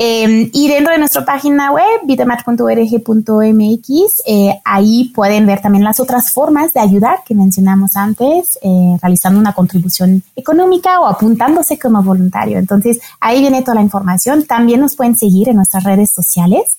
Em, 0.02 0.50
y 0.54 0.70
dentro 0.70 0.93
de 0.93 1.00
nuestra 1.00 1.26
página 1.26 1.74
web, 1.74 1.84
bitamatch.org.mx, 2.06 4.24
eh, 4.26 4.58
ahí 4.64 5.12
pueden 5.14 5.45
ver 5.45 5.62
también 5.62 5.84
las 5.84 6.00
otras 6.00 6.32
formas 6.32 6.72
de 6.72 6.80
ayudar 6.80 7.18
que 7.26 7.36
mencionamos 7.36 7.97
antes, 7.97 8.58
eh, 8.62 8.97
realizando 9.02 9.41
una 9.41 9.52
contribución 9.52 10.24
económica 10.38 11.02
o 11.02 11.06
apuntándose 11.06 11.78
como 11.78 12.02
voluntario. 12.02 12.60
Entonces, 12.60 13.02
ahí 13.20 13.41
viene 13.41 13.62
toda 13.62 13.76
la 13.76 13.82
información. 13.82 14.45
También 14.45 14.80
nos 14.80 14.95
pueden 14.95 15.18
seguir 15.18 15.50
en 15.50 15.58
nuestras 15.58 15.84
redes 15.84 16.14
sociales. 16.14 16.78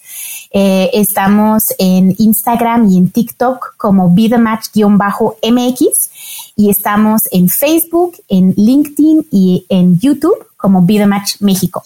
Eh, 0.50 0.88
estamos 0.94 1.74
en 1.78 2.14
Instagram 2.16 2.88
y 2.88 2.96
en 2.96 3.10
TikTok 3.10 3.76
como 3.76 4.08
BeTheMatch-MX 4.08 6.10
y 6.56 6.70
estamos 6.70 7.20
en 7.32 7.50
Facebook, 7.50 8.14
en 8.28 8.54
LinkedIn 8.56 9.26
y 9.30 9.66
en 9.68 10.00
YouTube 10.00 10.46
como 10.60 10.82
BeTheMatch 10.82 11.36
México. 11.40 11.84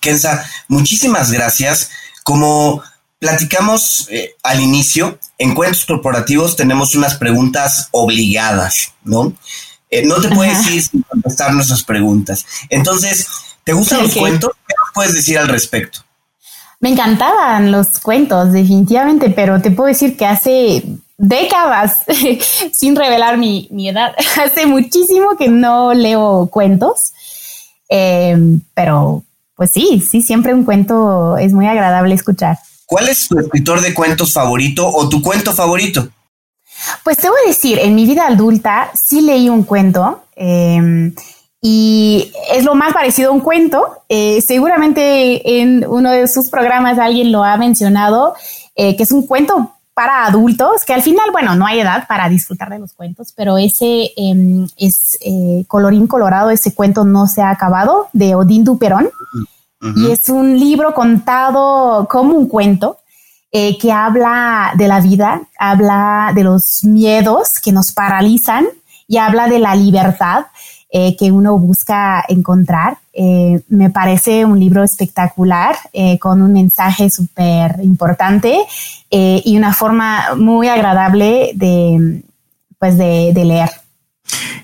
Kenza, 0.00 0.44
muchísimas 0.68 1.30
gracias. 1.30 1.90
Como 2.22 2.82
platicamos 3.18 4.08
eh, 4.10 4.34
al 4.42 4.60
inicio, 4.60 5.18
en 5.38 5.54
cuentos 5.54 5.84
corporativos 5.84 6.56
tenemos 6.56 6.94
unas 6.94 7.16
preguntas 7.16 7.88
obligadas, 7.92 8.92
¿no? 9.04 9.32
Eh, 9.90 10.04
no 10.04 10.20
te 10.20 10.28
puedes 10.28 10.66
ir 10.68 10.82
sin 10.82 11.02
contestar 11.02 11.52
nuestras 11.54 11.84
preguntas. 11.84 12.44
Entonces, 12.68 13.26
¿te 13.64 13.72
gustan 13.72 14.02
los 14.02 14.14
cuentos? 14.14 14.50
¿Qué 14.66 14.74
nos 14.80 14.92
puedes 14.94 15.14
decir 15.14 15.38
al 15.38 15.48
respecto? 15.48 16.00
Me 16.80 16.90
encantaban 16.90 17.72
los 17.72 18.00
cuentos, 18.00 18.52
definitivamente, 18.52 19.30
pero 19.30 19.62
te 19.62 19.70
puedo 19.70 19.88
decir 19.88 20.16
que 20.16 20.26
hace 20.26 20.84
décadas, 21.16 22.02
sin 22.72 22.96
revelar 22.96 23.38
mi, 23.38 23.68
mi 23.70 23.88
edad, 23.88 24.14
hace 24.44 24.66
muchísimo 24.66 25.36
que 25.36 25.48
no 25.48 25.94
leo 25.94 26.48
cuentos. 26.50 27.12
Em, 27.88 28.60
pero 28.74 29.22
pues 29.54 29.70
sí, 29.70 30.04
sí, 30.08 30.22
siempre 30.22 30.54
un 30.54 30.64
cuento 30.64 31.36
es 31.38 31.52
muy 31.52 31.66
agradable 31.66 32.14
escuchar. 32.14 32.58
¿Cuál 32.84 33.08
es 33.08 33.26
tu 33.26 33.38
escritor 33.38 33.80
de 33.80 33.94
cuentos 33.94 34.32
favorito 34.32 34.86
o 34.86 35.08
tu 35.08 35.22
cuento 35.22 35.52
favorito? 35.52 36.08
Pues 37.02 37.16
te 37.16 37.28
voy 37.28 37.38
a 37.44 37.48
decir, 37.48 37.78
en 37.78 37.94
mi 37.94 38.06
vida 38.06 38.26
adulta 38.26 38.90
sí 38.94 39.22
leí 39.22 39.48
un 39.48 39.64
cuento 39.64 40.24
em, 40.36 41.14
y 41.60 42.30
es 42.52 42.64
lo 42.64 42.74
más 42.74 42.92
parecido 42.92 43.30
a 43.30 43.32
un 43.32 43.40
cuento. 43.40 44.02
Eh, 44.08 44.40
seguramente 44.40 45.60
en 45.60 45.84
uno 45.88 46.10
de 46.10 46.28
sus 46.28 46.50
programas 46.50 46.98
alguien 46.98 47.32
lo 47.32 47.42
ha 47.42 47.56
mencionado, 47.56 48.34
eh, 48.76 48.94
que 48.96 49.02
es 49.02 49.10
un 49.10 49.26
cuento 49.26 49.72
para 49.96 50.26
adultos, 50.26 50.84
que 50.84 50.92
al 50.92 51.00
final, 51.00 51.30
bueno, 51.32 51.54
no 51.54 51.64
hay 51.64 51.80
edad 51.80 52.06
para 52.06 52.28
disfrutar 52.28 52.68
de 52.68 52.78
los 52.78 52.92
cuentos, 52.92 53.32
pero 53.34 53.56
ese 53.56 54.12
em, 54.18 54.68
es 54.76 55.16
eh, 55.22 55.64
colorín 55.66 56.06
colorado, 56.06 56.50
ese 56.50 56.74
cuento 56.74 57.06
no 57.06 57.26
se 57.26 57.40
ha 57.40 57.48
acabado, 57.48 58.08
de 58.12 58.34
Odín 58.34 58.62
Duperón. 58.62 59.08
Y 59.96 60.10
es 60.10 60.28
un 60.28 60.58
libro 60.58 60.92
contado 60.92 62.06
como 62.10 62.34
un 62.34 62.46
cuento 62.46 62.98
eh, 63.50 63.78
que 63.78 63.90
habla 63.90 64.72
de 64.76 64.86
la 64.86 65.00
vida, 65.00 65.42
habla 65.58 66.32
de 66.34 66.44
los 66.44 66.84
miedos 66.84 67.54
que 67.62 67.72
nos 67.72 67.92
paralizan 67.92 68.66
y 69.08 69.16
habla 69.16 69.48
de 69.48 69.60
la 69.60 69.74
libertad 69.74 70.46
eh, 70.98 71.14
que 71.14 71.30
uno 71.30 71.58
busca 71.58 72.24
encontrar. 72.26 72.96
Eh, 73.12 73.60
me 73.68 73.90
parece 73.90 74.46
un 74.46 74.58
libro 74.58 74.82
espectacular, 74.82 75.76
eh, 75.92 76.18
con 76.18 76.40
un 76.40 76.54
mensaje 76.54 77.10
súper 77.10 77.80
importante 77.82 78.56
y 79.10 79.56
una 79.58 79.74
forma 79.74 80.34
muy 80.38 80.68
agradable 80.68 81.50
de, 81.54 82.22
pues 82.78 82.96
de, 82.96 83.32
leer. 83.34 83.68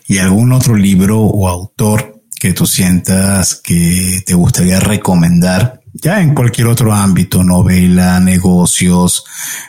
¿Y 0.09 0.17
algún 0.21 0.53
otro 0.53 0.75
libro 0.75 1.21
o 1.21 1.49
autor 1.49 2.23
que 2.41 2.55
tú 2.55 2.65
sientas 2.65 3.57
que 3.57 4.23
te 4.25 4.33
gustaría 4.33 4.81
recomendar 4.81 5.83
ya 5.93 6.23
en 6.23 6.35
cualquier 6.35 6.69
otro 6.69 6.95
ámbito, 6.95 7.45
novela, 7.45 8.21
negocios, 8.21 9.27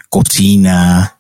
cocina? 0.08 1.18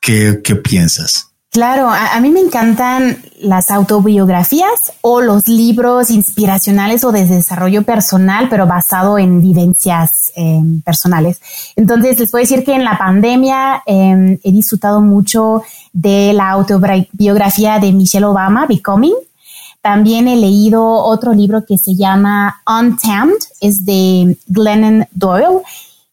¿Qué, 0.00 0.40
qué 0.42 0.56
piensas? 0.56 1.25
Claro, 1.50 1.88
a, 1.88 2.20
mí 2.20 2.30
me 2.30 2.40
encantan 2.40 3.16
las 3.40 3.70
autobiografías 3.70 4.92
o 5.00 5.22
los 5.22 5.48
libros 5.48 6.10
inspiracionales 6.10 7.02
o 7.02 7.12
de 7.12 7.24
desarrollo 7.24 7.82
personal, 7.82 8.48
pero 8.50 8.66
basado 8.66 9.18
en 9.18 9.40
vivencias 9.40 10.32
em, 10.36 10.82
personales. 10.82 11.40
Entonces, 11.74 12.18
les 12.20 12.30
puedo 12.30 12.42
decir 12.42 12.62
que 12.62 12.74
en 12.74 12.84
la 12.84 12.98
pandemia 12.98 13.82
em, 13.86 14.38
he 14.42 14.52
disfrutado 14.52 15.00
mucho 15.00 15.62
de 15.94 16.34
la 16.34 16.50
autobiografía 16.50 17.78
de 17.78 17.92
Michelle 17.92 18.26
Obama, 18.26 18.66
Becoming. 18.66 19.14
También 19.80 20.28
he 20.28 20.36
leído 20.36 20.84
otro 20.84 21.32
libro 21.32 21.64
que 21.64 21.78
se 21.78 21.94
llama 21.94 22.60
Untamed, 22.66 23.38
es 23.62 23.86
de 23.86 24.36
Glennon 24.48 25.06
Doyle 25.12 25.62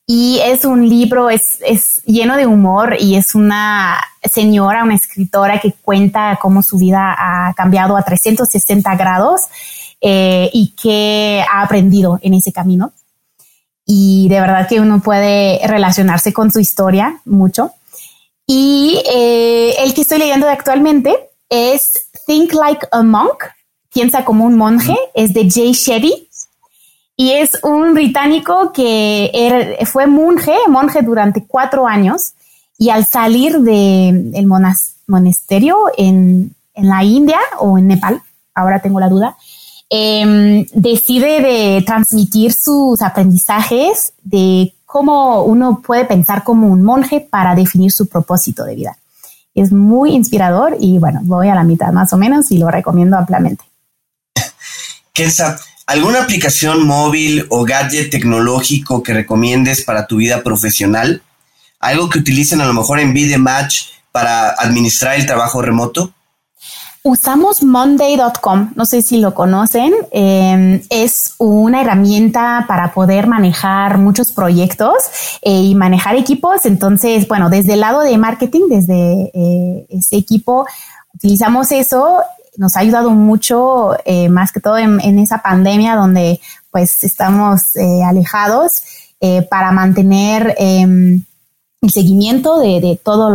y 0.06 0.40
es 0.44 0.66
un 0.66 0.88
libro, 0.88 1.30
es, 1.30 1.60
es, 1.66 2.02
lleno 2.06 2.36
de 2.36 2.46
humor 2.46 2.98
y 3.00 3.16
es 3.16 3.36
una 3.36 3.98
señora, 4.24 4.84
una 4.84 4.96
escritora 4.96 5.62
que 5.62 5.72
cuenta 5.72 6.38
cómo 6.42 6.62
su 6.62 6.78
vida 6.78 7.16
ha 7.18 7.54
cambiado 7.54 7.96
a 7.96 8.04
360 8.04 8.96
grados 8.96 9.42
eh, 10.02 10.50
y 10.52 10.74
que 10.76 11.44
ha 11.50 11.62
aprendido 11.62 12.20
en 12.22 12.34
ese 12.34 12.52
camino. 12.52 12.92
Y 13.86 14.28
de 14.30 14.42
verdad 14.42 14.68
que 14.68 14.82
uno 14.82 15.02
puede 15.02 15.66
relacionarse 15.68 16.34
con 16.34 16.52
su 16.52 16.60
historia 16.60 17.22
mucho. 17.24 17.72
Y 18.46 19.02
eh, 19.10 19.76
el 19.80 19.94
que 19.94 20.02
estoy 20.02 20.20
leyendo 20.20 20.50
actualmente 20.50 21.16
es 21.48 22.10
Think 22.28 22.54
Like 22.54 22.88
a 22.92 23.04
Monk, 23.04 23.44
piensa 23.94 24.26
como 24.26 24.46
un 24.46 24.58
monje, 24.58 24.96
es 25.14 25.34
de 25.34 25.50
Jay 25.50 25.72
Shetty 25.72 26.28
y 27.24 27.32
es 27.32 27.52
un 27.64 27.94
británico 27.94 28.74
que 28.74 29.78
fue 29.92 30.08
monje, 30.08 30.56
monje 30.68 31.02
durante 31.02 31.46
cuatro 31.46 31.88
años 31.88 32.34
y 32.78 32.90
al 32.90 33.06
salir 33.06 33.60
del 33.60 34.32
de 34.32 34.46
monasterio 35.08 35.78
en 35.98 36.56
en 36.74 36.90
la 36.90 37.04
India 37.04 37.40
o 37.60 37.78
en 37.78 37.88
Nepal, 37.88 38.22
ahora 38.54 38.82
tengo 38.82 39.00
la 39.00 39.10
duda, 39.10 39.38
em, 39.90 40.66
decide 40.74 41.42
de 41.42 41.84
transmitir 41.86 42.54
sus 42.54 43.02
aprendizajes 43.02 44.14
de 44.24 44.74
cómo 44.86 45.44
uno 45.44 45.82
puede 45.86 46.06
pensar 46.06 46.44
como 46.44 46.68
un 46.68 46.84
monje 46.84 47.20
para 47.20 47.56
definir 47.56 47.92
su 47.92 48.08
propósito 48.08 48.64
de 48.64 48.76
vida. 48.76 48.98
Es 49.56 49.72
muy 49.72 50.14
inspirador 50.14 50.78
y 50.80 50.98
bueno, 50.98 51.20
voy 51.24 51.50
a 51.50 51.56
la 51.56 51.64
mitad 51.64 51.92
más 51.92 52.12
o 52.14 52.18
menos 52.18 52.52
y 52.52 52.58
lo 52.58 52.70
recomiendo 52.72 53.18
ampliamente. 53.18 53.64
Kenza, 55.14 55.60
¿alguna 55.86 56.24
aplicación 56.24 56.86
móvil 56.86 57.46
o 57.50 57.64
gadget 57.64 58.10
tecnológico 58.10 59.04
que 59.04 59.14
recomiendes 59.14 59.84
para 59.84 60.08
tu 60.08 60.18
vida 60.18 60.44
profesional? 60.44 61.22
¿Algo 61.80 62.10
que 62.10 62.20
utilicen 62.20 62.62
a 62.62 62.66
lo 62.66 62.74
mejor 62.74 63.00
en 63.00 63.14
Match 63.42 63.88
para 64.12 64.50
administrar 64.52 65.16
el 65.16 65.26
trabajo 65.26 65.62
remoto? 65.62 66.14
Usamos 67.06 67.64
monday.com, 67.64 68.72
no 68.76 68.86
sé 68.86 69.02
si 69.02 69.18
lo 69.18 69.34
conocen, 69.34 69.94
em, 70.12 70.82
es 70.90 71.36
una 71.38 71.82
herramienta 71.82 72.64
para 72.66 72.94
poder 72.94 73.28
manejar 73.28 73.98
muchos 73.98 74.32
proyectos 74.32 74.94
eh, 75.42 75.52
y 75.52 75.76
manejar 75.76 76.16
equipos. 76.16 76.66
Entonces, 76.66 77.28
bueno, 77.28 77.50
desde 77.50 77.74
el 77.74 77.82
lado 77.82 78.00
de 78.00 78.18
marketing, 78.18 78.70
desde 78.70 79.32
eh, 79.34 79.86
ese 79.90 80.16
equipo, 80.16 80.66
utilizamos 81.14 81.74
eso. 81.74 82.20
Nos 82.58 82.76
ha 82.76 82.82
ayudado 82.82 83.12
mucho, 83.12 83.96
eh, 84.06 84.30
más 84.30 84.52
que 84.52 84.60
todo 84.60 84.78
en, 84.78 85.20
esa 85.20 85.42
pandemia 85.42 85.96
donde 85.96 86.40
pues 86.72 87.04
estamos 87.04 87.62
alejados 88.06 88.82
para 89.50 89.72
mantener 89.72 90.54
em, 90.58 91.24
el 91.82 91.90
seguimiento 91.92 92.60
de, 92.60 93.00
todos 93.04 93.32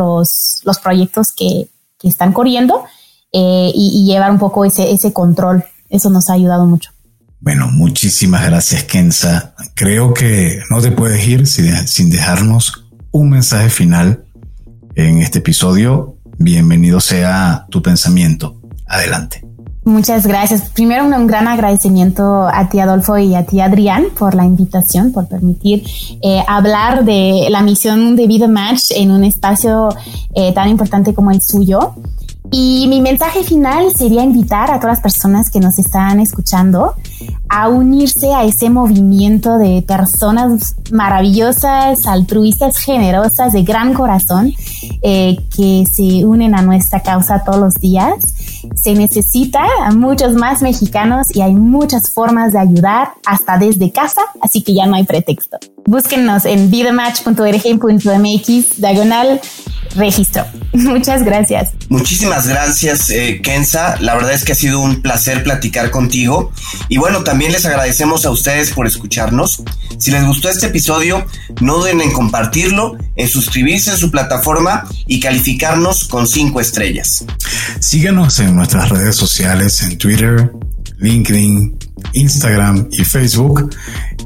los, 0.65 0.79
proyectos 0.81 1.33
que, 1.33 1.69
que 1.99 2.09
están 2.09 2.33
corriendo 2.33 2.85
eh, 3.33 3.71
y, 3.75 4.07
llevar 4.07 4.31
un 4.31 4.39
poco 4.39 4.65
ese, 4.65 4.91
ese 4.91 5.13
control. 5.13 5.65
Eso 5.91 6.11
nos 6.11 6.31
ha 6.31 6.35
ayudado 6.35 6.65
mucho. 6.67 6.91
Bueno, 7.41 7.69
muchísimas 7.69 8.45
gracias, 8.45 8.85
Kenza. 8.85 9.55
Creo 9.75 10.15
que 10.15 10.61
no 10.71 10.81
te 10.81 10.91
puedes 10.91 11.27
ir 11.27 11.47
sin 11.47 12.11
dejarnos 12.11 12.87
un 13.11 13.31
mensaje 13.31 13.71
final 13.71 14.25
en 14.95 15.21
este 15.21 15.39
episodio. 15.39 16.17
Bienvenido 16.39 17.01
sea 17.01 17.67
tu 17.71 17.83
pensamiento. 17.83 18.58
Adelante. 18.89 19.45
Muchas 19.89 20.27
gracias. 20.27 20.69
Primero, 20.69 21.07
un, 21.07 21.27
gran 21.27 21.49
agradecimiento 21.49 22.47
a 22.47 22.69
ti, 22.69 22.79
Adolfo, 22.79 23.17
y 23.17 23.35
a 23.35 23.47
ti, 23.47 23.61
Adrián, 23.61 24.09
por 24.19 24.35
la 24.35 24.45
invitación, 24.45 25.13
por 25.13 25.29
permitir 25.29 25.83
eh, 26.23 26.43
hablar 26.47 27.07
de 27.07 27.47
la 27.49 27.63
misión 27.63 28.15
de 28.15 28.27
Vida 28.27 28.49
Match 28.49 28.91
en 28.95 29.11
un 29.11 29.25
espacio 29.25 29.89
eh, 30.35 30.53
tan 30.53 30.69
importante 30.69 31.15
como 31.15 31.31
el 31.31 31.41
suyo. 31.41 31.95
Y 32.51 32.87
mi 32.89 33.03
mensaje 33.03 33.45
final 33.45 33.95
sería 33.95 34.23
invitar 34.23 34.71
a 34.71 34.81
todas 34.81 34.97
las 34.97 35.03
personas 35.03 35.51
que 35.51 35.61
nos 35.61 35.79
están 35.79 36.19
escuchando 36.19 36.95
a 37.51 37.69
unirse 37.69 38.33
a 38.33 38.45
ese 38.45 38.71
movimiento 38.71 39.59
de 39.59 39.85
personas 39.87 40.75
maravillosas, 40.91 42.07
altruistas, 42.07 42.79
generosas, 42.79 43.53
de 43.53 43.65
gran 43.65 43.93
corazón, 43.93 44.55
eh, 45.03 45.37
que 45.55 45.85
se 45.91 46.25
unen 46.25 46.55
a 46.55 46.63
nuestra 46.63 47.01
causa 47.01 47.45
todos 47.45 47.59
los 47.59 47.75
días. 47.75 48.15
Se 48.75 48.95
necesita 48.95 49.61
a 49.85 49.91
muchos 49.93 50.33
más 50.35 50.63
mexicanos 50.63 51.27
y 51.35 51.43
hay 51.43 51.55
muchas 51.55 52.11
formas 52.11 52.53
de 52.53 52.61
ayudar, 52.61 53.11
hasta 53.27 53.59
desde 53.59 53.93
casa, 53.93 54.23
así 54.41 54.63
que 54.63 54.73
ya 54.75 54.87
no 54.87 54.95
hay 54.97 55.05
pretexto. 55.05 55.59
Búsquenos 55.87 56.45
en 56.45 56.71
vidamatch.org.mx, 56.71 58.81
diagonal 58.81 59.41
registro. 59.97 60.45
Muchas 60.73 61.25
gracias. 61.25 61.71
Muchísimas 61.89 62.47
gracias, 62.47 63.11
eh, 63.11 63.41
Kenza. 63.43 63.97
La 64.01 64.15
verdad 64.15 64.33
es 64.33 64.45
que 64.45 64.53
ha 64.53 64.57
sido 64.57 64.81
un 64.81 65.03
placer 65.03 65.43
platicar 65.43 65.91
contigo. 65.91 66.53
Y 66.89 66.99
bueno, 66.99 67.25
también 67.25 67.53
les 67.53 67.65
agradecemos 67.67 68.25
a 68.27 68.31
ustedes 68.31 68.71
por 68.71 68.87
escucharnos. 68.87 69.63
Si 69.99 70.11
les 70.11 70.25
gustó 70.25 70.49
este 70.49 70.67
episodio, 70.67 71.27
no 71.61 71.79
duden 71.79 72.01
en 72.01 72.13
compartirlo, 72.13 72.97
en 73.17 73.29
suscribirse 73.29 73.91
en 73.91 73.97
su 73.97 74.11
plataforma 74.11 74.87
y 75.07 75.21
calificarnos 75.21 76.05
con 76.05 76.27
cinco 76.27 76.61
estrellas. 76.61 77.25
Síganos 77.81 78.39
en 78.41 78.55
nuestras 78.55 78.89
redes 78.89 79.17
sociales 79.17 79.83
en 79.83 79.99
Twitter, 79.99 80.53
LinkedIn, 80.99 81.79
Instagram 82.13 82.89
y 82.91 83.05
Facebook. 83.05 83.71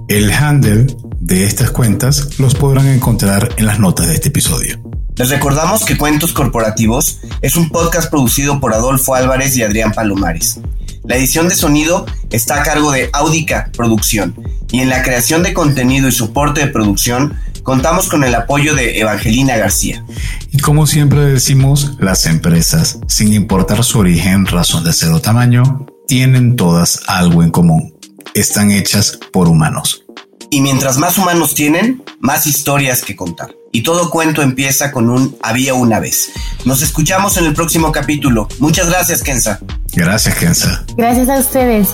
El 0.08 0.32
handle 0.32 0.86
de 1.20 1.46
estas 1.46 1.70
cuentas 1.70 2.38
los 2.38 2.54
podrán 2.54 2.88
encontrar 2.88 3.48
en 3.56 3.66
las 3.66 3.78
notas 3.78 4.08
de 4.08 4.14
este 4.14 4.28
episodio. 4.28 4.91
Les 5.16 5.28
recordamos 5.28 5.84
que 5.84 5.98
Cuentos 5.98 6.32
Corporativos 6.32 7.20
es 7.42 7.56
un 7.56 7.68
podcast 7.68 8.08
producido 8.08 8.60
por 8.60 8.72
Adolfo 8.72 9.14
Álvarez 9.14 9.54
y 9.56 9.62
Adrián 9.62 9.92
Palomares. 9.92 10.58
La 11.04 11.16
edición 11.16 11.48
de 11.48 11.54
sonido 11.54 12.06
está 12.30 12.60
a 12.60 12.62
cargo 12.62 12.90
de 12.92 13.10
Audica 13.12 13.70
Producción 13.76 14.34
y 14.70 14.80
en 14.80 14.88
la 14.88 15.02
creación 15.02 15.42
de 15.42 15.52
contenido 15.52 16.08
y 16.08 16.12
soporte 16.12 16.62
de 16.62 16.68
producción 16.68 17.38
contamos 17.62 18.08
con 18.08 18.24
el 18.24 18.34
apoyo 18.34 18.74
de 18.74 19.00
Evangelina 19.00 19.58
García. 19.58 20.02
Y 20.50 20.58
como 20.58 20.86
siempre 20.86 21.20
decimos, 21.20 21.92
las 22.00 22.24
empresas, 22.24 22.98
sin 23.06 23.34
importar 23.34 23.84
su 23.84 23.98
origen, 23.98 24.46
razón 24.46 24.82
de 24.82 24.94
ser 24.94 25.10
o 25.10 25.20
tamaño, 25.20 25.86
tienen 26.08 26.56
todas 26.56 27.00
algo 27.06 27.42
en 27.42 27.50
común. 27.50 27.94
Están 28.34 28.70
hechas 28.70 29.18
por 29.30 29.46
humanos. 29.46 30.04
Y 30.50 30.62
mientras 30.62 30.96
más 30.96 31.18
humanos 31.18 31.54
tienen, 31.54 32.02
más 32.20 32.46
historias 32.46 33.02
que 33.02 33.14
contar. 33.14 33.50
Y 33.74 33.82
todo 33.82 34.10
cuento 34.10 34.42
empieza 34.42 34.92
con 34.92 35.08
un 35.08 35.34
había 35.42 35.72
una 35.72 35.98
vez. 35.98 36.30
Nos 36.66 36.82
escuchamos 36.82 37.38
en 37.38 37.46
el 37.46 37.54
próximo 37.54 37.90
capítulo. 37.90 38.46
Muchas 38.58 38.90
gracias, 38.90 39.22
Kenza. 39.22 39.60
Gracias, 39.94 40.34
Kenza. 40.34 40.84
Gracias 40.94 41.30
a 41.30 41.38
ustedes. 41.38 41.88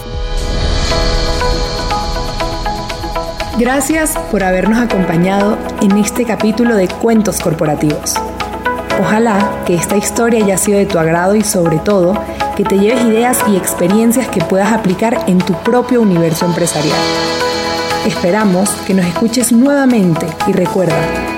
Gracias 3.58 4.14
por 4.32 4.42
habernos 4.42 4.80
acompañado 4.80 5.56
en 5.80 5.96
este 5.98 6.24
capítulo 6.24 6.74
de 6.74 6.88
Cuentos 6.88 7.38
Corporativos. 7.38 8.14
Ojalá 9.00 9.62
que 9.64 9.76
esta 9.76 9.96
historia 9.96 10.44
haya 10.44 10.58
sido 10.58 10.78
de 10.78 10.86
tu 10.86 10.98
agrado 10.98 11.36
y 11.36 11.44
sobre 11.44 11.78
todo 11.78 12.20
que 12.56 12.64
te 12.64 12.76
lleves 12.76 13.04
ideas 13.04 13.38
y 13.48 13.56
experiencias 13.56 14.26
que 14.26 14.40
puedas 14.40 14.72
aplicar 14.72 15.24
en 15.28 15.38
tu 15.38 15.54
propio 15.62 16.00
universo 16.02 16.44
empresarial. 16.44 16.98
Esperamos 18.04 18.68
que 18.84 18.94
nos 18.94 19.06
escuches 19.06 19.52
nuevamente 19.52 20.26
y 20.48 20.52
recuerda, 20.52 21.37